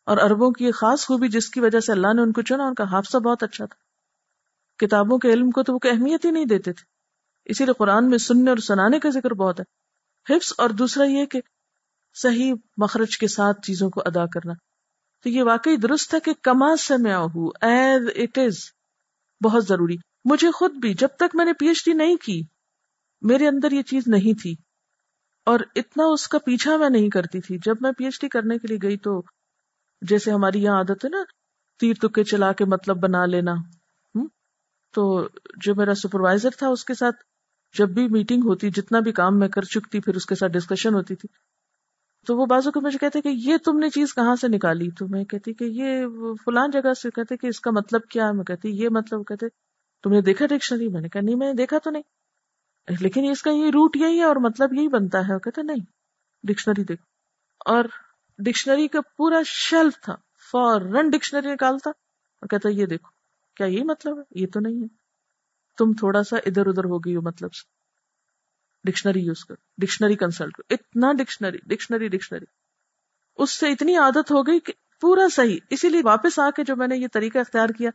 اور 0.06 0.18
اربوں 0.18 0.50
کی 0.50 0.64
ایک 0.66 0.74
خاص 0.74 1.06
خوبی 1.06 1.28
جس 1.28 1.50
کی 1.50 1.60
وجہ 1.60 1.80
سے 1.80 1.92
اللہ 1.92 2.12
نے 2.14 2.22
ان 2.22 2.32
کو 2.32 2.42
چنا، 2.42 2.66
ان 2.66 2.74
کا 2.74 2.84
حادثہ 2.84 3.18
بہت 3.18 3.42
اچھا 3.42 3.64
تھا۔ 3.64 3.84
کتابوں 4.86 5.18
کے 5.18 5.28
علم 5.28 5.50
کو 5.50 5.62
تو 5.62 5.72
وہ 5.74 5.78
اہمیت 5.84 6.24
ہی 6.24 6.30
نہیں 6.30 6.44
دیتے 6.44 6.72
تھے۔ 6.72 6.84
اسی 7.44 7.64
لیے 7.64 7.74
قرآن 7.74 8.10
میں 8.10 8.18
سننے 8.18 8.50
اور 8.50 8.58
سنانے 8.58 8.98
کا 8.98 9.08
ذکر 9.08 9.34
بہت 9.34 9.60
ہے۔ 9.60 9.64
حفظ 10.34 10.52
اور 10.58 10.70
دوسرا 10.70 11.04
یہ 11.04 11.26
کہ 11.26 11.40
صحیح 12.14 12.54
مخرج 12.76 13.18
کے 13.18 13.28
ساتھ 13.28 13.60
چیزوں 13.60 13.90
کو 13.90 14.02
ادا 14.06 14.26
کرنا۔ 14.26 14.52
تو 15.24 15.30
یہ 15.30 15.42
واقعی 15.42 15.76
درست 15.76 16.14
ہے 16.14 16.20
کہ 16.20 16.32
کما 16.42 16.76
سے 16.76 16.96
میں 16.96 17.16
ایز 17.60 18.02
اٹ 18.16 18.38
از 18.38 18.56
بہت 19.44 19.66
ضروری۔ 19.66 19.96
مجھے 20.24 20.50
خود 20.50 20.74
بھی 20.74 20.94
جب 20.94 21.08
تک 21.16 21.36
میں 21.36 21.44
نے 21.44 21.52
پی 21.52 21.68
ایچ 21.68 21.84
ڈی 21.84 21.92
نہیں 21.92 22.16
کی، 22.16 22.42
میرے 23.22 23.48
اندر 23.48 23.72
یہ 23.72 23.82
چیز 23.82 24.02
نہیں 24.06 24.42
تھی۔ 24.42 24.54
اور 25.46 25.60
اتنا 25.76 26.04
اس 26.04 26.28
کا 26.28 26.38
پیچھا 26.38 26.76
میں 26.76 26.90
نہیں 26.90 27.08
کرتی 27.08 27.40
تھی۔ 27.40 27.58
جب 27.64 27.74
میں 27.80 27.92
پی 27.92 28.04
ایچ 28.04 28.20
ڈی 28.20 28.28
کرنے 28.28 28.58
کے 28.58 28.68
لیے 28.68 28.78
گئی 28.82 28.96
تو 28.96 29.22
جیسے 30.02 30.30
ہماری 30.30 30.62
یہاں 30.62 30.76
عادت 30.76 31.04
ہے 31.04 31.08
نا، 31.08 31.22
تیر 31.80 31.94
تکے 32.02 32.24
چلا 32.24 32.52
کے 32.52 32.64
مطلب 32.64 32.96
بنا 32.96 33.26
لینا۔ 33.26 33.54
تو 34.92 35.28
جو 35.56 35.74
میرا 35.74 35.94
سپروائزر 35.94 36.50
تھا، 36.58 36.68
اس 36.68 36.84
کے 36.84 36.94
ساتھ 36.94 37.16
جب 37.78 37.90
بھی 37.90 38.08
میٹنگ 38.08 38.42
ہوتی، 38.44 38.70
جتنا 38.70 39.00
بھی 39.00 39.12
کام 39.12 39.38
میں 39.38 39.48
کر 39.48 39.62
چکتی، 39.62 40.00
پھر 40.00 40.16
اس 40.16 40.26
کے 40.26 40.34
ساتھ 40.34 40.52
ڈسکشن 40.52 40.94
ہوتی 40.94 41.14
تھی۔ 41.14 41.53
تو 42.26 42.36
وہ 42.36 42.46
بازو 42.46 42.70
کو 42.70 42.80
مجھے 42.80 42.98
کہتے 42.98 43.20
کہ 43.20 43.28
یہ 43.28 43.56
تم 43.56 43.78
نے 43.78 43.90
چیز 43.90 44.14
کہاں 44.14 44.36
سے 44.36 44.48
نکالی؟ 44.48 44.90
تو 44.90 45.08
میں 45.08 45.24
کہتی 45.24 45.54
کہ 45.54 45.64
یہ 45.64 46.06
فلان 46.44 46.70
جگہ 46.70 46.92
سے 46.92 47.10
کہتے 47.10 47.36
کہ 47.36 47.46
اس 47.46 47.60
کا 47.60 47.70
مطلب 47.70 48.00
کیا 48.10 48.26
ہے؟ 48.26 48.32
میں 48.32 48.44
کہتی 48.44 48.68
یہ 48.82 48.88
مطلب 48.88 49.26
کہتے 49.26 49.46
تم 50.02 50.10
نے 50.10 50.20
دیکھا 50.20 50.46
ڈکشنری؟ 50.46 50.88
میں 50.88 51.00
نے 51.00 51.08
کہا 51.08 51.20
نہیں، 51.20 51.36
میں 51.36 51.46
نے 51.46 51.52
دیکھا 51.52 51.78
تو 51.78 51.90
نہیں۔ 51.90 52.02
لیکن 53.00 53.30
اس 53.30 53.42
کا 53.42 53.50
یہ 53.50 53.66
روٹ 53.66 53.96
یہی 53.96 54.18
ہے 54.18 54.24
اور 54.24 54.36
مطلب 54.36 54.74
یہی 54.74 54.88
بنتا 54.88 55.18
ہے۔ 55.18 55.38
کہتے 55.38 55.62
نہیں، 55.62 55.84
ڈکشنری 56.42 56.84
دیکھ 56.84 57.02
اور 57.66 57.84
ڈکشنری 58.38 58.88
کا 58.88 59.00
پورا 59.16 59.40
شیلف 59.46 60.00
تھا۔ 60.00 60.14
فورن 60.52 61.10
ڈکشنری 61.10 61.52
نکالتا۔ 61.52 61.90
اور 61.90 62.48
کہتا 62.48 62.68
یہ 62.68 62.86
دیکھو، 62.86 63.08
کیا 63.56 63.66
یہی 63.66 63.84
مطلب 63.84 64.18
ہے؟ 64.18 64.22
یہ 64.30 64.46
تو 64.52 64.60
نہیں 64.60 64.82
ہے۔ 64.82 64.86
تم 65.78 65.92
تھوڑا 65.92 66.22
سا 66.22 66.36
ادھر 66.36 66.66
ادھر 66.66 66.84
ہو 66.84 66.98
گئی 66.98 67.16
ہو 67.16 67.20
مطلب 67.20 67.54
سے۔ 67.54 67.83
ڈکشنری 68.84 69.20
یوز 69.20 69.44
کرو 69.44 69.62
ڈکشنری 69.78 70.16
کنسلٹ 70.16 70.52
کرو 70.52 70.74
اتنا 70.74 71.12
ڈکشنری 71.12 71.58
ڈکشنری 71.66 72.08
ڈکشنری۔ 72.08 72.44
اس 73.36 73.50
سے 73.50 73.70
اتنی 73.70 73.96
عادت 73.96 74.30
ہو 74.30 74.42
گئی 74.42 74.60
کہ 74.60 74.72
پورا 75.00 75.28
صحیح، 75.32 75.58
اسی 75.70 75.88
لیے 75.88 76.00
واپس 76.04 76.38
آ 76.38 76.50
کے 76.50 76.64
جو 76.64 76.76
میں 76.76 76.86
نے 76.86 76.96
یہ 76.96 77.06
طریقہ 77.12 77.38
اختیار 77.38 77.68
کیا، 77.68 77.90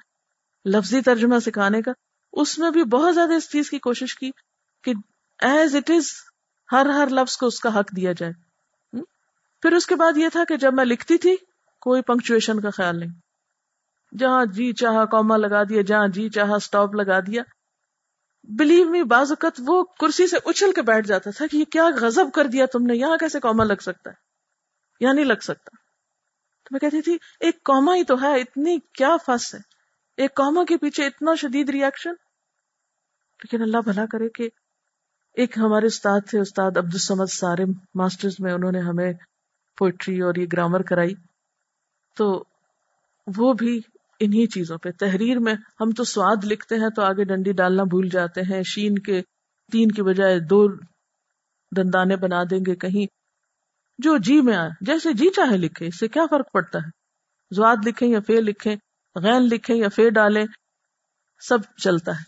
لفظی 0.66 1.02
ترجمہ 1.02 1.40
سکھانے 1.40 1.82
کا، 1.82 1.92
اس 2.34 2.60
میں 2.60 2.72
بھی 2.72 2.84
بہت 2.84 3.16
زیادہ 3.16 3.34
اس 3.34 3.52
چیز 3.52 3.70
کی 3.70 3.80
کوشش 3.80 4.16
کی 4.16 4.32
کہ 4.84 4.94
ایز 5.40 5.76
اٹ 5.76 5.90
از 5.90 6.06
ہر 6.72 6.86
ہر 6.86 7.08
لفظ 7.10 7.38
کو 7.38 7.46
اس 7.46 7.60
کا 7.60 7.80
حق 7.80 7.96
دیا 7.96 8.12
جائے۔ 8.12 8.34
پھر 9.64 9.72
اس 9.72 9.86
کے 9.86 9.96
بعد 9.96 10.18
یہ 10.18 10.30
تھا 10.30 10.44
کہ 10.50 10.58
جب 10.58 10.74
میں 10.74 10.86
لکھتی 10.86 11.18
تھی، 11.18 11.36
کوئی 11.82 12.02
پنکچویشن 12.02 12.60
کا 12.60 12.70
خیال 12.70 13.00
نہیں۔ 13.00 13.10
جہاں 14.18 14.46
جی 14.46 14.74
چاہا 14.74 15.06
کوما 15.06 15.38
لگا 15.38 15.64
دیا، 15.64 15.82
جہاں 15.82 16.08
جی 16.08 16.30
چاہا 16.30 16.56
اسٹاپ 16.56 16.96
لگا 16.96 17.20
دیا 17.20 17.44
بلیو 18.44 18.90
می 18.90 19.04
بعض 19.04 19.32
اوقات 19.32 19.62
وہ 19.66 19.84
کرسی 19.84 20.28
سے 20.28 20.38
اچھل 20.46 20.72
کے 20.76 20.82
بیٹھ 20.82 21.08
جاتا 21.08 21.30
تھا 21.32 21.48
کہ 21.48 21.58
یہ 21.58 21.66
کیا 21.66 21.86
غزب 22.02 22.32
کر 22.34 22.48
دیا 22.48 22.66
تم 22.66 22.86
نے، 22.86 22.96
یہاں 22.96 23.18
کیسے 23.18 23.40
کوما 23.40 23.64
لگ 23.64 23.82
سکتا 23.82 24.10
ہے؟ 24.10 24.16
یا 25.00 25.14
نہیں 25.14 25.26
لگ 25.26 25.42
سکتا؟ 25.42 25.76
تو 26.64 26.68
میں 26.72 26.80
کہتی 26.80 27.02
تھی، 27.02 27.18
ایک 27.40 27.64
کوما 27.64 27.96
ہی 27.96 28.04
تو 28.04 28.22
ہے، 28.22 28.42
اتنی 28.42 28.78
کیا 28.94 29.18
فس 29.26 29.56
ہے؟ 29.56 29.60
ایک 30.18 30.36
کوما 30.36 30.64
کے 30.64 30.78
پیچھے 30.78 31.06
اتنا 31.06 31.36
شدید 31.36 31.70
ریئیکشن 31.70 32.12
لیکن 33.40 33.62
اللہ 33.62 33.78
بھلا 33.78 34.06
کرے 34.06 34.30
کہ 34.30 34.50
ایک 35.34 35.58
ہمارے 35.58 35.86
استاد 35.86 36.20
تھے، 36.30 36.40
استاد 36.40 36.78
عبد 36.78 36.94
السمد 36.94 37.32
سارے 37.32 37.64
ماسٹرز 37.96 38.36
میں 38.40 38.54
انہوں 38.54 38.72
نے 38.72 38.80
ہمیں 38.80 39.14
پوئٹری 39.78 40.22
اور 40.22 40.36
یہ 40.36 40.46
گرامر 40.54 40.82
کرائی۔ 40.82 41.14
تو 42.18 42.44
وہ 43.38 43.54
بھی 43.54 43.82
انہی 44.20 44.48
چیزوں 44.48 44.78
پہ۔ 44.78 44.92
تحریر 44.92 45.40
میں 45.40 45.54
ہم 45.54 45.92
تو 45.92 46.04
سواد 46.04 46.44
لکھتے 46.44 46.76
ہیں 46.76 46.90
تو 46.96 47.02
آگے 47.02 47.24
ڈنڈی 47.24 47.52
ڈالنا 47.52 47.84
بھول 47.84 48.10
جاتے 48.10 48.42
ہیں۔ 48.42 48.64
شین 48.64 49.00
کے 49.00 49.22
تین 49.72 49.92
کی 49.92 50.02
بجائے 50.02 50.40
دو 50.40 50.68
دندانے 51.78 52.16
بنا 52.16 52.44
دیں 52.52 52.60
گے 52.60 52.76
کہیں۔ 52.76 53.06
جو 53.98 54.18
جی 54.18 54.42
میں 54.42 54.56
آئے، 54.56 54.70
جیسے 54.82 55.14
جی 55.14 55.30
چاہے 55.30 55.58
لکھے، 55.58 55.86
اس 55.86 56.00
سے 56.00 56.08
کیا 56.08 56.24
فرق 56.30 56.52
پڑتا 56.52 56.80
ہے؟ 56.80 56.90
زواد 57.56 57.78
لکھیں 57.86 58.08
یا 58.08 58.20
فے 58.28 58.42
لکھیں، 58.42 58.76
غین 59.16 59.42
لکھیں 59.42 59.76
یا 59.76 59.90
فے 59.90 60.10
ڈالیں، 60.10 60.46
سب 61.50 61.58
چلتا 61.84 62.12
ہے۔ 62.12 62.24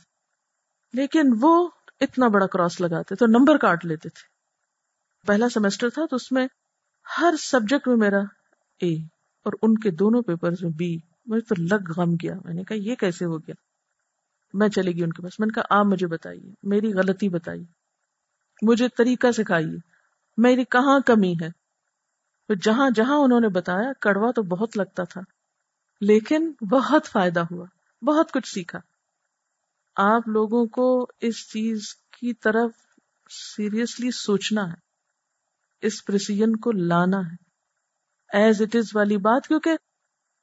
لیکن 0.94 1.22
وہ 1.42 1.70
اتنا 2.00 2.28
بڑا 2.28 2.48
کراس 2.48 2.82
لگاتے، 2.82 3.16
تو 3.16 3.26
نمبر 3.26 3.58
کاٹ 3.58 3.86
لیتے 3.86 4.10
تھے۔ 4.10 4.32
پہلا 5.28 5.50
سیمسٹر 5.50 5.89
تھا 5.89 6.06
تو 6.06 6.16
اس 6.16 6.32
میں 6.32 6.48
ہر 7.22 7.34
سبجیکٹ 7.39 7.88
میں 7.88 7.96
میرا 7.96 8.20
اے 8.80 8.94
اور 9.46 9.54
ان 9.62 9.78
کے 9.78 9.92
دونوں 9.92 10.22
پیپر 10.22 10.52
میں 10.62 10.72
بی۔ 10.72 11.11
مجھے 11.26 11.41
تو 11.41 11.76
لگ 11.76 11.91
غم 11.97 12.13
گیا 12.13 12.36
میں 12.45 12.53
نے 12.53 12.63
کہا 12.63 12.78
یہ 12.78 12.95
کیسے 12.95 13.26
ہو 13.26 13.38
گیا؟ 13.38 13.53
میں 14.53 14.69
چلے 14.69 14.91
گی 14.91 15.03
ان 15.03 15.13
کے 15.13 15.22
پاس۔ 15.22 15.39
میں 15.39 15.47
نے 15.47 15.53
کہا 15.53 15.80
آپ 15.80 15.86
مجھے 15.86 16.07
بتائیے، 16.07 16.53
میری 16.63 16.93
غلطی 16.93 17.30
بتائیے، 17.30 17.63
مجھے 18.61 18.88
طریقہ 18.97 19.32
سکھائیے، 19.32 19.78
میری 20.38 20.63
کہاں 20.63 20.99
کمی 20.99 21.34
ہے؟ 21.41 21.49
تو 22.47 22.53
جہاں 22.53 22.89
جہاں 22.95 23.17
انہوں 23.17 23.39
نے 23.39 23.47
بتایا، 23.47 23.91
کڑوا 24.01 24.32
تو 24.32 24.43
بہت 24.43 24.78
لگتا 24.78 25.03
تھا، 25.03 25.22
لیکن 26.01 26.51
بہت 26.72 27.05
فائدہ 27.05 27.39
ہوا، 27.51 27.65
بہت 28.05 28.32
کچھ 28.32 28.47
سیکھا۔ 28.47 28.80
آپ 29.95 30.28
لوگوں 30.28 30.65
کو 30.65 31.07
اس 31.19 31.49
چیز 31.49 31.82
کی 31.93 32.34
طرف 32.34 32.72
سیریسلی 33.30 34.11
سوچنا 34.11 34.63
ہے، 34.63 34.80
اس 35.82 36.05
پرسیجن 36.05 36.55
کو 36.55 36.72
لانا 36.72 37.19
ہے۔ 37.19 37.36
ایز 38.34 38.61
اٹ 38.61 38.76
از 38.76 38.86
والی 38.93 39.17
بات، 39.17 39.47
کیونکہ 39.47 39.76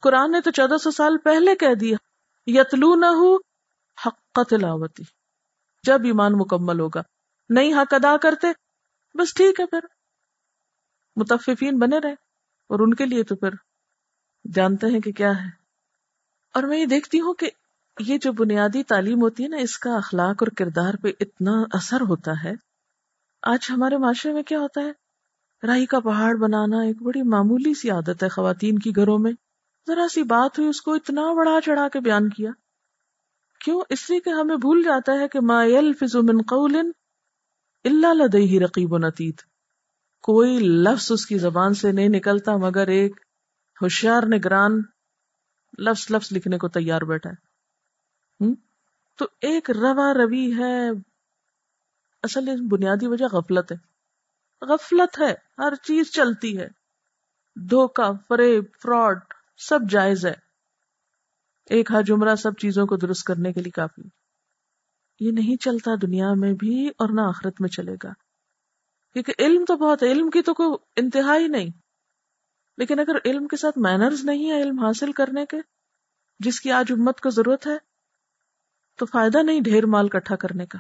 قرآن 0.03 0.33
نے 0.33 0.41
تو 0.41 0.51
چودہ 0.51 0.77
سو 0.77 0.91
سال 0.91 1.19
پہلے 1.19 1.57
کہہ 1.57 1.75
دیا 1.75 1.97
یتلو 2.47 2.95
نہ 2.95 3.07
ہو 3.07 3.37
حق 4.07 4.49
تلاوتی۔ 4.49 5.03
جب 5.83 6.01
ایمان 6.05 6.33
مکمل 6.33 6.81
ہوگا، 6.81 7.03
نہیں 7.49 7.75
حق 7.75 7.95
ادا 7.95 8.17
کرتے، 8.17 8.47
بس 9.15 9.35
ٹھیک 9.35 9.61
ہے 9.61 9.67
پھر۔ 9.67 9.81
متفقین 11.17 11.79
بنے 11.79 11.99
رہے، 11.99 12.13
اور 12.13 12.81
ان 12.81 12.95
کے 12.95 13.07
لیے 13.07 13.23
تو 13.23 13.37
پھر 13.37 13.51
جانتے 14.55 14.87
ہیں 14.87 15.01
کہ 15.01 15.13
کیا 15.13 15.31
ہے۔ 15.31 15.49
اور 16.55 16.63
میں 16.63 16.79
یہ 16.79 16.87
دیکھتی 16.87 17.21
ہوں 17.21 17.35
کہ 17.35 17.51
یہ 17.99 18.19
جو 18.19 18.33
بنیادی 18.33 18.83
تعلیم 18.83 19.23
ہوتی 19.23 19.43
ہے 19.43 19.49
نا، 19.49 19.57
اس 19.57 19.79
کا 19.79 19.97
اخلاق 19.97 20.37
اور 20.41 20.47
کردار 20.47 20.95
پہ 21.03 21.09
اتنا 21.21 21.53
اثر 21.73 22.01
ہوتا 22.01 22.33
ہے۔ 22.45 22.53
آج 23.43 23.59
ہمارے 23.71 23.97
معاشرے 23.97 24.33
میں 24.33 24.43
کیا 24.43 24.59
ہوتا 24.59 24.81
ہے؟ 24.81 24.93
رائی 25.67 25.87
کا 25.87 26.01
پہاڑ 26.01 26.35
بنانا 26.35 26.83
ایک 26.83 27.03
بڑی 27.03 27.23
معمولی 27.23 27.75
سی 27.75 27.91
عادت 27.91 28.23
ہے 28.23 28.29
خواتین 28.29 28.79
کی 28.79 28.97
گھروں 28.97 29.19
میں۔ 29.19 29.33
ذرا 29.87 30.09
سی 30.09 30.23
بات 30.23 30.59
ہوئی، 30.59 30.69
اس 30.69 30.83
کو 30.83 30.95
اتنا 30.95 31.33
بڑا 31.33 31.61
چڑھا 31.65 31.89
کے 31.89 32.01
بیان 32.01 32.29
کیا۔ 32.29 32.51
کیوں؟ 33.65 33.83
اس 33.91 34.11
لیے 34.11 34.21
کہ 34.21 34.31
ہمیں 34.31 34.57
بھول 34.57 34.83
جاتا 34.83 35.13
ہے 35.13 35.29
کہ 35.29 35.41
ما 35.41 35.65
يلفظ 35.65 36.17
من 36.17 36.39
قول 36.39 36.77
الا 37.85 38.13
لديه 38.13 38.65
رقیب 38.65 38.99
نتید 38.99 39.35
کوئی 40.23 40.59
لفظ 40.59 41.13
اس 41.13 41.27
کی 41.27 41.39
زبان 41.39 41.75
سے 41.75 41.93
نہیں 41.93 42.09
نکلتا، 42.09 42.57
مگر 42.57 42.87
ایک 42.89 43.21
ہوشیار 43.83 44.23
نگران 44.23 44.73
لفظ 45.79 46.07
لفظ 46.11 46.29
لکھنے 46.33 46.59
کو 46.59 46.69
تیار 46.69 47.03
بیٹھا 47.03 47.31
ہے۔ 47.31 47.49
تو 49.19 49.25
ایک 49.41 49.71
روا 49.71 50.15
روی 50.15 50.59
ہے۔ 50.59 50.91
اصل 52.23 52.67
بنیادی 52.71 53.07
وجہ 53.07 53.25
غفلت 53.25 53.73
ہے۔ 53.73 53.77
غفلت 54.67 55.21
ہے، 55.21 55.35
ہر 55.59 55.75
چیز 55.75 56.11
چلتی 56.11 56.59
ہے۔ 56.59 56.69
دھوکا 57.55 58.11
فریب، 58.29 58.65
فراڈ۔ 58.83 59.19
سب 59.59 59.79
جائز 59.91 60.27
ہے۔ 60.27 60.35
ایک 61.71 61.91
ہا 61.91 62.01
جمرہ 62.01 62.35
سب 62.35 62.59
چیزوں 62.59 62.87
کو 62.87 62.97
درست 62.97 63.25
کرنے 63.25 63.53
کے 63.53 63.61
لیے 63.61 63.71
کافی۔ 63.71 64.03
یہ 65.21 65.33
نہیں 65.33 65.63
چلتا 65.63 65.91
دنیا 66.03 66.35
میں 66.35 66.53
بھی 66.53 66.89
اور 66.89 67.09
نہ 67.13 67.21
آخرت 67.21 67.61
میں 67.61 67.69
چلے 67.69 67.95
گا۔ 68.05 68.13
کیونکہ 69.13 69.33
علم 69.39 69.65
تو 69.65 69.77
بہت 69.77 70.03
ہے، 70.03 70.09
علم 70.09 70.31
کی 70.31 70.43
تو 70.43 70.55
کوئی 70.55 70.71
انتہائی 70.97 71.49
نہیں۔ 71.49 71.69
لیکن 72.77 72.99
اگر 72.99 73.17
علم 73.25 73.47
کے 73.47 73.57
ساتھ 73.57 73.79
مینرز 73.79 74.25
نہیں 74.25 74.51
ہے 74.51 74.63
علم 74.63 74.79
حاصل 74.79 75.13
کرنے 75.13 75.47
کے، 75.47 75.57
جس 76.39 76.61
کی 76.61 76.73
آج 76.73 76.93
امت 76.93 77.21
کو 77.21 77.31
ضرورت 77.31 77.67
ہے، 77.67 77.77
تو 78.97 79.07
فائدہ 79.07 79.43
نہیں 79.43 79.61
ڈھیر 79.61 79.87
مال 79.87 80.09
کٹھا 80.09 80.37
کرنے 80.37 80.67
کا۔ 80.67 80.79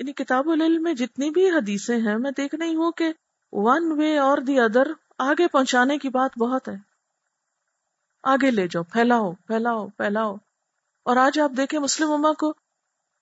یعنی 0.00 0.12
کتاب 0.12 0.48
العلم 0.48 0.82
میں 0.82 0.94
جتنی 0.94 1.30
بھی 1.30 1.50
حدیثیں 1.50 1.96
ہیں، 1.96 2.18
میں 2.18 2.30
دیکھ 2.30 2.54
نہیں 2.54 2.74
ہوں 2.74 2.92
کہ 2.92 3.12
ون 3.52 3.98
وے 3.98 4.18
اور 4.18 4.38
دی 4.38 4.60
ادر 4.60 4.86
آگے 5.18 5.48
پہنچانے 5.48 5.98
کی 5.98 6.08
بات 6.08 6.38
بہت 6.38 6.68
ہے۔ 6.68 6.87
آگے 8.22 8.50
لے 8.50 8.68
جاؤ، 8.68 8.82
پھیلاؤ 8.82 9.32
پھیلاؤ 9.32 9.88
پھیلاؤ۔ 9.88 10.34
اور 11.04 11.16
آج 11.16 11.40
آپ 11.40 11.50
دیکھیں 11.56 11.80
مسلم 11.80 12.10
اما 12.10 12.32
کو 12.32 12.52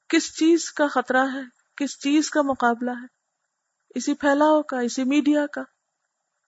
کس 0.08 0.36
چیز 0.38 0.72
کا 0.72 0.86
خطرہ 0.86 1.26
ہے، 1.32 1.40
کس 1.76 2.00
چیز 2.00 2.30
کا 2.30 2.42
مقابلہ 2.42 2.90
ہے۔ 2.90 3.06
اسی 3.94 4.14
پھیلاؤ 4.14 4.62
کا، 4.62 4.80
اسی 4.80 5.04
میڈیا 5.04 5.46
کا۔ 5.46 5.62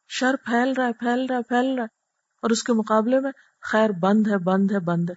شر 0.08 0.36
پھیل 0.36 0.72
رہا 0.72 0.86
ہے، 0.86 0.92
پھیل 0.92 1.26
رہا 1.28 1.36
ہے، 1.36 1.42
پھیل 1.42 1.74
رہا 1.74 1.82
ہے۔ 1.82 1.98
اور 2.42 2.50
اس 2.50 2.62
کے 2.62 2.72
مقابلے 2.72 3.20
میں 3.20 3.30
خیر 3.60 3.90
بند 3.90 4.26
ہے 4.26 4.38
بند 4.38 4.70
ہے 4.70 4.78
بند 4.78 5.10
ہے۔ 5.10 5.14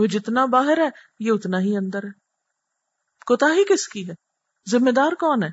وہ 0.00 0.06
جتنا 0.06 0.44
باہر 0.44 0.78
ہے، 0.78 0.88
یہ 1.18 1.32
اتنا 1.32 1.60
ہی 1.60 1.76
اندر 1.76 2.04
ہے۔ 2.04 2.10
کوتا 3.26 3.46
ہی 3.46 3.64
کس 3.64 3.88
کی 3.88 4.10
ہے؟ 4.10 4.14
ذمہ 4.70 4.90
دار 4.90 5.12
کون 5.12 5.42
ہے؟ 5.42 5.48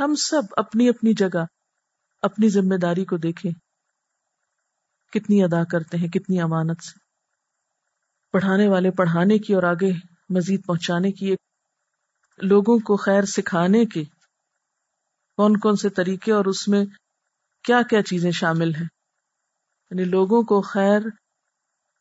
ہم 0.00 0.14
سب 0.14 0.42
اپنی 0.56 0.88
اپنی 0.88 1.12
جگہ، 1.12 1.44
اپنی 2.22 2.48
ذمہ 2.48 2.76
داری 2.76 3.04
کو 3.04 3.16
دیکھیں۔ 3.16 3.52
کتنی 5.12 5.44
ادا 5.44 5.64
کرتے 5.64 5.96
ہیں، 5.98 6.08
کتنی 6.08 6.40
امانت 6.40 6.82
سے۔ 6.82 6.98
پڑھانے 8.32 8.68
والے 8.68 8.90
پڑھانے 8.90 9.38
کی 9.38 9.54
اور 9.54 9.62
آگے 9.62 9.92
مزید 10.28 10.66
پہنچانے 10.66 11.12
کی 11.12 11.34
لوگوں 12.38 12.78
کو 12.78 12.96
خیر 12.96 13.22
سکھانے 13.22 13.84
کے 13.84 14.04
کون 15.36 15.56
کون 15.56 15.76
سے 15.76 15.88
طریقے 15.88 16.32
اور 16.32 16.44
اس 16.44 16.68
میں 16.68 16.84
کیا 17.64 17.82
کیا 17.82 18.02
چیزیں 18.02 18.30
شامل 18.30 18.74
ہیں۔ 18.74 18.88
یعنی 19.90 20.04
لوگوں 20.04 20.42
کو 20.42 20.62
خیر 20.62 21.00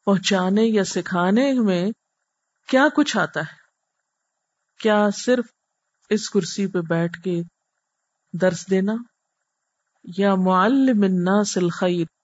پہنچانے 0.05 0.62
یا 0.62 0.84
سکھانے 0.84 1.53
میں 1.53 1.91
کیا 2.68 2.88
کچھ 2.95 3.18
آتا 3.18 3.39
ہے؟ 3.39 3.55
کیا 4.80 5.09
صرف 5.14 5.45
اس 6.09 6.30
کرسی 6.30 6.68
پہ 6.68 6.80
بیٹھ 6.80 7.22
کے 7.22 7.41
درس 8.34 8.70
دینا 8.70 8.93
یا 10.03 10.36
معلم 10.36 11.01
الناس 11.01 11.57
الخیر؟ 11.57 12.20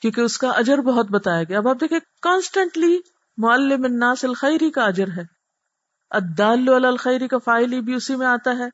کیونکہ 0.00 0.20
اس 0.20 0.38
کا 0.38 0.50
اجر 0.50 0.78
بہت 0.78 1.06
بتایا 1.10 1.42
گیا۔ 1.42 1.58
اب 1.58 1.68
آپ 1.68 1.76
دیکھیں 1.80 1.98
کانسٹنٹلی 2.22 2.98
معلم 3.36 3.84
الناس 3.84 4.24
الخیری 4.24 4.70
کا 4.70 4.84
اجر 4.84 5.08
ہے۔ 5.16 5.22
الدال 6.10 6.68
علی 6.68 6.86
الخیری 6.86 7.28
کا 7.28 7.38
فائل 7.38 7.80
بھی 7.80 7.94
اسی 7.94 8.16
میں 8.16 8.26
آتا 8.26 8.50
ہے۔ 8.58 8.68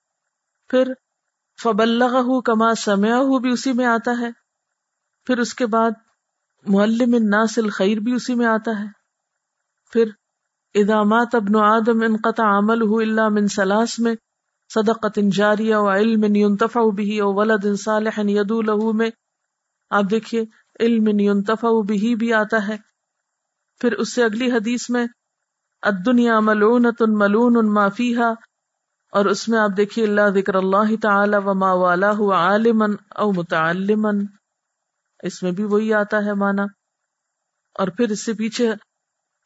پھر 0.69 0.93
فبلغہ 1.63 2.41
کما 2.41 2.75
سمعہ 2.75 3.39
بھی 3.41 3.51
اسی 3.51 3.73
میں 3.73 3.87
آتا 3.87 4.21
ہے۔ 4.21 4.31
پھر 5.27 5.39
اس 5.39 5.55
کے 5.55 5.67
بعد 5.67 5.91
معلم 6.67 7.15
الناس 7.15 7.59
الخیر 7.59 7.99
بھی 7.99 8.15
اسی 8.15 8.35
میں 8.35 8.47
آتا 8.47 8.81
ہے۔ 8.81 8.87
پھر 9.93 10.05
ادامات 10.75 11.35
ابن 11.35 11.57
آدم 11.57 12.03
انقطع 12.03 12.59
عمله 12.59 12.95
الا 13.01 13.29
من 13.29 13.49
سلاس 13.49 13.99
میں 13.99 14.15
صدقت 14.75 15.19
جاریہ 15.33 15.77
و 15.77 15.91
علم 15.91 16.35
ينتفع 16.35 16.81
به 16.81 17.17
او 17.21 17.35
ولد 17.35 17.81
صالح 17.81 18.21
يدو 18.29 18.63
له 18.63 18.97
میں۔ 18.97 19.11
آپ 19.91 20.05
دیکھیے 20.11 20.45
علم 20.81 21.09
ينتفع 21.21 21.73
به 21.89 22.15
بھی 22.17 22.33
آتا 22.35 22.67
ہے۔ 22.69 22.77
پھر 23.81 23.93
اس 23.93 24.15
سے 24.15 24.25
اگلی 24.25 24.51
حدیث 24.53 24.89
میں، 24.91 25.07
الدنیا 25.83 26.39
ملعونۃ 26.41 27.01
ملعون 27.17 27.73
ما 27.75 27.89
فیها 27.91 28.33
اور 29.13 29.25
اس 29.27 29.49
میں 29.49 29.59
آپ 29.59 29.77
دیکھیے 29.77 30.05
اللہ 30.05 30.29
ذکر 30.35 30.55
اللہ 30.55 30.95
تعالی 31.03 31.37
و 31.37 31.55
ما 31.55 31.73
والا 31.75 32.11
او 33.17 33.33
متعلمن 33.33 34.23
اس 35.23 35.43
میں 35.43 35.53
بھی 35.53 35.65
وہی 35.65 35.93
آتا 35.95 36.25
ہے 36.25 36.35
مانا 36.35 36.63
اور 37.77 37.89
پھر 37.89 38.11
اس 38.11 38.25
سے 38.25 38.33
پیچھے 38.33 38.71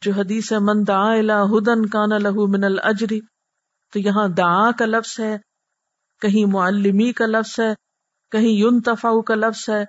جو 0.02 0.12
حدیث 0.12 0.52
ہے، 0.52 0.58
من 0.58 0.86
دعا 0.88 1.10
الى 1.12 1.40
ہدن 1.50 1.86
کان 1.88 2.10
لہو 2.22 2.46
من 2.46 2.64
الاجری 2.64 3.20
تو 3.92 3.98
یہاں 3.98 4.28
دعا 4.36 4.70
کا 4.78 4.86
لفظ 4.86 5.18
ہے، 5.20 5.36
کہیں 6.22 6.44
معلمی 6.52 7.12
کا 7.12 7.26
لفظ 7.26 7.58
ہے، 7.60 7.72
کہیں 8.32 8.50
یون 8.50 8.80
تفاؤ 8.80 9.20
کا 9.22 9.34
لفظ 9.34 9.68
ہے 9.70 9.84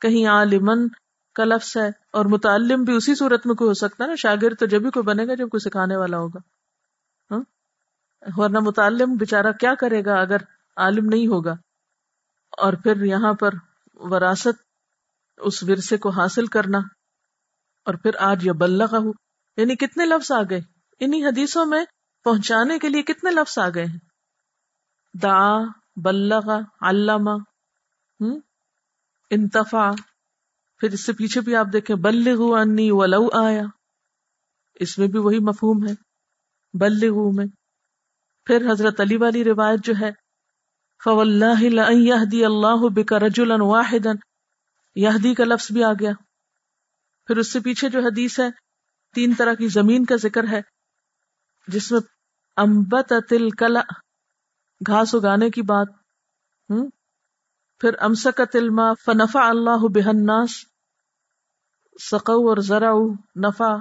کہیں 0.00 0.26
عالمن 0.26 0.88
کا 1.34 1.44
لفظ 1.44 1.76
ہے 1.76 1.88
اور 1.88 2.24
متعلم 2.24 2.82
بھی 2.82 2.96
اسی 2.96 3.14
صورت 3.14 3.46
میں 3.46 3.54
کوئی 3.54 3.68
ہو 3.68 3.74
سکتا 3.74 4.04
ہے 4.04 4.08
نا؟ 4.08 4.14
شاگرد 4.14 4.58
تو 4.58 4.66
جب 4.66 4.82
بھی 4.82 4.90
کوئی 4.90 5.02
بنے 5.02 5.26
گا 5.26 5.34
جب 5.34 5.48
کوئی 5.48 5.68
سکھانے 5.68 5.96
والا 5.96 6.18
ہوگا۔ 6.18 6.38
ہاں؟ 7.30 7.42
ورنہ 8.36 8.58
متعلم 8.58 9.12
بےچارا 9.12 9.52
کیا 9.52 9.74
کرے 9.74 10.04
گا 10.04 10.20
اگر 10.20 10.36
عالم 10.76 11.06
نہیں 11.06 11.26
ہوگا؟ 11.26 11.52
اور 12.58 12.72
پھر 12.72 13.04
یہاں 13.04 13.32
پر 13.32 13.50
وراثت 13.94 14.62
اس 15.38 15.62
ورثے 15.62 15.96
کو 15.96 16.10
حاصل 16.10 16.46
کرنا 16.46 16.78
اور 17.84 17.94
پھر 17.94 18.10
آج 18.18 18.46
یہ 18.46 18.52
بلغ 18.52 18.96
ہو 18.96 19.12
یعنی 19.56 19.76
کتنے 19.76 20.06
لفظ 20.06 20.32
آ 20.32 20.42
گئے؟ 20.50 20.60
انہی 21.00 21.24
حدیثوں 21.24 21.66
میں 21.66 21.84
پہنچانے 22.24 22.78
کے 22.78 22.88
لیے 22.88 23.02
کتنے 23.02 23.30
لفظ 23.30 23.58
آ 23.58 23.68
گئے 23.74 23.84
ہیں؟ 23.84 23.98
دا 25.14 25.58
بلغ 25.96 26.50
علامہ 26.80 27.30
ہوں؟ 28.20 28.40
انتفا 29.30 29.90
پھر 30.78 30.92
اس 30.92 31.06
سے 31.06 31.12
پیچھے 31.12 31.40
بھی 31.40 31.56
آپ 31.56 31.66
دیکھیں، 31.72 31.96
بلغو 31.96 32.54
انی 32.54 32.90
ولو 32.90 33.28
آیا۔ 33.44 33.62
اس 34.74 34.98
میں 34.98 35.06
بھی 35.06 35.18
وہی 35.18 35.38
مفہوم 35.38 35.86
ہے۔ 35.88 35.92
بلغو 36.78 37.32
میں۔ 37.32 37.46
پھر 38.44 38.70
حضرت 38.72 39.00
علی 39.00 39.16
والی 39.16 39.44
روایت 39.44 39.84
جو 39.84 39.92
ہے، 40.00 40.10
فواللہ 41.04 41.60
لأن 41.60 41.96
یہدی 41.96 42.44
اللہ 42.44 42.88
بک 42.88 43.12
رجلا 43.12 43.54
واحدا 43.60 44.10
یہدی 44.94 45.34
کا 45.34 45.44
لفظ 45.44 45.72
بھی 45.72 45.84
آ 45.84 45.92
گیا۔ 45.92 46.12
پھر 47.26 47.36
اس 47.36 47.52
سے 47.52 47.60
پیچھے 47.60 47.88
جو 47.88 48.00
حدیث 48.00 48.40
ہے، 48.40 48.48
تین 49.14 49.34
طرح 49.34 49.54
کی 49.54 49.68
زمین 49.68 50.04
کا 50.04 50.16
ذکر 50.16 50.44
ہے، 50.50 50.60
جس 51.68 51.92
میں 51.92 52.00
امبت 52.56 53.12
تل 53.28 53.50
کلا 53.50 53.80
گھاس 54.86 55.14
اگانے 55.14 55.50
کی 55.50 55.62
بات۔ 55.62 55.88
ہوں؟ 56.70 56.90
پھر 57.80 57.94
امسک 57.98 58.40
تلما 58.52 58.92
فنفا 58.94 59.48
اللہ 59.48 59.86
بہناس 59.94 60.50
سقو 62.10 62.48
اور 62.48 62.56
ذرا 62.56 62.92
نفا 63.36 63.76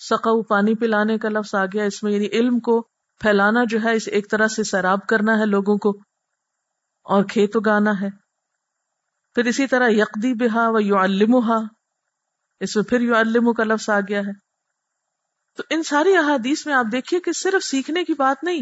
سقو 0.00 0.42
پانی 0.42 0.74
پلانے 0.74 1.18
کا 1.18 1.28
لفظ 1.28 1.54
آ 1.54 1.64
گیا، 1.64 1.84
اس 1.84 2.02
میں 2.02 2.12
یعنی 2.12 2.26
علم 2.32 2.60
کو 2.60 2.80
پھیلانا 3.20 3.64
جو 3.68 3.78
ہے، 3.84 3.92
اس 3.92 4.08
ایک 4.08 4.30
طرح 4.30 4.46
سے 4.46 4.64
سیراب 4.64 5.06
کرنا 5.06 5.38
ہے 5.38 5.46
لوگوں 5.46 5.76
کو، 5.78 5.90
اور 7.06 7.24
کھیت 7.24 7.56
اگانا 7.56 8.00
ہے۔ 8.00 8.08
پھر 9.34 9.44
اسی 9.44 9.66
طرح 9.66 9.88
یقدی 9.88 10.34
بہا 10.34 10.68
و 10.68 10.80
یو 10.80 10.96
اس 12.60 12.76
میں 12.76 12.84
پھر 12.84 13.00
یو 13.00 13.16
الم 13.16 13.52
کا 13.52 13.64
لفظ 13.64 13.90
آ 13.90 14.00
گیا 14.00 14.20
ہے۔ 14.20 14.32
تو 15.56 15.62
ان 15.70 15.82
ساری 15.82 16.16
احادیث 16.16 16.66
میں 16.66 16.74
آپ 16.74 16.86
دیکھیے 16.92 17.20
کہ 17.20 17.32
صرف 17.32 17.64
سیکھنے 17.64 18.04
کی 18.04 18.14
بات 18.14 18.44
نہیں 18.44 18.60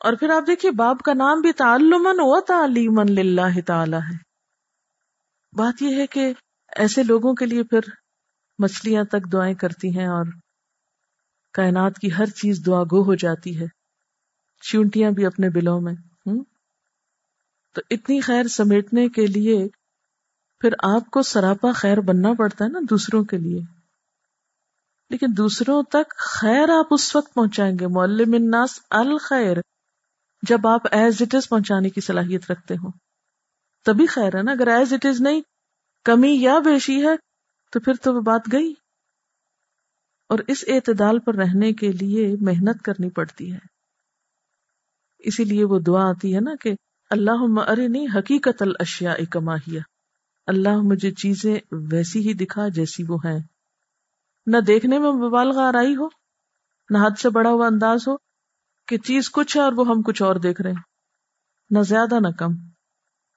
اور 0.00 0.12
پھر 0.12 0.30
آپ 0.30 0.42
دیکھیے، 0.46 0.72
باپ 0.72 1.02
کا 1.02 1.14
نام 1.14 1.40
بھی 1.40 1.52
تعلمن 1.52 2.16
و 2.18 2.40
تعلیمن 2.40 3.12
للہ 3.12 3.60
تعالی 3.66 3.96
ہے۔ 3.96 4.28
بات 5.56 5.82
یہ 5.82 5.96
ہے 5.96 6.06
کہ 6.06 6.32
ایسے 6.76 7.02
لوگوں 7.02 7.34
کے 7.34 7.46
لیے 7.46 7.62
پھر 7.62 7.80
مچھلیاں 8.58 9.04
تک 9.04 9.32
دعائیں 9.32 9.54
کرتی 9.54 9.98
ہیں 9.98 10.06
اور 10.06 10.24
کائنات 11.52 11.98
کی 11.98 12.12
ہر 12.12 12.26
چیز 12.26 12.62
دعا 12.66 12.82
گو 12.82 13.02
ہو 13.02 13.14
جاتی 13.14 13.60
ہے۔ 13.60 13.66
چونٹیاں 14.62 15.10
بھی 15.10 15.26
اپنے 15.26 15.48
بلوں 15.48 15.80
میں، 15.80 15.92
ہوں۔ 15.92 16.44
تو 17.74 17.80
اتنی 17.90 18.20
خیر 18.20 18.48
سمیٹنے 18.48 19.08
کے 19.08 19.26
لیے 19.26 19.68
پھر 20.60 20.72
آپ 20.82 21.10
کو 21.10 21.22
سراپا 21.22 21.72
خیر 21.72 22.00
بننا 22.00 22.28
پڑتا 22.38 22.64
ہے 22.64 22.70
نا 22.70 22.78
دوسروں 22.90 23.24
کے 23.24 23.36
لیے۔ 23.36 23.60
لیکن 25.10 25.26
دوسروں 25.36 25.82
تک 25.82 26.16
خیر 26.16 26.68
آپ 26.78 26.86
اس 26.90 27.16
وقت 27.16 27.34
پہنچائیں 27.34 27.76
گے۔ 27.80 27.86
معلم 27.86 28.32
الناس 28.32 28.80
الخیر۔ 28.90 29.56
جب 30.42 30.66
آپ 30.66 30.80
ایز 30.90 31.22
اٹ 31.22 31.34
از 31.34 31.48
پہنچانے 31.48 31.90
کی 31.90 32.00
صلاحیت 32.00 32.50
رکھتے 32.50 32.74
ہو۔ 32.74 32.90
تبھی 33.84 34.06
خیر 34.06 34.36
ہے 34.36 34.42
نا۔ 34.42 34.52
اگر 34.52 34.68
ایز 34.68 34.92
اٹ 34.92 35.06
از 35.06 35.20
نہیں، 35.20 35.40
کمی 36.04 36.36
یا 36.40 36.58
بیشی 36.58 37.06
ہے، 37.06 37.16
تو 37.72 37.80
پھر 37.80 37.92
تو 37.94 38.14
وہ 38.14 38.20
بات 38.20 38.40
گئی۔ 38.52 38.74
اور 40.28 40.38
اس 40.46 40.64
اعتدال 40.66 41.18
پر 41.18 41.34
رہنے 41.34 41.72
کے 41.72 41.92
لیے 41.92 42.34
محنت 42.40 42.82
کرنی 42.82 43.10
پڑتی 43.10 43.52
ہے۔ 43.52 43.58
اسی 45.18 45.44
لیے 45.44 45.64
وہ 45.64 45.78
دعا 45.78 46.10
آتی 46.10 46.34
ہے 46.34 46.40
نا 46.40 46.50
کہ 46.60 46.72
اللہ 47.10 47.60
ارنی 47.70 48.06
حقیقت 48.14 48.62
الاشیاء 48.62 49.24
کماہیا 49.30 49.80
اللہ 50.46 50.76
مجھے 50.82 51.10
چیزیں 51.10 51.58
ویسی 51.72 52.28
ہی 52.28 52.34
دکھا 52.34 52.68
جیسی 52.68 53.02
وہ 53.08 53.18
ہیں۔ 53.24 53.38
نہ 54.46 54.56
دیکھنے 54.56 54.98
میں 54.98 55.12
مبالغہ 55.12 55.62
آرائی 55.62 55.96
ہو، 55.96 56.06
نہ 56.90 56.98
حد 56.98 57.18
سے 57.18 57.30
بڑا 57.30 57.50
ہوا 57.50 57.66
انداز 57.66 58.08
ہو 58.08 58.27
کہ 58.88 58.98
چیز 58.98 59.30
کچھ 59.30 59.56
ہے 59.56 59.62
اور 59.62 59.72
وہ 59.76 59.88
ہم 59.88 60.02
کچھ 60.02 60.22
اور 60.22 60.36
دیکھ 60.36 60.62
رہے 60.62 60.70
ہیں۔ 60.70 60.82
نہ 61.70 61.82
زیادہ 61.82 62.20
نہ 62.20 62.28
کم۔ 62.28 62.52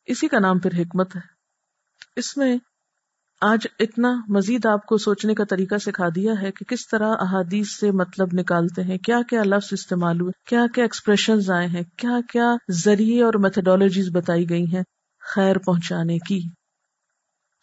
اسی 0.05 0.27
کا 0.27 0.39
نام 0.39 0.59
پھر 0.59 0.81
حکمت 0.81 1.15
ہے۔ 1.15 1.21
اس 2.15 2.37
میں 2.37 2.57
آج 3.41 3.67
اتنا 3.79 4.09
مزید 4.27 4.65
آپ 4.65 4.85
کو 4.85 4.97
سوچنے 4.97 5.33
کا 5.33 5.43
طریقہ 5.43 5.75
سکھا 5.75 6.09
دیا 6.15 6.33
ہے 6.41 6.51
کہ 6.51 6.65
کس 6.65 6.87
طرح 6.87 7.09
احادیث 7.19 7.79
سے 7.79 7.91
مطلب 7.91 8.27
نکالتے 8.33 8.83
ہیں، 8.83 8.97
کیا 8.97 9.19
کیا 9.29 9.43
لفظ 9.43 9.69
استعمال 9.71 10.21
ہوئے، 10.21 10.31
کیا 10.45 10.65
کیا 10.75 10.83
ایکسپریشن 10.83 11.51
آئے 11.53 11.67
ہیں، 11.67 11.83
کیا 11.97 12.19
کیا 12.31 12.55
ذریعے 12.71 13.23
اور 13.23 13.33
میتھڈالوجیز 13.39 14.09
بتائی 14.13 14.49
گئی 14.49 14.65
ہیں 14.73 14.83
خیر 15.19 15.57
پہنچانے 15.57 16.17
کی۔ 16.19 16.39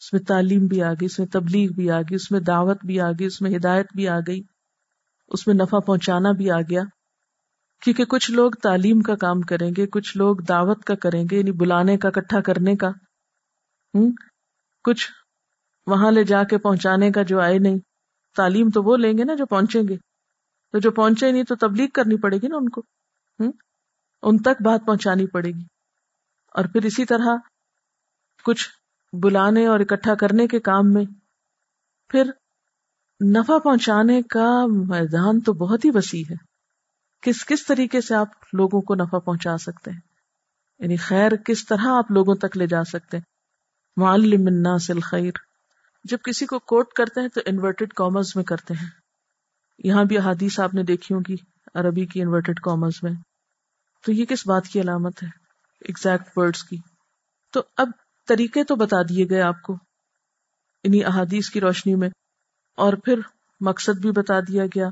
اس 0.01 0.13
میں 0.13 0.21
تعلیم 0.21 0.67
بھی 0.67 0.83
آ 0.83 0.93
گئی 0.93 1.07
اس 1.07 1.19
میں 1.19 1.27
تبلیغ 1.27 1.73
بھی 1.73 1.91
آ 1.91 2.01
گئی 2.01 2.15
اس 2.15 2.31
میں 2.31 2.41
دعوت 2.41 2.85
بھی 2.85 3.01
آ 3.01 3.11
گئی 3.11 3.27
اس 3.27 3.41
میں 3.41 3.51
ہدایت 3.57 3.87
بھی 3.95 4.09
آ 4.09 4.19
گئی 4.27 4.41
اس 5.29 5.47
میں 5.47 5.55
نفع 5.55 5.79
پہنچانا 5.79 6.33
بھی 6.33 6.51
آ 6.51 6.61
گیا۔ 6.61 6.83
کیونکہ 7.83 8.05
کچھ 8.05 8.31
لوگ 8.31 8.51
تعلیم 8.51 9.01
کا 9.01 9.15
کام 9.15 9.41
کریں 9.41 9.71
گے، 9.77 9.87
کچھ 9.87 10.17
لوگ 10.17 10.37
دعوت 10.37 10.85
کا 10.85 10.95
کریں 10.95 11.25
گے 11.31 11.39
یعنی 11.39 11.53
بلانے 11.53 11.99
کا، 11.99 12.09
اکٹھا 12.09 12.41
کرنے 12.41 12.77
کا۔ 12.77 12.89
ہوں؟ 13.95 14.13
کچھ 14.85 15.09
وہاں 15.87 16.11
لے 16.11 16.25
جا 16.25 16.45
کے 16.45 16.59
پہنچانے 16.59 17.11
کا 17.11 17.23
جو 17.23 17.41
آئے 17.41 17.59
نہیں۔ 17.59 17.79
تعلیم 18.37 18.71
تو 18.71 18.83
وہ 18.83 18.97
لیں 18.97 19.19
گے 19.19 19.25
نا 19.25 19.35
جو 19.35 19.47
پہنچیں 19.47 19.83
گے۔ 19.89 19.97
تو 20.73 20.79
جو 20.79 20.91
پہنچے 20.91 21.33
نہیں 21.33 21.43
تو 21.43 21.55
تبلیغ 21.55 21.89
کرنی 21.95 22.17
پڑے 22.17 22.37
گی 22.37 22.49
نا 22.49 22.57
ان 22.57 22.69
کو۔ 22.69 22.81
ہوں؟ 23.41 23.53
ان 24.23 24.39
تک 24.39 24.63
بات 24.63 24.81
پہنچانی 24.87 25.27
پڑے 25.27 25.49
گی۔ 25.49 25.65
اور 26.55 26.65
پھر 26.65 26.85
اسی 26.85 27.05
طرح 27.05 27.37
کچھ 28.45 28.69
بلانے 29.13 29.67
اور 29.67 29.81
اکٹھا 29.81 30.15
کرنے 30.15 30.47
کے 30.47 30.61
کام 30.61 30.93
میں 30.93 31.05
پھر 32.09 32.31
نفع 33.27 33.59
پہنچانے 33.59 34.23
کا 34.23 34.67
میدان 34.67 35.41
تو 35.41 35.53
بہت 35.53 35.85
ہی 35.85 35.91
وسیع 35.95 36.23
ہے۔ 36.31 36.48
کس 37.23 37.47
کس 37.47 37.67
طریقے 37.67 38.01
سے 38.01 38.15
آپ 38.15 38.29
لوگوں 38.53 38.81
کو 38.81 38.95
نفع 38.95 39.19
پہنچا 39.19 39.59
سکتے 39.59 39.91
ہیں؟ 39.91 40.01
یعنی 40.79 40.97
خیر 40.97 41.37
کس 41.37 41.67
طرح 41.67 41.87
آپ 41.87 42.11
لوگوں 42.11 42.35
تک 42.35 42.57
لے 42.57 42.67
جا 42.67 42.85
سکتے 42.85 43.17
ہیں؟ 43.17 43.25
معلم 43.97 44.47
الناس 44.47 44.91
الخیر۔ 44.91 45.31
جب 46.05 46.19
کسی 46.25 46.47
کو 46.47 46.59
کوٹ 46.59 46.93
کرتے 46.93 47.21
ہیں 47.21 47.29
تو 47.29 47.41
انورٹیڈ 47.47 47.93
کامرس 47.93 48.37
میں 48.37 48.45
کرتے 48.45 48.75
ہیں۔ 48.75 48.89
یہاں 49.79 50.05
بھی 50.05 50.19
احادیث 50.19 50.61
آپ 50.61 50.75
نے 50.75 50.83
دیکھی 50.83 51.15
ہوگی 51.15 51.35
عربی 51.75 52.07
کی 52.07 52.23
انورٹیڈ 52.23 52.61
کامرس 52.61 53.03
میں۔ 53.03 53.13
تو 54.07 54.13
یہ 54.13 54.25
کس 54.25 54.47
بات 54.47 54.67
کی 54.67 54.81
علامت 54.81 55.23
ہے؟ 55.23 55.29
ایگزیکٹ 55.81 56.39
ورڈز 56.39 56.65
کی۔ 56.65 56.77
تو 57.53 57.63
اب 57.77 57.89
طریقے 58.29 58.65
تو 58.65 58.77
بتا 58.77 59.03
دیے 59.03 59.27
گئے 59.31 59.41
آپ 59.41 59.63
کو۔ 59.63 59.73
انہیں 60.85 61.05
احادیث 61.05 61.51
کی 61.51 61.61
روشنی 61.61 61.95
میں۔ 61.95 62.09
اور 62.77 62.93
پھر 62.93 63.21
مقصد 63.61 64.01
بھی 64.01 64.11
بتا 64.11 64.41
دیا 64.41 64.67
گیا۔ 64.67 64.89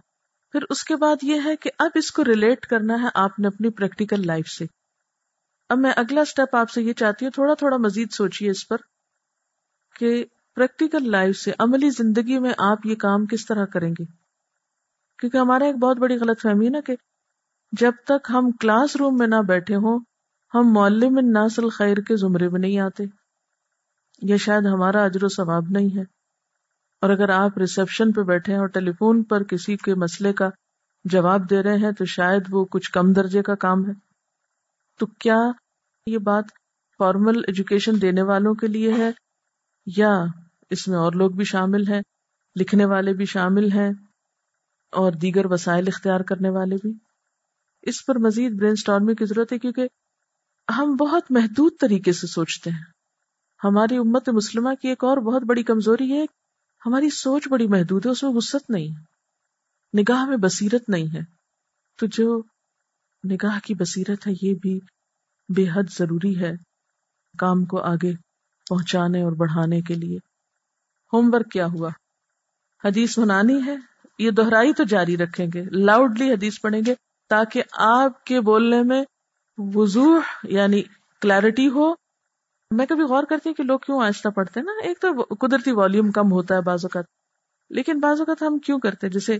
پھر 0.56 0.64
اس 0.70 0.84
کے 0.84 0.96
بعد 0.96 1.16
یہ 1.22 1.40
ہے 1.44 1.56
کہ 1.56 1.70
اب 1.78 1.90
اس 1.94 2.10
کو 2.10 2.24
ریلیٹ 2.24 2.66
کرنا 2.66 2.94
ہے 3.02 3.08
آپ 3.14 3.38
نے 3.38 3.48
اپنی 3.48 3.70
پریکٹیکل 3.70 4.26
لائف 4.26 4.46
سے۔ 4.48 4.64
اب 5.68 5.78
میں 5.78 5.92
اگلا 5.96 6.20
اسٹیپ 6.20 6.56
آپ 6.56 6.70
سے 6.70 6.82
یہ 6.82 6.92
چاہتی 6.92 7.24
ہوں، 7.24 7.32
تھوڑا 7.32 7.54
تھوڑا 7.54 7.76
مزید 7.76 8.10
سوچیے 8.12 8.50
اس 8.50 8.68
پر 8.68 8.76
کہ 9.94 10.24
پریکٹیکل 10.54 11.10
لائف 11.10 11.36
سے 11.36 11.52
عملی 11.58 11.90
زندگی 11.90 12.38
میں 12.38 12.52
آپ 12.58 12.86
یہ 12.86 12.94
کام 12.94 13.26
کس 13.26 13.46
طرح 13.46 13.64
کریں 13.64 13.90
گے۔ 13.90 14.04
کیونکہ 15.18 15.36
ہمارا 15.36 15.64
ایک 15.64 15.76
بہت 15.76 15.96
بڑی 15.96 16.16
غلط 16.16 16.42
فہمی 16.42 16.64
ہے 16.64 16.70
نا 16.70 16.80
کہ 16.80 16.96
جب 17.72 17.92
تک 18.04 18.30
ہم 18.30 18.50
کلاس 18.50 18.96
روم 18.96 19.16
میں 19.18 19.26
نہ 19.26 19.42
بیٹھے 19.48 19.74
ہوں، 19.74 20.00
ہم 20.54 20.72
معلم 20.72 21.18
ناسل 21.32 21.68
خیر 21.68 21.96
کے 21.96 22.16
زمرے 22.16 22.48
میں 22.48 22.60
نہیں 22.60 22.78
آتے 22.78 23.04
یہ 24.22 24.36
شاید 24.36 24.66
ہمارا 24.66 25.04
اجر 25.04 25.24
و 25.24 25.28
ثواب 25.28 25.64
نہیں 25.70 25.98
ہے۔ 25.98 26.15
اور 27.00 27.10
اگر 27.10 27.28
آپ 27.28 27.58
ریسپشن 27.58 28.12
پہ 28.12 28.22
بیٹھے 28.22 28.52
ہیں 28.52 28.60
اور 28.60 28.68
ٹیلی 28.68 28.92
فون 28.92 29.22
پر 29.22 29.42
کسی 29.42 29.76
کے 29.76 29.94
مسئلے 29.94 30.32
کا 30.32 30.48
جواب 31.04 31.50
دے 31.50 31.62
رہے 31.62 31.76
ہیں 31.76 31.92
تو 31.92 32.04
شاید 32.04 32.42
وہ 32.50 32.64
کچھ 32.64 32.92
کم 32.92 33.12
درجے 33.12 33.42
کا 33.42 33.54
کام 33.54 33.86
ہے۔ 33.86 33.92
تو 34.98 35.06
کیا 35.06 35.36
یہ 36.06 36.18
بات 36.18 36.44
فارمل 36.98 37.38
ایجوکیشن 37.38 38.02
دینے 38.02 38.22
والوں 38.22 38.54
کے 38.54 38.66
لیے 38.66 38.92
ہے 38.92 39.10
یا 39.86 40.10
اس 40.70 40.88
میں 40.88 40.98
اور 40.98 41.12
لوگ 41.12 41.30
بھی 41.30 41.44
شامل 41.44 41.92
ہیں، 41.92 42.00
لکھنے 42.56 42.84
والے 42.84 43.12
بھی 43.12 43.24
شامل 43.24 43.72
ہیں 43.72 43.90
اور 44.92 45.12
دیگر 45.12 45.46
وسائل 45.46 45.84
اختیار 45.86 46.20
کرنے 46.20 46.48
والے 46.48 46.76
بھی؟ 46.82 46.92
اس 47.82 48.06
پر 48.06 48.18
مزید 48.18 48.52
برین 48.52 48.72
اسٹارمنگ 48.72 49.14
کی 49.14 49.24
ضرورت 49.24 49.52
ہے 49.52 49.58
کیونکہ 49.58 49.88
ہم 50.78 50.96
بہت 50.96 51.22
محدود 51.30 51.72
طریقے 51.80 52.12
سے 52.12 52.26
سوچتے 52.26 52.70
ہیں۔ 52.70 52.84
ہماری 53.64 53.96
امت 53.96 54.28
مسلمہ 54.28 54.70
کی 54.82 54.88
ایک 54.88 55.04
اور 55.04 55.16
بہت 55.16 55.42
بڑی 55.42 55.62
کمزوری 55.62 56.12
ہے 56.12 56.24
ہماری 56.86 57.10
سوچ 57.10 57.48
بڑی 57.48 57.66
محدود 57.66 58.06
ہے، 58.06 58.10
اس 58.10 58.22
میں 58.22 58.30
وسط 58.34 58.70
نہیں، 58.70 58.88
نگاہ 59.98 60.24
میں 60.24 60.36
بصیرت 60.36 60.88
نہیں 60.88 61.14
ہے۔ 61.14 61.20
تو 61.98 62.06
جو 62.06 62.42
نگاہ 63.30 63.58
کی 63.64 63.74
بصیرت 63.74 64.26
ہے، 64.26 64.32
یہ 64.42 64.54
بھی 64.54 64.80
بے 65.48 65.64
حد 65.74 65.90
ضروری 65.90 66.40
ہے 66.40 66.52
کام 67.38 67.64
کو 67.64 67.80
آگے 67.80 68.14
پہنچانے 68.70 69.22
اور 69.22 69.32
بڑھانے 69.32 69.80
کے 69.80 69.94
لیے۔ 69.94 70.18
ہوم 71.12 71.30
ورک 71.32 71.50
کیا 71.50 71.66
ہوا؟ 71.66 71.90
حدیث 72.84 73.18
منانی 73.18 73.66
ہے، 73.66 73.76
یہ 74.18 74.30
دہرائی 74.30 74.72
تو 74.72 74.84
جاری 74.84 75.16
رکھیں 75.16 75.46
گے 75.54 75.62
لاؤڈلی 75.62 76.32
حدیث 76.32 76.60
پڑھیں 76.60 76.80
گے 76.86 76.94
تاکہ 77.28 77.62
آپ 77.72 78.24
کے 78.24 78.40
بولنے 78.40 78.82
میں 78.82 79.04
وضوح 79.58 80.20
یعنی 80.42 80.82
کلیرٹی 81.20 81.68
ہو 81.68 81.94
میں 82.70 82.86
کبھی 82.86 83.04
غور 83.04 83.24
کرتی 83.24 83.48
ہوں 83.48 83.54
کہ 83.54 83.62
لوگ 83.62 83.78
کیوں 83.78 84.02
آہستہ 84.02 84.28
پڑھتے 84.28 84.60
ہیں 84.60 84.64
نا؟ 84.64 84.72
ایک 84.82 85.00
تو 85.00 85.34
قدرتی 85.34 85.72
والیوم 85.72 86.10
کم 86.10 86.32
ہوتا 86.32 86.54
ہے 86.54 86.60
بعض 86.60 86.84
اوقات۔ 86.84 87.04
لیکن 87.70 88.00
بعض 88.00 88.20
اوقات 88.20 88.42
ہم 88.42 88.58
کیوں 88.58 88.78
کرتے 88.78 89.08
جیسے 89.08 89.38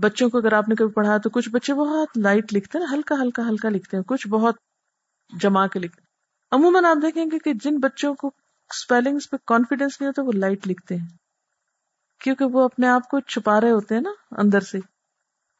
بچوں 0.00 0.30
کو 0.30 0.38
اگر 0.38 0.52
آپ 0.52 0.68
نے 0.68 0.74
کبھی 0.74 0.92
پڑھا 0.92 1.16
تو 1.18 1.30
کچھ 1.30 1.48
بچے 1.48 1.74
بہت 1.74 2.18
لائٹ 2.18 2.54
لکھتے 2.54 2.78
ہیں، 2.78 2.86
ہلکا 2.92 3.14
ہلکا 3.22 3.42
ہلکا 3.48 3.68
لکھتے 3.68 3.96
ہیں، 3.96 4.04
کچھ 4.04 4.28
بہت 4.28 4.54
جما 5.40 5.66
کے 5.66 5.78
لکھتے 5.78 6.02
ہیں۔ 6.02 6.06
عموماً 6.58 6.84
آپ 6.84 6.96
دیکھیں 7.02 7.24
گے 7.32 7.38
کہ 7.38 7.52
جن 7.54 7.78
بچوں 7.78 8.14
کو 8.14 8.26
اسپیلنگ 8.70 9.18
پہ 9.30 9.36
کانفیڈینس 9.46 10.00
نہیں 10.00 10.08
ہوتا، 10.08 10.22
وہ 10.22 10.32
لائٹ 10.32 10.68
لکھتے 10.68 10.96
ہیں۔ 10.96 11.06
کیونکہ 12.20 12.44
وہ 12.44 12.64
اپنے 12.64 12.86
آپ 12.86 13.08
کو 13.08 13.20
چھپا 13.20 13.60
رہے 13.60 13.70
ہوتے 13.70 13.94
ہیں 13.94 14.02
نا 14.02 14.10
اندر 14.30 14.60
سے، 14.60 14.78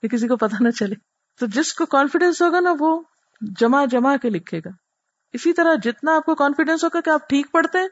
کہ 0.03 0.09
کسی 0.09 0.29
کو 0.29 0.37
پتا 0.37 0.57
نہ 0.61 0.71
چلے۔ 0.71 0.95
تو 1.41 1.47
جس 1.47 1.75
کو 1.75 1.87
کانفیڈینس 1.87 2.43
ہوگا 2.43 2.61
نا، 2.61 2.75
وہ 2.79 3.01
جمع 3.61 3.85
جمع 3.85 4.17
کے 4.17 4.31
لکھے 4.31 4.59
گا۔ 4.59 4.84
اسی 5.35 5.53
طرح 5.53 5.75
جتنا 5.83 6.17
آپ 6.17 6.25
کو 6.25 6.35
کانفیڈینس 6.35 6.85
ہوگا 6.85 7.01
کہ 7.01 7.11
آپ 7.11 7.29
ٹھیک 7.29 7.53
پڑھتے 7.53 7.79
ہیں، 7.79 7.89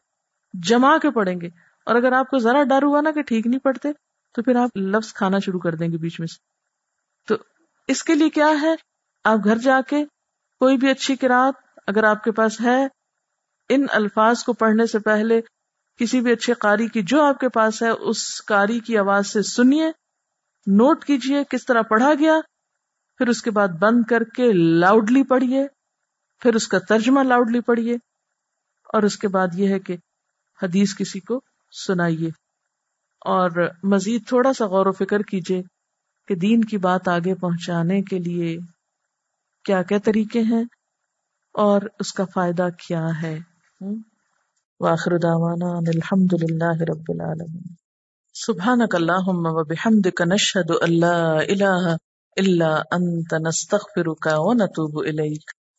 جما 0.52 0.98
کے 0.98 1.10
پڑھیں 1.10 1.40
گے۔ 1.40 1.46
اور 1.86 1.94
اگر 1.94 2.12
آپ 2.12 2.30
کو 2.30 2.38
ذرا 2.38 2.62
ڈر 2.62 2.82
ہوا 2.82 3.00
نا 3.00 3.10
کہ 3.10 3.22
ٹھیک 3.22 3.46
نہیں 3.46 3.60
پڑھتے، 3.60 3.88
تو 4.34 4.42
پھر 4.42 4.56
آپ 4.56 4.76
لفظ 4.76 5.12
کھانا 5.12 5.38
شروع 5.38 5.60
کر 5.60 5.74
دیں 5.74 5.88
گے 5.88 5.96
بیچ 5.96 6.20
میں 6.20 6.26
سے۔ 6.26 6.38
تو 7.28 7.36
اس 7.88 8.04
کے 8.04 8.14
لیے 8.14 8.28
کیا 8.28 8.48
ہے؟ 8.62 8.74
آپ 9.24 9.38
گھر 9.44 9.58
جا 9.58 9.80
کے 9.88 10.04
کوئی 10.58 10.76
بھی 10.76 10.90
اچھی 10.90 11.16
کراط 11.16 11.78
اگر 11.86 12.04
آپ 12.04 12.24
کے 12.24 12.32
پاس 12.32 12.60
ہے، 12.60 12.86
ان 13.68 13.86
الفاظ 13.90 14.44
کو 14.44 14.52
پڑھنے 14.52 14.86
سے 14.86 14.98
پہلے 14.98 15.40
کسی 15.96 16.20
بھی 16.20 16.32
اچھے 16.32 16.52
قاری 16.52 16.88
کی 16.88 17.02
جو 17.02 17.22
آپ 17.22 17.38
کے 17.38 17.48
پاس 17.48 17.82
ہے، 17.82 17.88
اس 17.88 18.44
قاری 18.44 18.80
کی 18.80 18.98
آواز 18.98 19.26
سے 19.26 19.42
سنیے، 19.42 19.88
نوٹ 20.66 21.04
کیجیے 21.04 21.44
کس 21.44 21.64
طرح 21.64 21.82
پڑھا 21.82 22.14
گیا، 22.14 22.40
پھر 23.18 23.28
اس 23.28 23.42
کے 23.42 23.50
بعد 23.50 23.68
بند 23.68 24.02
کر 24.10 24.24
کے 24.24 24.52
لاؤڈلی 24.52 25.22
پڑھیے 25.22 25.66
پھر 26.42 26.54
اس 26.54 26.68
کا 26.68 26.78
ترجمہ 26.88 27.22
لاؤڈلی 27.22 27.60
پڑھیے 27.60 27.94
اور 28.92 29.02
اس 29.02 29.16
کے 29.16 29.28
بعد 29.28 29.48
یہ 29.54 29.68
ہے 29.68 29.78
کہ 29.78 29.96
حدیث 30.62 30.94
کسی 30.94 31.20
کو 31.20 31.40
سنائیے 31.86 32.28
اور 33.20 33.50
مزید 33.82 34.28
تھوڑا 34.28 34.52
سا 34.52 34.66
غور 34.66 34.86
و 34.86 34.92
فکر 34.92 35.22
کیجیے 35.22 35.62
کہ 36.28 36.34
دین 36.34 36.64
کی 36.64 36.78
بات 36.78 37.08
آگے 37.08 37.34
پہنچانے 37.34 38.02
کے 38.02 38.18
لیے 38.18 38.58
کیا 39.64 39.82
کیا 39.82 39.98
طریقے 40.04 40.40
ہیں 40.40 40.64
اور 41.54 41.80
اس 41.98 42.12
کا 42.12 42.24
فائدہ 42.34 42.68
کیا 42.86 43.06
ہے۔ 43.22 43.38
واخر 44.80 45.18
دعوانا 45.18 45.78
الحمد 45.78 46.32
للہ 46.32 46.82
رب 46.90 47.04
العالمین۔ 47.08 47.74
سبحانک 48.34 48.94
اللہم 48.94 49.46
و 49.46 49.64
بحمدک 49.64 50.22
نشہد 50.32 50.70
اللہ 50.80 51.38
الہ 51.48 51.96
الا 52.36 52.74
انت، 52.90 53.34
نستغفرک 53.46 54.28
و 54.32 54.52
نتوب 54.52 55.08
الیک۔ 55.08 55.61